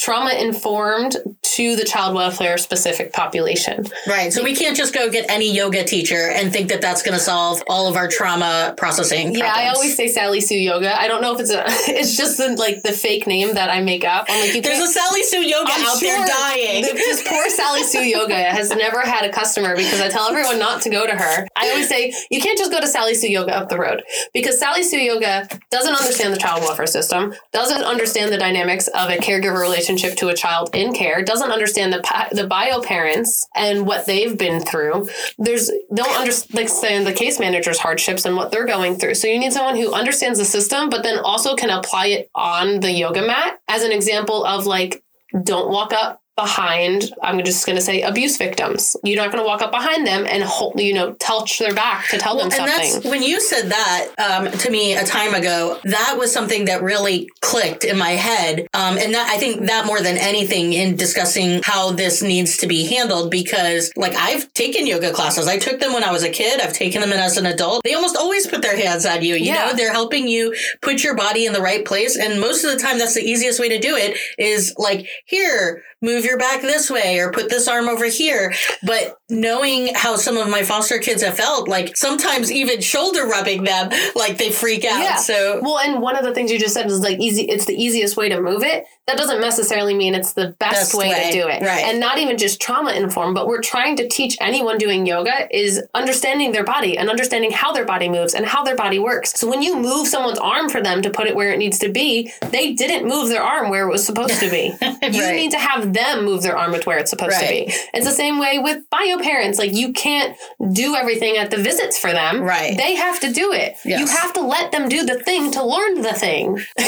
trauma 0.09 0.31
informed 0.31 1.17
to 1.43 1.75
the 1.75 1.83
child 1.83 2.15
welfare 2.15 2.57
specific 2.57 3.13
population. 3.13 3.85
right? 4.07 4.33
So 4.33 4.43
we 4.43 4.55
can't 4.55 4.75
just 4.75 4.91
go 4.91 5.07
get 5.11 5.29
any 5.29 5.53
yoga 5.53 5.83
teacher 5.83 6.31
and 6.33 6.51
think 6.51 6.69
that 6.69 6.81
that's 6.81 7.03
going 7.03 7.15
to 7.15 7.23
solve 7.23 7.61
all 7.69 7.87
of 7.87 7.95
our 7.95 8.07
trauma 8.07 8.73
processing. 8.75 9.35
Yeah, 9.35 9.53
I 9.55 9.67
always 9.69 9.95
say 9.95 10.07
Sally 10.07 10.41
Sue 10.41 10.55
Yoga. 10.57 10.99
I 10.99 11.07
don't 11.07 11.21
know 11.21 11.35
if 11.35 11.39
it's 11.41 11.51
a, 11.51 11.63
it's 11.93 12.17
just 12.17 12.37
the, 12.37 12.55
like 12.55 12.81
the 12.81 12.91
fake 12.91 13.27
name 13.27 13.53
that 13.53 13.69
I 13.69 13.81
make 13.81 14.03
up. 14.03 14.25
I'm 14.29 14.41
like, 14.47 14.55
you 14.55 14.61
There's 14.63 14.79
a 14.79 14.87
Sally 14.87 15.21
Sue 15.21 15.41
yoga 15.45 15.69
I'm 15.71 15.85
out 15.85 15.99
there 15.99 16.25
dying. 16.25 16.81
the- 16.85 16.93
This 16.93 17.27
poor 17.27 17.47
Sally 17.49 17.83
Sue 17.83 18.03
Yoga 18.03 18.33
has 18.35 18.71
never 18.71 19.01
had 19.01 19.25
a 19.25 19.31
customer 19.31 19.75
because 19.75 20.01
I 20.01 20.09
tell 20.09 20.27
everyone 20.27 20.57
not 20.57 20.81
to 20.83 20.89
go 20.89 21.05
to 21.05 21.13
her. 21.15 21.47
I 21.55 21.69
always 21.69 21.87
say 21.87 22.13
you 22.31 22.41
can't 22.41 22.57
just 22.57 22.71
go 22.71 22.79
to 22.79 22.87
Sally 22.87 23.13
Sue 23.13 23.29
Yoga 23.29 23.55
up 23.55 23.69
the 23.69 23.77
road 23.77 24.01
because 24.33 24.59
Sally 24.59 24.81
Sue 24.81 24.97
Yoga 24.97 25.47
doesn't 25.69 25.93
understand 25.93 26.33
the 26.33 26.37
child 26.39 26.61
welfare 26.63 26.87
system, 26.87 27.35
doesn't 27.53 27.83
understand 27.83 28.31
the 28.33 28.37
dynamics 28.39 28.87
of 28.87 29.09
a 29.11 29.17
caregiver 29.17 29.59
relationship 29.61 29.98
to 29.99 30.29
a 30.29 30.35
child 30.35 30.69
in 30.73 30.93
care, 30.93 31.23
doesn't 31.23 31.51
understand 31.51 31.93
the 31.93 32.27
the 32.31 32.47
bio 32.47 32.81
parents 32.81 33.47
and 33.55 33.85
what 33.85 34.05
they've 34.05 34.37
been 34.37 34.61
through. 34.61 35.09
There's 35.37 35.71
don't 35.93 36.19
understand 36.19 37.05
the 37.05 37.13
case 37.13 37.39
manager's 37.39 37.79
hardships 37.79 38.25
and 38.25 38.35
what 38.35 38.51
they're 38.51 38.65
going 38.65 38.95
through. 38.95 39.15
So 39.15 39.27
you 39.27 39.39
need 39.39 39.53
someone 39.53 39.75
who 39.75 39.93
understands 39.93 40.39
the 40.39 40.45
system, 40.45 40.89
but 40.89 41.03
then 41.03 41.19
also 41.19 41.55
can 41.55 41.69
apply 41.69 42.07
it 42.07 42.31
on 42.35 42.79
the 42.79 42.91
yoga 42.91 43.21
mat 43.21 43.59
as 43.67 43.83
an 43.83 43.91
example 43.91 44.45
of 44.45 44.65
like 44.65 45.03
don't 45.43 45.69
walk 45.69 45.93
up 45.93 46.21
behind, 46.39 47.11
I'm 47.21 47.43
just 47.43 47.65
going 47.65 47.75
to 47.77 47.81
say 47.81 48.01
abuse 48.01 48.37
victims. 48.37 48.95
You're 49.03 49.21
not 49.21 49.31
going 49.31 49.43
to 49.43 49.47
walk 49.47 49.61
up 49.61 49.71
behind 49.71 50.07
them 50.07 50.25
and 50.27 50.43
hold, 50.43 50.79
you 50.79 50.93
know, 50.93 51.13
touch 51.15 51.59
their 51.59 51.73
back 51.73 52.07
to 52.09 52.17
tell 52.17 52.35
them 52.37 52.45
and 52.45 52.53
something. 52.53 52.93
that's 52.93 53.05
when 53.05 53.21
you 53.23 53.41
said 53.41 53.69
that 53.69 54.07
um, 54.17 54.51
to 54.51 54.69
me 54.69 54.95
a 54.95 55.03
time 55.03 55.33
ago. 55.33 55.79
That 55.83 56.15
was 56.17 56.31
something 56.31 56.65
that 56.65 56.81
really 56.81 57.29
clicked 57.41 57.83
in 57.83 57.97
my 57.97 58.11
head, 58.11 58.67
um, 58.73 58.97
and 58.97 59.13
that 59.13 59.29
I 59.29 59.37
think 59.37 59.65
that 59.67 59.85
more 59.85 60.01
than 60.01 60.17
anything 60.17 60.73
in 60.73 60.95
discussing 60.95 61.61
how 61.63 61.91
this 61.91 62.21
needs 62.21 62.57
to 62.57 62.67
be 62.67 62.85
handled 62.85 63.31
because, 63.31 63.91
like, 63.95 64.15
I've 64.15 64.51
taken 64.53 64.87
yoga 64.87 65.11
classes. 65.11 65.47
I 65.47 65.57
took 65.57 65.79
them 65.79 65.93
when 65.93 66.03
I 66.03 66.11
was 66.11 66.23
a 66.23 66.29
kid. 66.29 66.61
I've 66.61 66.73
taken 66.73 67.01
them 67.01 67.11
as 67.11 67.37
an 67.37 67.45
adult. 67.45 67.83
They 67.83 67.93
almost 67.95 68.15
always 68.17 68.47
put 68.47 68.61
their 68.61 68.77
hands 68.77 69.05
on 69.05 69.21
you. 69.23 69.35
You 69.35 69.45
Yeah. 69.53 69.65
know, 69.67 69.73
they're 69.73 69.91
helping 69.91 70.27
you 70.27 70.55
put 70.81 71.03
your 71.03 71.15
body 71.15 71.45
in 71.45 71.53
the 71.53 71.61
right 71.61 71.83
place, 71.83 72.15
and 72.17 72.39
most 72.39 72.63
of 72.63 72.71
the 72.71 72.77
time, 72.77 72.97
that's 72.97 73.15
the 73.15 73.23
easiest 73.23 73.59
way 73.59 73.69
to 73.69 73.79
do 73.79 73.95
it. 73.95 74.17
Is 74.37 74.73
like 74.77 75.05
here. 75.25 75.83
Move 76.01 76.23
your 76.23 76.37
back 76.37 76.61
this 76.61 76.89
way 76.89 77.19
or 77.19 77.31
put 77.31 77.49
this 77.49 77.67
arm 77.67 77.89
over 77.89 78.05
here. 78.05 78.53
But 78.83 79.18
knowing 79.29 79.93
how 79.95 80.15
some 80.15 80.37
of 80.37 80.49
my 80.49 80.63
foster 80.63 80.97
kids 80.99 81.21
have 81.23 81.35
felt, 81.37 81.67
like 81.67 81.95
sometimes 81.95 82.51
even 82.51 82.81
shoulder 82.81 83.25
rubbing 83.25 83.63
them, 83.63 83.91
like 84.15 84.37
they 84.37 84.51
freak 84.51 84.85
out. 84.85 85.01
Yeah. 85.01 85.15
So 85.17 85.59
Well, 85.61 85.79
and 85.79 86.01
one 86.01 86.15
of 86.15 86.23
the 86.23 86.33
things 86.33 86.51
you 86.51 86.59
just 86.59 86.73
said 86.73 86.87
is 86.87 86.99
like 87.01 87.19
easy. 87.19 87.43
It's 87.43 87.65
the 87.65 87.75
easiest 87.75 88.17
way 88.17 88.29
to 88.29 88.41
move 88.41 88.63
it. 88.63 88.85
That 89.07 89.17
doesn't 89.17 89.41
necessarily 89.41 89.95
mean 89.95 90.13
it's 90.13 90.33
the 90.33 90.55
best, 90.59 90.75
Best 90.75 90.93
way, 90.93 91.09
way, 91.09 91.31
to 91.31 91.41
do 91.41 91.47
it. 91.47 91.63
right. 91.63 91.83
And 91.85 91.99
not 91.99 92.19
even 92.19 92.37
just 92.37 92.61
trauma 92.61 92.91
informed, 92.91 93.33
but 93.33 93.47
we're 93.47 93.61
trying 93.61 93.95
to 93.97 94.07
teach 94.07 94.37
anyone 94.39 94.77
doing 94.77 95.07
yoga 95.07 95.47
is 95.49 95.81
understanding 95.95 96.51
their 96.51 96.63
body 96.63 96.95
and 96.95 97.09
understanding 97.09 97.51
how 97.51 97.71
their 97.71 97.85
body 97.85 98.07
moves 98.07 98.35
and 98.35 98.45
how 98.45 98.63
their 98.63 98.75
body 98.75 98.99
works. 98.99 99.33
So 99.33 99.49
when 99.49 99.63
you 99.63 99.75
move 99.75 100.07
someone's 100.07 100.37
arm 100.37 100.69
for 100.69 100.79
them 100.81 101.01
to 101.01 101.09
put 101.09 101.25
it 101.25 101.35
where 101.35 101.51
it 101.51 101.57
needs 101.57 101.79
to 101.79 101.89
be, 101.89 102.31
they 102.51 102.73
didn't 102.73 103.07
move 103.07 103.29
their 103.29 103.41
arm 103.41 103.69
where 103.71 103.87
it 103.87 103.91
was 103.91 104.05
supposed 104.05 104.39
to 104.39 104.49
be. 104.49 104.73
You 105.09 105.31
need 105.31 105.51
to 105.51 105.57
have 105.57 105.93
them 105.93 106.23
move 106.23 106.43
their 106.43 106.55
arm 106.57 106.73
to 106.73 106.81
where 106.81 106.97
it's 106.99 107.09
supposed 107.09 107.39
to 107.39 107.47
be. 107.47 107.73
It's 107.93 108.05
the 108.05 108.11
same 108.11 108.37
way 108.39 108.59
with 108.59 108.87
bio 108.91 109.17
parents. 109.19 109.59
Like 109.59 109.73
you 109.73 109.93
can't 109.93 110.37
do 110.73 110.95
everything 110.95 111.37
at 111.37 111.51
the 111.51 111.57
visits 111.57 111.97
for 111.97 112.11
them. 112.11 112.41
Right. 112.41 112.75
They 112.77 112.95
have 112.95 113.19
to 113.21 113.31
do 113.31 113.51
it. 113.53 113.77
Yes. 113.85 113.99
You 113.99 114.07
have 114.07 114.33
to 114.33 114.41
let 114.41 114.71
them 114.71 114.89
do 114.89 115.05
the 115.05 115.19
thing 115.19 115.51
to 115.51 115.63
learn 115.63 116.01
the 116.01 116.13
thing. 116.13 116.57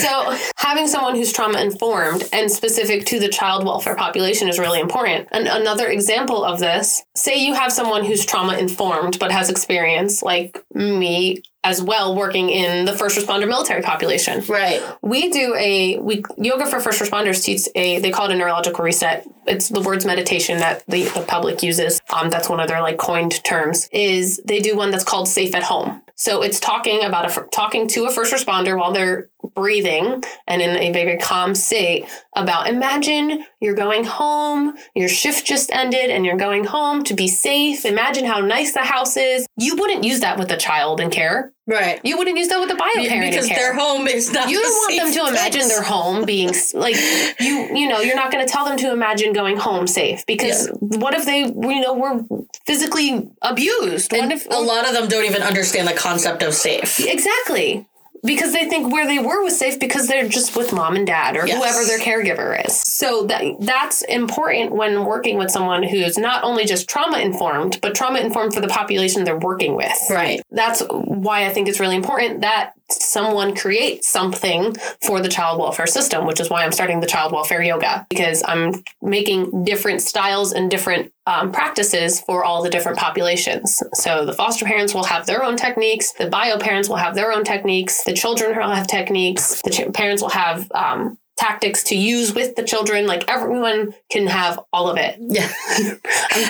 so, 0.00 0.38
having 0.56 0.86
someone 0.86 1.14
who's 1.14 1.32
trauma 1.32 1.60
informed 1.60 2.28
and 2.32 2.50
specific 2.50 3.06
to 3.06 3.18
the 3.18 3.28
child 3.28 3.64
welfare 3.64 3.96
population 3.96 4.48
is 4.48 4.58
really 4.58 4.80
important. 4.80 5.28
And 5.32 5.46
another 5.46 5.88
example 5.88 6.44
of 6.44 6.58
this 6.58 7.02
say 7.14 7.36
you 7.36 7.54
have 7.54 7.72
someone 7.72 8.04
who's 8.04 8.24
trauma 8.24 8.56
informed 8.56 9.18
but 9.18 9.32
has 9.32 9.50
experience, 9.50 10.22
like 10.22 10.62
me 10.74 11.42
as 11.68 11.82
well, 11.82 12.14
working 12.14 12.48
in 12.48 12.86
the 12.86 12.96
first 12.96 13.18
responder 13.18 13.46
military 13.46 13.82
population. 13.82 14.42
right. 14.48 14.82
We 15.02 15.28
do 15.30 15.54
a 15.54 15.98
we 15.98 16.24
yoga 16.38 16.66
for 16.66 16.80
first 16.80 17.00
responders 17.00 17.44
teach 17.44 17.68
a 17.74 17.98
they 18.00 18.10
call 18.10 18.30
it 18.30 18.32
a 18.32 18.36
neurological 18.36 18.84
reset. 18.84 19.28
It's 19.46 19.68
the 19.68 19.80
words 19.80 20.06
meditation 20.06 20.58
that 20.58 20.84
the, 20.88 21.04
the 21.04 21.22
public 21.22 21.62
uses. 21.62 22.00
Um, 22.14 22.30
that's 22.30 22.48
one 22.48 22.60
of 22.60 22.68
their 22.68 22.80
like 22.80 22.96
coined 22.98 23.42
terms. 23.44 23.88
Is 23.92 24.40
they 24.44 24.60
do 24.60 24.76
one 24.76 24.90
that's 24.90 25.04
called 25.04 25.28
safe 25.28 25.54
at 25.54 25.62
home. 25.62 26.02
So 26.20 26.42
it's 26.42 26.58
talking 26.58 27.04
about 27.04 27.30
a 27.30 27.46
talking 27.52 27.86
to 27.88 28.06
a 28.06 28.10
first 28.10 28.32
responder 28.32 28.76
while 28.76 28.92
they're 28.92 29.28
breathing 29.54 30.22
and 30.48 30.60
in 30.60 30.76
a 30.76 30.90
very 30.92 31.16
calm 31.16 31.54
state 31.54 32.06
about 32.34 32.68
imagine 32.68 33.44
you're 33.60 33.74
going 33.74 34.04
home, 34.04 34.76
your 34.96 35.08
shift 35.08 35.46
just 35.46 35.70
ended 35.72 36.10
and 36.10 36.26
you're 36.26 36.36
going 36.36 36.64
home 36.64 37.04
to 37.04 37.14
be 37.14 37.28
safe. 37.28 37.84
Imagine 37.84 38.24
how 38.24 38.40
nice 38.40 38.72
the 38.72 38.80
house 38.80 39.16
is. 39.16 39.46
You 39.56 39.76
wouldn't 39.76 40.02
use 40.02 40.20
that 40.20 40.38
with 40.38 40.50
a 40.50 40.56
child 40.56 41.00
in 41.00 41.10
care. 41.10 41.52
Right. 41.68 42.00
You 42.02 42.16
wouldn't 42.16 42.38
use 42.38 42.48
that 42.48 42.58
with 42.60 42.70
a 42.70 42.74
bio 42.74 42.88
parent 43.06 43.30
because 43.30 43.46
their 43.46 43.74
home 43.74 44.08
is 44.08 44.32
not. 44.32 44.48
you 44.48 44.58
don't 44.60 44.72
want 44.72 44.96
them 44.96 45.12
to 45.12 45.30
imagine 45.30 45.60
place. 45.60 45.68
their 45.68 45.82
home 45.82 46.24
being 46.24 46.50
like 46.72 46.96
you 47.40 47.68
you 47.76 47.86
know 47.86 48.00
you're 48.00 48.16
not 48.16 48.32
going 48.32 48.44
to 48.44 48.50
tell 48.50 48.64
them 48.64 48.78
to 48.78 48.90
imagine 48.90 49.34
going 49.34 49.58
home 49.58 49.86
safe 49.86 50.24
because 50.24 50.70
what 50.80 51.12
if 51.12 51.26
they 51.26 51.40
you 51.40 51.80
know 51.82 51.92
were 51.92 52.24
physically 52.64 53.28
abused 53.42 54.12
what 54.12 54.22
And 54.22 54.32
if 54.32 54.46
a 54.46 54.54
lot 54.54 54.86
of 54.88 54.94
them 54.94 55.08
don't 55.08 55.26
even 55.26 55.42
understand 55.42 55.86
the 55.86 55.92
concept 55.92 56.42
of 56.42 56.54
safe. 56.54 56.98
exactly 57.00 57.86
because 58.24 58.52
they 58.52 58.68
think 58.68 58.92
where 58.92 59.06
they 59.06 59.18
were 59.18 59.42
was 59.42 59.58
safe 59.58 59.78
because 59.78 60.08
they're 60.08 60.28
just 60.28 60.56
with 60.56 60.72
mom 60.72 60.96
and 60.96 61.06
dad 61.06 61.36
or 61.36 61.46
Yes. 61.46 61.56
whoever 61.58 61.84
their 61.86 61.98
caregiver 61.98 62.64
is. 62.66 62.80
So 62.80 63.24
that 63.24 63.42
that's 63.60 64.02
important 64.02 64.72
when 64.72 65.04
working 65.04 65.38
with 65.38 65.50
someone 65.50 65.82
who's 65.82 66.18
not 66.18 66.44
only 66.44 66.64
just 66.64 66.88
trauma 66.88 67.18
informed, 67.18 67.80
but 67.80 67.94
trauma 67.94 68.20
informed 68.20 68.54
for 68.54 68.60
the 68.60 68.68
population 68.68 69.24
they're 69.24 69.38
working 69.38 69.74
with. 69.76 69.96
Right. 70.10 70.40
That's 70.50 70.82
why 70.90 71.46
I 71.46 71.50
think 71.50 71.68
it's 71.68 71.80
really 71.80 71.96
important 71.96 72.40
that 72.42 72.72
someone 72.90 73.54
create 73.54 74.04
something 74.04 74.74
for 75.04 75.20
the 75.20 75.28
child 75.28 75.58
welfare 75.58 75.86
system, 75.86 76.26
which 76.26 76.40
is 76.40 76.50
why 76.50 76.64
I'm 76.64 76.72
starting 76.72 77.00
the 77.00 77.06
child 77.06 77.32
welfare 77.32 77.62
yoga 77.62 78.06
because 78.08 78.42
I'm 78.46 78.82
making 79.02 79.64
different 79.64 80.02
styles 80.02 80.52
and 80.52 80.70
different 80.70 81.12
um, 81.26 81.52
practices 81.52 82.20
for 82.20 82.44
all 82.44 82.62
the 82.62 82.70
different 82.70 82.98
populations. 82.98 83.82
So 83.94 84.24
the 84.24 84.32
foster 84.32 84.64
parents 84.64 84.94
will 84.94 85.04
have 85.04 85.26
their 85.26 85.44
own 85.44 85.56
techniques, 85.56 86.12
the 86.12 86.28
bio 86.28 86.58
parents 86.58 86.88
will 86.88 86.96
have 86.96 87.14
their 87.14 87.32
own 87.32 87.44
techniques, 87.44 88.04
the 88.04 88.14
children 88.14 88.56
will 88.56 88.70
have 88.70 88.86
techniques, 88.86 89.60
the 89.62 89.70
ch- 89.70 89.92
parents 89.92 90.22
will 90.22 90.30
have 90.30 90.70
um, 90.72 91.18
tactics 91.38 91.84
to 91.84 91.94
use 91.96 92.34
with 92.34 92.56
the 92.56 92.62
children. 92.62 93.06
Like 93.06 93.24
everyone 93.28 93.94
can 94.10 94.26
have 94.26 94.58
all 94.72 94.90
of 94.90 94.98
it. 94.98 95.16
Yeah. 95.20 95.50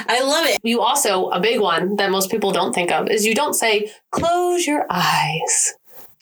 I 0.08 0.22
love 0.22 0.46
it. 0.46 0.58
You 0.62 0.80
also, 0.80 1.28
a 1.28 1.40
big 1.40 1.60
one 1.60 1.96
that 1.96 2.10
most 2.10 2.30
people 2.30 2.50
don't 2.50 2.72
think 2.72 2.90
of 2.90 3.08
is 3.08 3.26
you 3.26 3.34
don't 3.34 3.54
say, 3.54 3.92
close 4.10 4.66
your 4.66 4.86
eyes. 4.88 5.74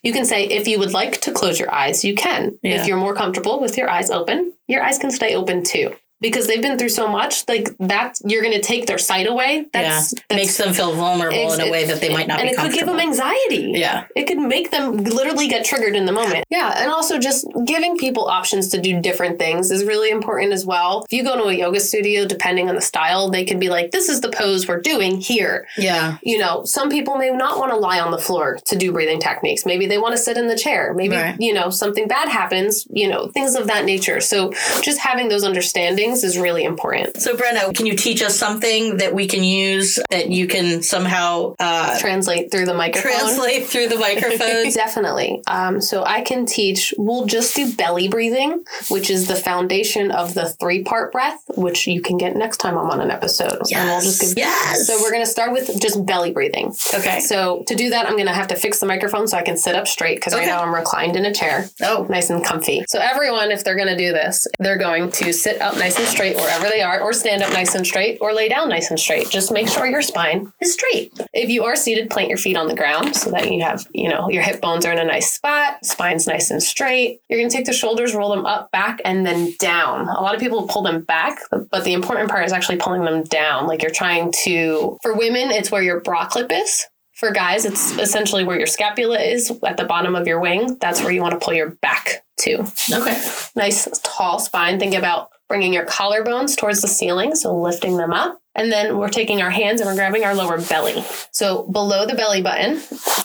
You 0.07 0.13
can 0.13 0.23
say, 0.23 0.45
if 0.45 0.69
you 0.69 0.79
would 0.79 0.93
like 0.93 1.19
to 1.19 1.33
close 1.33 1.59
your 1.59 1.69
eyes, 1.69 2.05
you 2.05 2.15
can. 2.15 2.57
Yeah. 2.63 2.79
If 2.79 2.87
you're 2.87 2.95
more 2.95 3.13
comfortable 3.13 3.59
with 3.59 3.75
your 3.77 3.89
eyes 3.89 4.09
open, 4.09 4.53
your 4.65 4.81
eyes 4.81 4.97
can 4.97 5.11
stay 5.11 5.35
open 5.35 5.65
too. 5.65 5.93
Because 6.19 6.47
they've 6.47 6.61
been 6.61 6.79
through 6.79 6.89
so 6.89 7.07
much, 7.07 7.47
like 7.47 7.69
that, 7.79 8.19
you're 8.25 8.41
going 8.41 8.53
to 8.55 8.61
take 8.61 8.87
their 8.87 8.97
sight 8.97 9.27
away. 9.27 9.67
That's, 9.71 10.13
yeah. 10.13 10.21
that's 10.29 10.37
Makes 10.37 10.57
them 10.57 10.73
feel 10.73 10.93
vulnerable 10.93 11.53
in 11.53 11.61
a 11.61 11.69
way 11.69 11.85
that 11.85 12.01
they 12.01 12.09
might 12.11 12.27
not 12.27 12.39
and 12.39 12.49
it 12.49 12.57
could 12.57 12.73
give 12.73 12.85
them 12.87 12.99
anxiety. 12.99 13.73
Yeah. 13.75 14.05
It 14.15 14.25
could 14.25 14.37
make 14.39 14.71
them 14.71 14.97
literally 14.97 15.47
get 15.47 15.65
triggered 15.65 15.95
in 15.95 16.05
the 16.05 16.11
moment. 16.11 16.45
Yeah. 16.49 16.73
And 16.81 16.91
also 16.91 17.19
just 17.19 17.45
giving 17.65 17.97
people 17.97 18.25
options 18.25 18.69
to 18.69 18.81
do 18.81 18.99
different 19.01 19.37
things 19.37 19.69
is 19.71 19.83
really 19.83 20.09
important 20.09 20.53
as 20.53 20.65
well. 20.65 21.03
If 21.05 21.13
you 21.13 21.23
go 21.23 21.35
to 21.37 21.49
a 21.49 21.53
yoga 21.53 21.79
studio, 21.79 22.25
depending 22.25 22.69
on 22.69 22.75
the 22.75 22.81
style, 22.81 23.29
they 23.29 23.45
could 23.45 23.59
be 23.59 23.69
like, 23.69 23.91
this 23.91 24.09
is 24.09 24.21
the 24.21 24.29
pose 24.29 24.67
we're 24.67 24.81
doing 24.81 25.19
here. 25.19 25.67
Yeah. 25.77 26.17
You 26.23 26.39
know, 26.39 26.63
some 26.65 26.89
people 26.89 27.17
may 27.17 27.29
not 27.29 27.59
want 27.59 27.71
to 27.71 27.77
lie 27.77 27.99
on 27.99 28.11
the 28.11 28.17
floor 28.17 28.57
to 28.65 28.75
do 28.75 28.91
breathing 28.91 29.19
techniques. 29.19 29.65
Maybe 29.65 29.85
they 29.85 29.97
want 29.97 30.13
to 30.15 30.21
sit 30.21 30.37
in 30.37 30.47
the 30.47 30.57
chair. 30.57 30.93
Maybe, 30.93 31.15
Right. 31.15 31.35
you 31.39 31.53
know, 31.53 31.69
something 31.69 32.07
bad 32.07 32.29
happens, 32.29 32.87
you 32.89 33.07
know, 33.07 33.27
things 33.27 33.55
of 33.55 33.67
that 33.67 33.85
nature. 33.85 34.19
So 34.21 34.51
just 34.81 34.99
having 34.99 35.29
those 35.29 35.43
understandings 35.43 36.06
is 36.15 36.37
really 36.37 36.63
important. 36.63 37.17
So, 37.17 37.35
Brenna, 37.35 37.75
can 37.75 37.85
you 37.85 37.95
teach 37.95 38.21
us 38.21 38.37
something 38.37 38.97
that 38.97 39.13
we 39.13 39.27
can 39.27 39.43
use 39.43 39.99
that 40.09 40.29
you 40.29 40.47
can 40.47 40.81
somehow 40.83 41.55
uh, 41.59 41.99
Translate 41.99 42.51
through 42.51 42.65
the 42.65 42.73
microphone. 42.73 43.11
translate 43.11 43.65
through 43.65 43.87
the 43.87 43.97
microphone? 43.97 44.71
Definitely. 44.73 45.41
Um, 45.47 45.81
so 45.81 46.03
I 46.03 46.21
can 46.21 46.45
teach, 46.45 46.93
we'll 46.97 47.25
just 47.25 47.55
do 47.55 47.73
belly 47.73 48.07
breathing, 48.07 48.63
which 48.89 49.09
is 49.09 49.27
the 49.27 49.35
foundation 49.35 50.11
of 50.11 50.33
the 50.33 50.49
three 50.49 50.83
part 50.83 51.11
breath, 51.11 51.43
which 51.55 51.87
you 51.87 52.01
can 52.01 52.17
get 52.17 52.35
next 52.35 52.57
time 52.57 52.77
I'm 52.77 52.89
on 52.89 53.01
an 53.01 53.11
episode. 53.11 53.59
And 53.73 53.89
we'll 53.89 54.01
just 54.01 54.21
give, 54.21 54.33
yes. 54.37 54.87
So 54.87 55.01
we're 55.01 55.11
going 55.11 55.23
to 55.23 55.29
start 55.29 55.51
with 55.51 55.79
just 55.81 56.05
belly 56.05 56.31
breathing. 56.31 56.73
Okay. 56.93 57.19
So 57.19 57.63
to 57.67 57.75
do 57.75 57.89
that, 57.89 58.05
I'm 58.05 58.13
going 58.13 58.27
to 58.27 58.33
have 58.33 58.47
to 58.47 58.55
fix 58.55 58.79
the 58.79 58.85
microphone 58.85 59.27
so 59.27 59.37
I 59.37 59.43
can 59.43 59.57
sit 59.57 59.75
up 59.75 59.87
straight 59.87 60.15
because 60.15 60.33
right 60.33 60.45
now 60.45 60.61
I'm 60.61 60.73
reclined 60.73 61.15
in 61.15 61.25
a 61.25 61.33
chair. 61.33 61.69
Oh. 61.81 62.05
Nice 62.09 62.29
and 62.29 62.43
comfy. 62.43 62.85
So 62.87 62.99
everyone, 62.99 63.51
if 63.51 63.63
they're 63.63 63.75
going 63.75 63.87
to 63.87 63.97
do 63.97 64.13
this, 64.13 64.47
they're 64.59 64.77
going 64.77 65.11
to 65.11 65.33
sit 65.33 65.61
up 65.61 65.75
nice 65.75 65.96
and 65.97 66.07
straight 66.07 66.35
wherever 66.35 66.67
they 66.69 66.81
are, 66.81 67.01
or 67.01 67.13
stand 67.13 67.43
up 67.43 67.51
nice 67.53 67.75
and 67.75 67.85
straight, 67.85 68.17
or 68.21 68.33
lay 68.33 68.49
down 68.49 68.69
nice 68.69 68.89
and 68.89 68.99
straight. 68.99 69.29
Just 69.29 69.51
make 69.51 69.67
sure 69.67 69.87
your 69.87 70.01
spine 70.01 70.51
is 70.61 70.73
straight. 70.73 71.13
If 71.33 71.49
you 71.49 71.63
are 71.63 71.75
seated, 71.75 72.09
plant 72.09 72.29
your 72.29 72.37
feet 72.37 72.57
on 72.57 72.67
the 72.67 72.75
ground 72.75 73.15
so 73.15 73.31
that 73.31 73.51
you 73.51 73.61
have, 73.61 73.87
you 73.93 74.09
know, 74.09 74.29
your 74.29 74.43
hip 74.43 74.61
bones 74.61 74.85
are 74.85 74.91
in 74.91 74.99
a 74.99 75.03
nice 75.03 75.33
spot, 75.33 75.83
spine's 75.85 76.27
nice 76.27 76.51
and 76.51 76.61
straight. 76.61 77.19
You're 77.29 77.39
going 77.39 77.49
to 77.49 77.55
take 77.55 77.65
the 77.65 77.73
shoulders, 77.73 78.13
roll 78.13 78.29
them 78.29 78.45
up, 78.45 78.71
back, 78.71 79.01
and 79.05 79.25
then 79.25 79.53
down. 79.59 80.07
A 80.07 80.21
lot 80.21 80.35
of 80.35 80.41
people 80.41 80.67
pull 80.67 80.81
them 80.81 81.01
back, 81.01 81.39
but 81.51 81.83
the 81.83 81.93
important 81.93 82.29
part 82.29 82.45
is 82.45 82.51
actually 82.51 82.77
pulling 82.77 83.03
them 83.03 83.23
down. 83.23 83.67
Like 83.67 83.81
you're 83.81 83.91
trying 83.91 84.33
to, 84.43 84.97
for 85.01 85.15
women, 85.15 85.51
it's 85.51 85.71
where 85.71 85.83
your 85.83 86.01
bra 86.01 86.27
clip 86.27 86.51
is. 86.51 86.85
For 87.13 87.31
guys, 87.31 87.65
it's 87.65 87.97
essentially 87.97 88.43
where 88.43 88.59
your 88.59 88.67
scapula 88.67 89.17
is 89.19 89.51
at 89.65 89.77
the 89.77 89.85
bottom 89.85 90.15
of 90.15 90.27
your 90.27 90.39
wing. 90.39 90.77
That's 90.79 91.01
where 91.01 91.11
you 91.11 91.21
want 91.21 91.33
to 91.33 91.43
pull 91.43 91.55
your 91.55 91.71
back 91.71 92.23
to. 92.41 92.59
Okay. 92.93 93.23
Nice 93.55 93.87
tall 94.03 94.37
spine. 94.37 94.77
Think 94.77 94.93
about 94.93 95.31
bringing 95.47 95.73
your 95.73 95.85
collarbones 95.85 96.57
towards 96.57 96.81
the 96.81 96.87
ceiling, 96.87 97.35
so 97.35 97.55
lifting 97.55 97.97
them 97.97 98.13
up. 98.13 98.39
And 98.57 98.71
then 98.71 98.97
we're 98.97 99.09
taking 99.09 99.41
our 99.41 99.51
hands 99.51 99.79
and 99.79 99.87
we're 99.87 99.95
grabbing 99.95 100.23
our 100.23 100.33
lower 100.33 100.59
belly. 100.59 101.03
So 101.31 101.67
below 101.67 102.07
the 102.07 102.15
belly 102.15 102.41
button, 102.41 102.81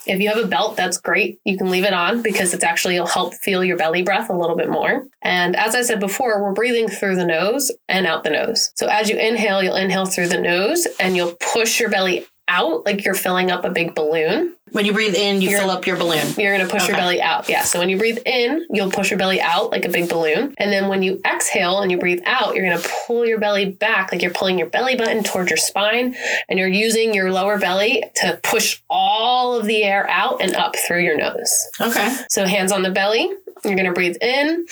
if 0.07 0.20
you 0.20 0.29
have 0.29 0.37
a 0.37 0.47
belt, 0.47 0.77
that's 0.77 0.99
great. 0.99 1.41
You 1.45 1.57
can 1.57 1.70
leave 1.70 1.85
it 1.85 1.95
on 1.95 2.20
because 2.20 2.53
it's 2.53 2.62
actually 2.62 3.01
will 3.01 3.07
help 3.07 3.33
feel 3.35 3.64
your 3.64 3.79
belly 3.79 4.03
breath 4.03 4.29
a 4.29 4.37
little 4.37 4.57
bit 4.57 4.68
more. 4.68 5.05
And 5.23 5.57
as 5.57 5.75
I 5.75 5.83
said 5.83 6.01
before, 6.01 6.43
we're 6.43 6.53
breathing 6.53 6.87
through 6.87 7.16
the 7.16 7.25
nose 7.25 7.73
and 7.89 8.07
out 8.07 8.25
the 8.25 8.31
nose. 8.31 8.73
So 8.77 8.89
as 8.89 9.09
you 9.09 9.16
inhale, 9.16 9.62
you'll 9.62 9.77
inhale 9.77 10.05
through 10.05 10.29
the 10.29 10.41
nose 10.41 10.87
and 11.01 11.16
you'll 11.16 11.35
push 11.53 11.81
your 11.81 11.89
belly 11.89 12.27
out 12.49 12.85
like 12.85 13.05
you're 13.05 13.14
filling 13.14 13.51
up 13.51 13.64
a 13.64 13.70
big 13.70 13.95
balloon. 13.95 14.55
When 14.73 14.87
you 14.87 14.93
breathe 14.93 15.14
in, 15.14 15.41
you 15.41 15.51
You're- 15.51 15.61
fill 15.61 15.70
up 15.70 15.87
your 15.87 15.97
balloon. 15.97 16.27
You're 16.39 16.57
going 16.57 16.66
to 16.66 16.73
push 16.73 16.89
your 16.89 16.97
belly 16.97 17.20
out. 17.20 17.49
Yeah. 17.49 17.62
So 17.62 17.79
when 17.79 17.89
you 17.91 17.99
breathe 17.99 18.18
in, 18.25 18.66
you'll 18.70 18.91
push 18.91 19.11
your 19.11 19.18
belly 19.18 19.41
out 19.41 19.70
like 19.70 19.85
a 19.85 19.89
big 19.89 20.09
balloon. 20.09 20.55
And 20.59 20.73
then 20.73 20.89
when 20.89 21.03
you 21.03 21.20
exhale 21.27 21.81
and 21.81 21.91
you 21.91 21.99
breathe 21.99 22.23
out, 22.25 22.55
you're 22.55 22.64
going 22.64 22.81
to 22.81 22.91
pull 23.07 23.27
your 23.27 23.39
belly 23.39 23.66
back 23.66 24.12
like 24.12 24.23
you're 24.23 24.33
pulling 24.33 24.59
your 24.59 24.68
belly 24.68 24.97
button 24.97 25.23
towards 25.23 25.51
your 25.51 25.59
spine. 25.59 26.16
And 26.49 26.59
you're 26.59 26.68
using 26.68 27.12
your 27.14 27.31
lower 27.31 27.59
belly 27.59 28.03
to 28.16 28.41
push 28.43 28.81
all 28.89 29.59
of 29.59 29.66
the 29.66 29.83
air 29.85 30.09
out 30.09 30.41
and 30.41 30.55
up 30.55 30.75
through 30.77 31.03
your 31.03 31.16
nose. 31.16 31.68
Okay. 31.81 32.16
So 32.31 32.47
hands 32.47 32.73
on 32.73 32.83
the 32.83 32.91
belly. 32.91 33.31
You're 33.64 33.75
going 33.77 33.85
to 33.87 33.93
breathe 33.93 34.16
in, 34.20 34.64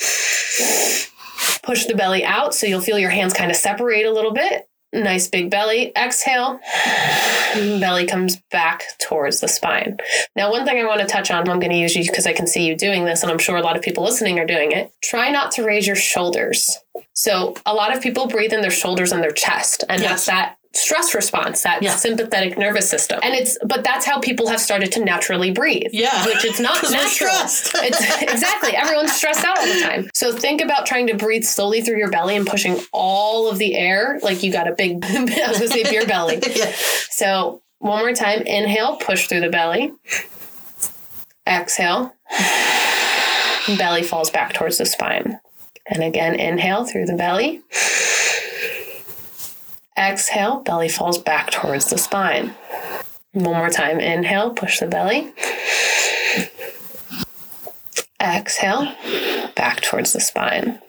push 1.63 1.85
the 1.85 1.95
belly 1.95 2.25
out. 2.25 2.53
So 2.55 2.65
you'll 2.67 2.81
feel 2.81 2.99
your 2.99 3.09
hands 3.11 3.33
kind 3.33 3.51
of 3.51 3.55
separate 3.57 4.05
a 4.05 4.11
little 4.11 4.33
bit. 4.33 4.67
Nice 4.93 5.27
big 5.27 5.49
belly. 5.49 5.91
Exhale. 5.95 6.59
Belly 7.55 8.05
comes 8.05 8.37
back 8.51 8.83
towards 8.99 9.39
the 9.39 9.47
spine. 9.47 9.97
Now, 10.35 10.51
one 10.51 10.65
thing 10.65 10.79
I 10.79 10.85
want 10.85 10.99
to 11.01 11.07
touch 11.07 11.31
on, 11.31 11.49
I'm 11.49 11.59
going 11.59 11.71
to 11.71 11.77
use 11.77 11.95
you 11.95 12.03
because 12.03 12.27
I 12.27 12.33
can 12.33 12.45
see 12.47 12.65
you 12.65 12.75
doing 12.75 13.05
this, 13.05 13.23
and 13.23 13.31
I'm 13.31 13.37
sure 13.39 13.55
a 13.55 13.61
lot 13.61 13.77
of 13.77 13.81
people 13.81 14.03
listening 14.03 14.37
are 14.39 14.45
doing 14.45 14.71
it. 14.71 14.91
Try 15.03 15.29
not 15.31 15.51
to 15.53 15.63
raise 15.63 15.87
your 15.87 15.95
shoulders. 15.95 16.77
So, 17.13 17.55
a 17.65 17.73
lot 17.73 17.95
of 17.95 18.01
people 18.03 18.27
breathe 18.27 18.51
in 18.53 18.61
their 18.61 18.71
shoulders 18.71 19.11
and 19.11 19.23
their 19.23 19.31
chest, 19.31 19.83
and 19.87 20.01
Yes. 20.01 20.09
that's 20.09 20.25
that 20.27 20.57
stress 20.73 21.13
response, 21.13 21.61
that 21.63 21.83
Yeah. 21.83 21.95
sympathetic 21.95 22.57
nervous 22.57 22.89
system. 22.89 23.19
And 23.23 23.33
it's, 23.33 23.57
but 23.65 23.83
that's 23.83 24.05
how 24.05 24.19
people 24.19 24.47
have 24.47 24.59
started 24.61 24.91
to 24.93 25.03
naturally 25.03 25.51
breathe. 25.51 25.87
Yeah. 25.91 26.25
Which 26.25 26.45
it's 26.45 26.59
not 26.59 26.81
natural. 26.91 27.07
stressed. 27.09 27.71
It's 27.83 28.21
exactly 28.21 28.75
everyone's 28.75 29.11
stressed 29.13 29.43
out 29.43 29.57
all 29.59 29.65
the 29.65 29.81
time. 29.81 30.09
So 30.13 30.31
think 30.35 30.61
about 30.61 30.85
trying 30.85 31.07
to 31.07 31.15
breathe 31.15 31.43
slowly 31.43 31.81
through 31.81 31.97
your 31.97 32.09
belly 32.09 32.35
and 32.37 32.47
pushing 32.47 32.79
all 32.93 33.49
of 33.49 33.57
the 33.57 33.75
air 33.75 34.19
like 34.23 34.43
you 34.43 34.51
got 34.51 34.67
a 34.67 34.73
big 34.73 35.03
I 35.05 35.23
was 35.49 35.57
gonna 35.59 35.67
say 35.67 35.83
beer 35.83 36.05
belly. 36.05 36.39
Yeah. 36.55 36.71
So 37.09 37.61
one 37.79 37.99
more 37.99 38.13
time, 38.13 38.41
inhale, 38.43 38.95
push 38.97 39.27
through 39.27 39.41
the 39.41 39.49
belly. 39.49 39.91
Exhale. 41.47 42.13
Belly 43.77 44.03
falls 44.03 44.29
back 44.31 44.53
towards 44.53 44.77
the 44.77 44.85
spine. 44.85 45.39
And 45.87 46.03
again, 46.03 46.35
inhale 46.35 46.85
through 46.85 47.05
the 47.05 47.15
belly. 47.15 47.61
Exhale, 50.01 50.61
belly 50.61 50.89
falls 50.89 51.19
back 51.19 51.51
towards 51.51 51.89
the 51.89 51.97
spine. 51.97 52.55
One 53.33 53.55
more 53.57 53.69
time, 53.69 53.99
inhale, 53.99 54.49
push 54.51 54.79
the 54.79 54.87
belly. 54.87 55.31
Exhale, 58.21 58.93
back 59.55 59.81
towards 59.81 60.13
the 60.13 60.19
spine. 60.19 60.79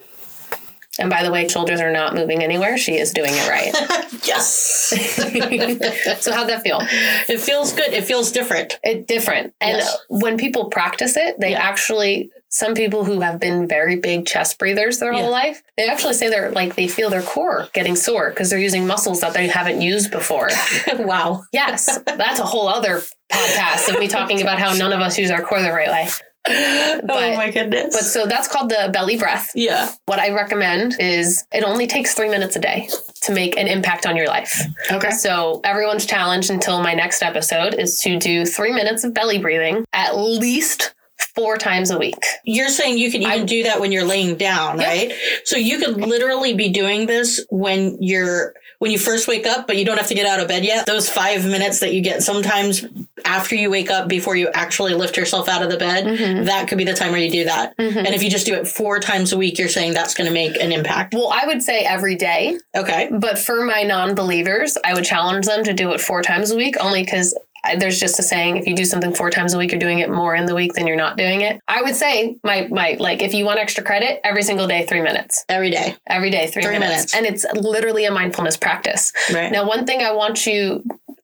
And 0.99 1.09
by 1.11 1.23
the 1.23 1.31
way, 1.31 1.49
shoulders 1.49 1.81
are 1.81 1.91
not 1.93 2.15
moving 2.15 2.43
anywhere. 2.43 2.77
She 2.77 2.97
is 2.99 3.13
doing 3.13 3.33
it 3.35 3.49
right. 3.49 4.09
Yes. 4.25 4.49
so 6.21 6.33
how'd 6.33 6.49
that 6.49 6.61
feel? 6.63 6.79
it 6.81 7.41
feels 7.41 7.73
good. 7.73 7.93
It 7.93 8.05
feels 8.05 8.31
different. 8.31 8.79
It 8.85 9.09
different. 9.09 9.53
And 9.61 9.79
Yes. 9.79 9.97
when 10.09 10.39
people 10.39 10.67
practice 10.67 11.17
it, 11.17 11.41
they 11.41 11.51
Yeah. 11.53 11.61
actually 11.61 12.31
some 12.55 12.75
people 12.75 13.03
who 13.05 13.21
have 13.21 13.41
been 13.41 13.67
very 13.67 13.97
big 13.97 14.27
chest 14.27 14.59
breathers 14.59 14.99
their 14.99 15.13
Yeah. 15.13 15.23
whole 15.23 15.31
life, 15.31 15.63
they 15.79 15.87
actually 15.89 16.15
say 16.15 16.29
they're 16.29 16.53
like 16.53 16.77
they 16.77 16.87
feel 16.87 17.09
their 17.11 17.23
core 17.23 17.69
getting 17.73 17.97
sore 17.97 18.29
because 18.31 18.51
they're 18.51 18.59
using 18.59 18.87
muscles 18.87 19.21
that 19.23 19.33
they 19.33 19.49
haven't 19.49 19.81
used 19.81 20.11
before. 20.11 20.51
wow. 20.99 21.43
Yes, 21.53 21.99
that's 22.07 22.39
a 22.41 22.45
whole 22.45 22.69
other 22.69 23.01
podcast 23.33 23.89
of 23.93 23.99
me 23.99 24.07
talking 24.07 24.41
about 24.43 24.59
how 24.59 24.75
none 24.75 24.93
of 24.93 25.01
us 25.01 25.19
use 25.19 25.31
our 25.31 25.43
core 25.43 25.63
the 25.63 25.73
right 25.73 25.89
way. 25.89 26.09
oh 26.49 27.37
my 27.37 27.51
goodness. 27.53 27.95
But 27.95 28.05
so 28.05 28.27
that's 28.27 28.49
called 28.49 28.69
the 28.69 28.91
belly 28.93 29.17
breath. 29.17 29.51
yeah. 29.55 29.91
What 30.07 30.19
I 30.19 30.31
recommend 30.31 30.97
is 31.01 31.45
it 31.53 31.63
only 31.65 31.87
takes 31.87 32.15
three 32.15 32.29
minutes 32.29 32.57
a 32.57 32.61
day 32.61 32.89
to 33.23 33.33
make 33.33 33.57
an 33.57 33.69
impact 33.69 34.07
on 34.07 34.17
your 34.17 34.27
life. 34.27 34.61
Okay. 34.91 35.11
So 35.13 35.61
everyone's 35.65 36.05
challenge 36.05 36.51
until 36.51 36.83
my 36.83 36.95
next 36.95 37.23
episode 37.23 37.75
is 37.75 37.99
to 38.01 38.19
do 38.19 38.45
three 38.45 38.73
minutes 38.73 39.05
of 39.05 39.15
belly 39.15 39.39
breathing 39.39 39.85
at 39.93 40.17
least 40.19 40.95
four 41.35 41.57
times 41.59 41.91
a 41.91 41.99
week. 41.99 42.15
You're 42.45 42.69
saying 42.69 42.99
you 42.99 43.11
can 43.11 43.23
even 43.23 43.47
do 43.47 43.63
that 43.65 43.81
when 43.81 43.93
you're 43.93 44.05
laying 44.05 44.37
down, 44.37 44.81
Yeah. 44.81 44.87
right? 44.89 45.13
So 45.45 45.57
you 45.57 45.79
could 45.79 45.97
literally 45.99 46.55
be 46.55 46.69
doing 46.71 47.07
this 47.07 47.45
when 47.51 47.97
you're 48.01 48.55
when 48.79 48.91
you 48.91 48.99
first 48.99 49.29
wake 49.29 49.47
up, 49.47 49.69
but 49.69 49.77
you 49.77 49.85
don't 49.85 49.97
have 49.97 50.09
to 50.09 50.15
get 50.15 50.27
out 50.27 50.41
of 50.41 50.49
bed 50.49 50.65
yet. 50.65 50.87
Those 50.87 51.09
five 51.09 51.47
minutes 51.47 51.79
that 51.79 51.95
you 51.95 52.01
get 52.01 52.21
sometimes 52.21 52.85
after 53.25 53.55
you 53.55 53.71
wake 53.71 53.91
up 53.93 54.09
before 54.09 54.35
you 54.35 54.49
actually 54.55 54.93
lift 54.95 55.17
yourself 55.17 55.49
out 55.49 55.63
of 55.63 55.71
the 55.71 55.77
bed, 55.77 56.05
Mm-hmm. 56.05 56.45
that 56.47 56.67
could 56.67 56.79
be 56.79 56.85
the 56.85 56.93
time 56.93 57.13
where 57.13 57.21
you 57.21 57.31
do 57.31 57.45
that. 57.45 57.75
And 57.79 58.09
if 58.09 58.25
you 58.25 58.29
just 58.31 58.45
do 58.45 58.55
it 58.55 58.67
four 58.67 58.99
times 58.99 59.33
a 59.33 59.39
week, 59.39 59.57
you're 59.57 59.69
saying 59.69 59.95
that's 59.95 60.15
going 60.15 60.27
to 60.27 60.35
make 60.35 60.57
an 60.61 60.73
impact. 60.73 61.15
Well, 61.15 61.31
I 61.33 61.47
would 61.47 61.63
say 61.63 61.85
every 61.85 62.17
day, 62.17 62.59
Okay. 62.75 63.09
but 63.13 63.39
for 63.39 63.65
my 63.65 63.85
non 63.85 64.17
believers, 64.17 64.77
I 64.85 64.95
would 64.95 65.05
challenge 65.05 65.47
them 65.47 65.63
to 65.63 65.73
do 65.73 65.93
it 65.93 66.01
four 66.01 66.21
times 66.23 66.51
a 66.51 66.57
week 66.57 66.75
only 66.81 67.05
because. 67.05 67.39
There's 67.79 68.01
just 68.01 68.19
a 68.19 68.23
saying: 68.23 68.57
if 68.57 68.67
you 68.67 68.75
do 68.75 68.85
something 68.85 69.15
four 69.15 69.31
times 69.31 69.55
a 69.55 69.59
week, 69.59 69.71
you're 69.73 69.79
doing 69.81 70.01
it 70.01 70.11
more 70.11 70.35
in 70.35 70.47
the 70.47 70.55
week 70.55 70.73
than 70.75 70.87
you're 70.87 70.97
not 70.97 71.17
doing 71.17 71.43
it. 71.43 71.61
I 71.69 71.83
would 71.83 71.95
say 71.95 72.37
my 72.43 72.67
my 72.71 72.97
like 72.99 73.23
if 73.23 73.35
you 73.35 73.45
want 73.45 73.59
extra 73.61 73.85
credit, 73.85 74.21
every 74.25 74.43
single 74.43 74.67
day, 74.67 74.85
three 74.87 75.01
minutes. 75.03 75.45
Every 75.49 75.71
day. 75.71 75.95
Every 76.07 76.31
day, 76.31 76.49
three, 76.49 76.63
Three 76.63 76.79
minutes. 76.79 77.15
minutes. 77.15 77.15
and 77.15 77.27
it's 77.27 77.45
literally 77.55 78.05
a 78.05 78.11
mindfulness 78.11 78.57
practice. 78.57 79.13
Right. 79.33 79.53
Now, 79.53 79.67
one 79.67 79.87
thing 79.87 80.03
I 80.03 80.13
want 80.13 80.47
you 80.47 80.83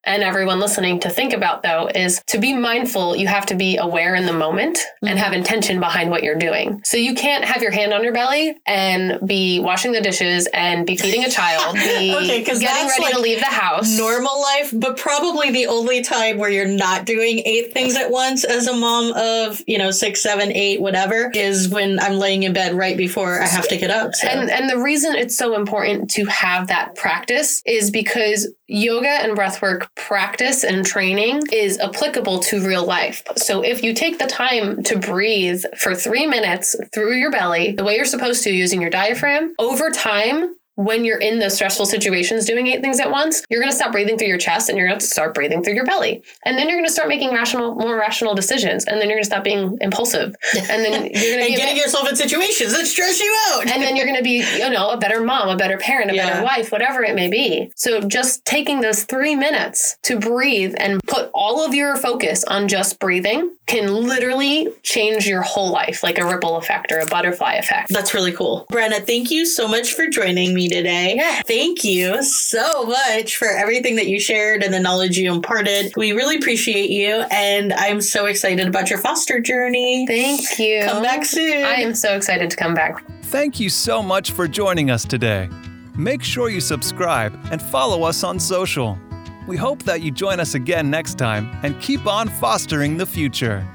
and 0.08 0.22
everyone 0.22 0.58
listening 0.58 0.98
to 1.00 1.10
think 1.10 1.32
about 1.32 1.62
though 1.62 1.88
is 1.94 2.22
to 2.28 2.38
be 2.38 2.54
mindful, 2.54 3.14
you 3.14 3.26
have 3.26 3.46
to 3.46 3.54
be 3.54 3.76
aware 3.76 4.14
in 4.14 4.24
the 4.26 4.32
moment 4.32 4.78
and 5.02 5.10
mm-hmm. 5.10 5.18
have 5.18 5.32
intention 5.32 5.78
behind 5.78 6.10
what 6.10 6.22
you're 6.22 6.34
doing. 6.34 6.80
So 6.84 6.96
you 6.96 7.14
can't 7.14 7.44
have 7.44 7.62
your 7.62 7.70
hand 7.70 7.92
on 7.92 8.02
your 8.02 8.14
belly 8.14 8.56
and 8.66 9.20
be 9.26 9.60
washing 9.60 9.92
the 9.92 10.00
dishes 10.00 10.48
and 10.52 10.86
be 10.86 10.96
feeding 10.96 11.24
a 11.24 11.30
child, 11.30 11.74
be 11.74 12.14
Okay, 12.16 12.42
getting 12.42 12.88
ready 12.88 13.12
to 13.12 13.20
leave 13.20 13.40
the 13.40 13.46
house. 13.46 13.96
normal 13.98 14.40
life, 14.40 14.72
but 14.74 14.96
probably 14.96 15.50
the 15.50 15.66
only 15.66 16.02
time 16.02 16.38
where 16.38 16.50
you're 16.50 16.66
not 16.66 17.04
doing 17.04 17.40
eight 17.44 17.72
things 17.72 17.94
at 17.94 18.10
once 18.10 18.44
as 18.44 18.66
a 18.66 18.74
mom 18.74 19.12
of, 19.14 19.62
you 19.66 19.76
know, 19.76 19.90
six, 19.90 20.22
seven, 20.22 20.50
eight, 20.52 20.80
whatever, 20.80 21.30
is 21.34 21.68
when 21.68 22.00
I'm 22.00 22.14
laying 22.14 22.44
in 22.44 22.54
bed 22.54 22.74
right 22.74 22.96
before 22.96 23.40
I 23.40 23.46
have 23.46 23.68
to 23.68 23.76
get 23.76 23.90
up. 23.90 24.14
So. 24.14 24.26
And 24.26 24.50
and 24.50 24.70
the 24.70 24.78
reason 24.78 25.14
it's 25.14 25.36
so 25.36 25.54
important 25.54 26.10
to 26.12 26.24
have 26.26 26.68
that 26.68 26.94
practice 26.94 27.62
is 27.66 27.90
because 27.90 28.48
yoga 28.68 29.08
and 29.08 29.36
breathwork 29.36 29.88
practice 29.94 30.62
and 30.62 30.84
training 30.84 31.42
is 31.50 31.78
applicable 31.78 32.38
to 32.40 32.64
real 32.66 32.84
life. 32.84 33.22
So 33.36 33.62
if 33.62 33.82
you 33.82 33.94
take 33.94 34.18
the 34.18 34.26
time 34.26 34.82
to 34.84 34.98
breathe 34.98 35.64
for 35.78 35.94
3 35.94 36.26
minutes 36.26 36.76
through 36.92 37.14
your 37.14 37.30
belly, 37.30 37.72
the 37.72 37.82
way 37.82 37.96
you're 37.96 38.04
supposed 38.04 38.44
to 38.44 38.50
using 38.50 38.80
your 38.80 38.90
diaphragm, 38.90 39.54
over 39.58 39.90
time 39.90 40.54
when 40.78 41.04
you're 41.04 41.18
in 41.18 41.40
those 41.40 41.54
stressful 41.54 41.86
situations 41.86 42.44
doing 42.44 42.68
eight 42.68 42.80
things 42.80 43.00
at 43.00 43.10
once, 43.10 43.42
you're 43.50 43.60
going 43.60 43.70
to 43.70 43.76
stop 43.76 43.90
breathing 43.90 44.16
through 44.16 44.28
your 44.28 44.38
chest 44.38 44.68
and 44.68 44.78
you're 44.78 44.86
going 44.86 45.00
to 45.00 45.04
start 45.04 45.34
breathing 45.34 45.62
through 45.62 45.74
your 45.74 45.84
belly. 45.84 46.22
And 46.44 46.56
then 46.56 46.68
you're 46.68 46.76
going 46.78 46.86
to 46.86 46.92
start 46.92 47.08
making 47.08 47.30
rational, 47.32 47.74
more 47.74 47.96
rational 47.96 48.34
decisions. 48.36 48.84
And 48.84 49.00
then 49.00 49.08
you're 49.08 49.16
going 49.16 49.24
to 49.24 49.26
stop 49.30 49.42
being 49.42 49.76
impulsive. 49.80 50.36
And 50.54 50.84
then 50.84 50.92
you're 51.12 51.34
going 51.34 51.44
to 51.44 51.50
be 51.50 51.56
getting 51.56 51.74
bit- 51.74 51.76
yourself 51.84 52.08
in 52.08 52.14
situations 52.14 52.72
that 52.74 52.86
stress 52.86 53.18
you 53.20 53.36
out. 53.50 53.66
and 53.66 53.82
then 53.82 53.96
you're 53.96 54.06
going 54.06 54.18
to 54.18 54.22
be, 54.22 54.44
you 54.56 54.70
know, 54.70 54.90
a 54.90 54.96
better 54.96 55.20
mom, 55.20 55.48
a 55.48 55.56
better 55.56 55.78
parent, 55.78 56.12
a 56.12 56.14
Yeah. 56.14 56.30
better 56.30 56.44
wife, 56.44 56.70
whatever 56.70 57.02
it 57.02 57.14
may 57.16 57.28
be. 57.28 57.72
So 57.74 58.00
just 58.00 58.44
taking 58.44 58.80
those 58.80 59.02
three 59.02 59.34
minutes 59.34 59.96
to 60.04 60.16
breathe 60.18 60.74
and 60.78 61.00
put 61.08 61.30
all 61.34 61.64
of 61.64 61.74
your 61.74 61.96
focus 61.96 62.44
on 62.44 62.68
just 62.68 63.00
breathing 63.00 63.54
can 63.66 63.92
literally 63.92 64.68
change 64.82 65.26
your 65.26 65.42
whole 65.42 65.70
life, 65.70 66.02
like 66.02 66.18
a 66.18 66.24
ripple 66.24 66.56
effect 66.56 66.92
or 66.92 66.98
a 67.00 67.06
butterfly 67.06 67.54
effect. 67.54 67.88
That's 67.92 68.14
really 68.14 68.32
cool. 68.32 68.66
Brenna, 68.72 69.04
thank 69.04 69.30
you 69.30 69.44
so 69.44 69.66
much 69.68 69.92
for 69.92 70.06
joining 70.06 70.54
me 70.68 70.76
today. 70.76 71.14
Yeah. 71.16 71.42
Thank 71.46 71.84
you 71.84 72.22
so 72.22 72.84
much 72.84 73.36
for 73.36 73.48
everything 73.48 73.96
that 73.96 74.06
you 74.06 74.20
shared 74.20 74.62
and 74.62 74.72
the 74.72 74.80
knowledge 74.80 75.16
you 75.16 75.32
imparted. 75.32 75.92
We 75.96 76.12
really 76.12 76.36
appreciate 76.36 76.90
you, 76.90 77.24
and 77.30 77.72
I'm 77.72 78.00
so 78.00 78.26
excited 78.26 78.66
about 78.66 78.90
your 78.90 78.98
foster 78.98 79.40
journey. 79.40 80.06
Thank 80.06 80.58
you. 80.58 80.82
Come 80.84 81.02
back 81.02 81.24
soon. 81.24 81.64
I 81.64 81.74
am 81.74 81.94
so 81.94 82.14
excited 82.16 82.50
to 82.50 82.56
come 82.56 82.74
back. 82.74 83.04
Thank 83.24 83.60
you 83.60 83.68
so 83.68 84.02
much 84.02 84.32
for 84.32 84.48
joining 84.48 84.90
us 84.90 85.04
today. 85.04 85.48
Make 85.96 86.22
sure 86.22 86.48
you 86.48 86.60
subscribe 86.60 87.38
and 87.50 87.60
follow 87.60 88.04
us 88.04 88.24
on 88.24 88.38
social. 88.38 88.98
We 89.46 89.56
hope 89.56 89.82
that 89.84 90.02
you 90.02 90.10
join 90.10 90.40
us 90.40 90.54
again 90.54 90.90
next 90.90 91.18
time 91.18 91.50
and 91.62 91.80
keep 91.80 92.06
on 92.06 92.28
fostering 92.28 92.96
the 92.96 93.06
future. 93.06 93.66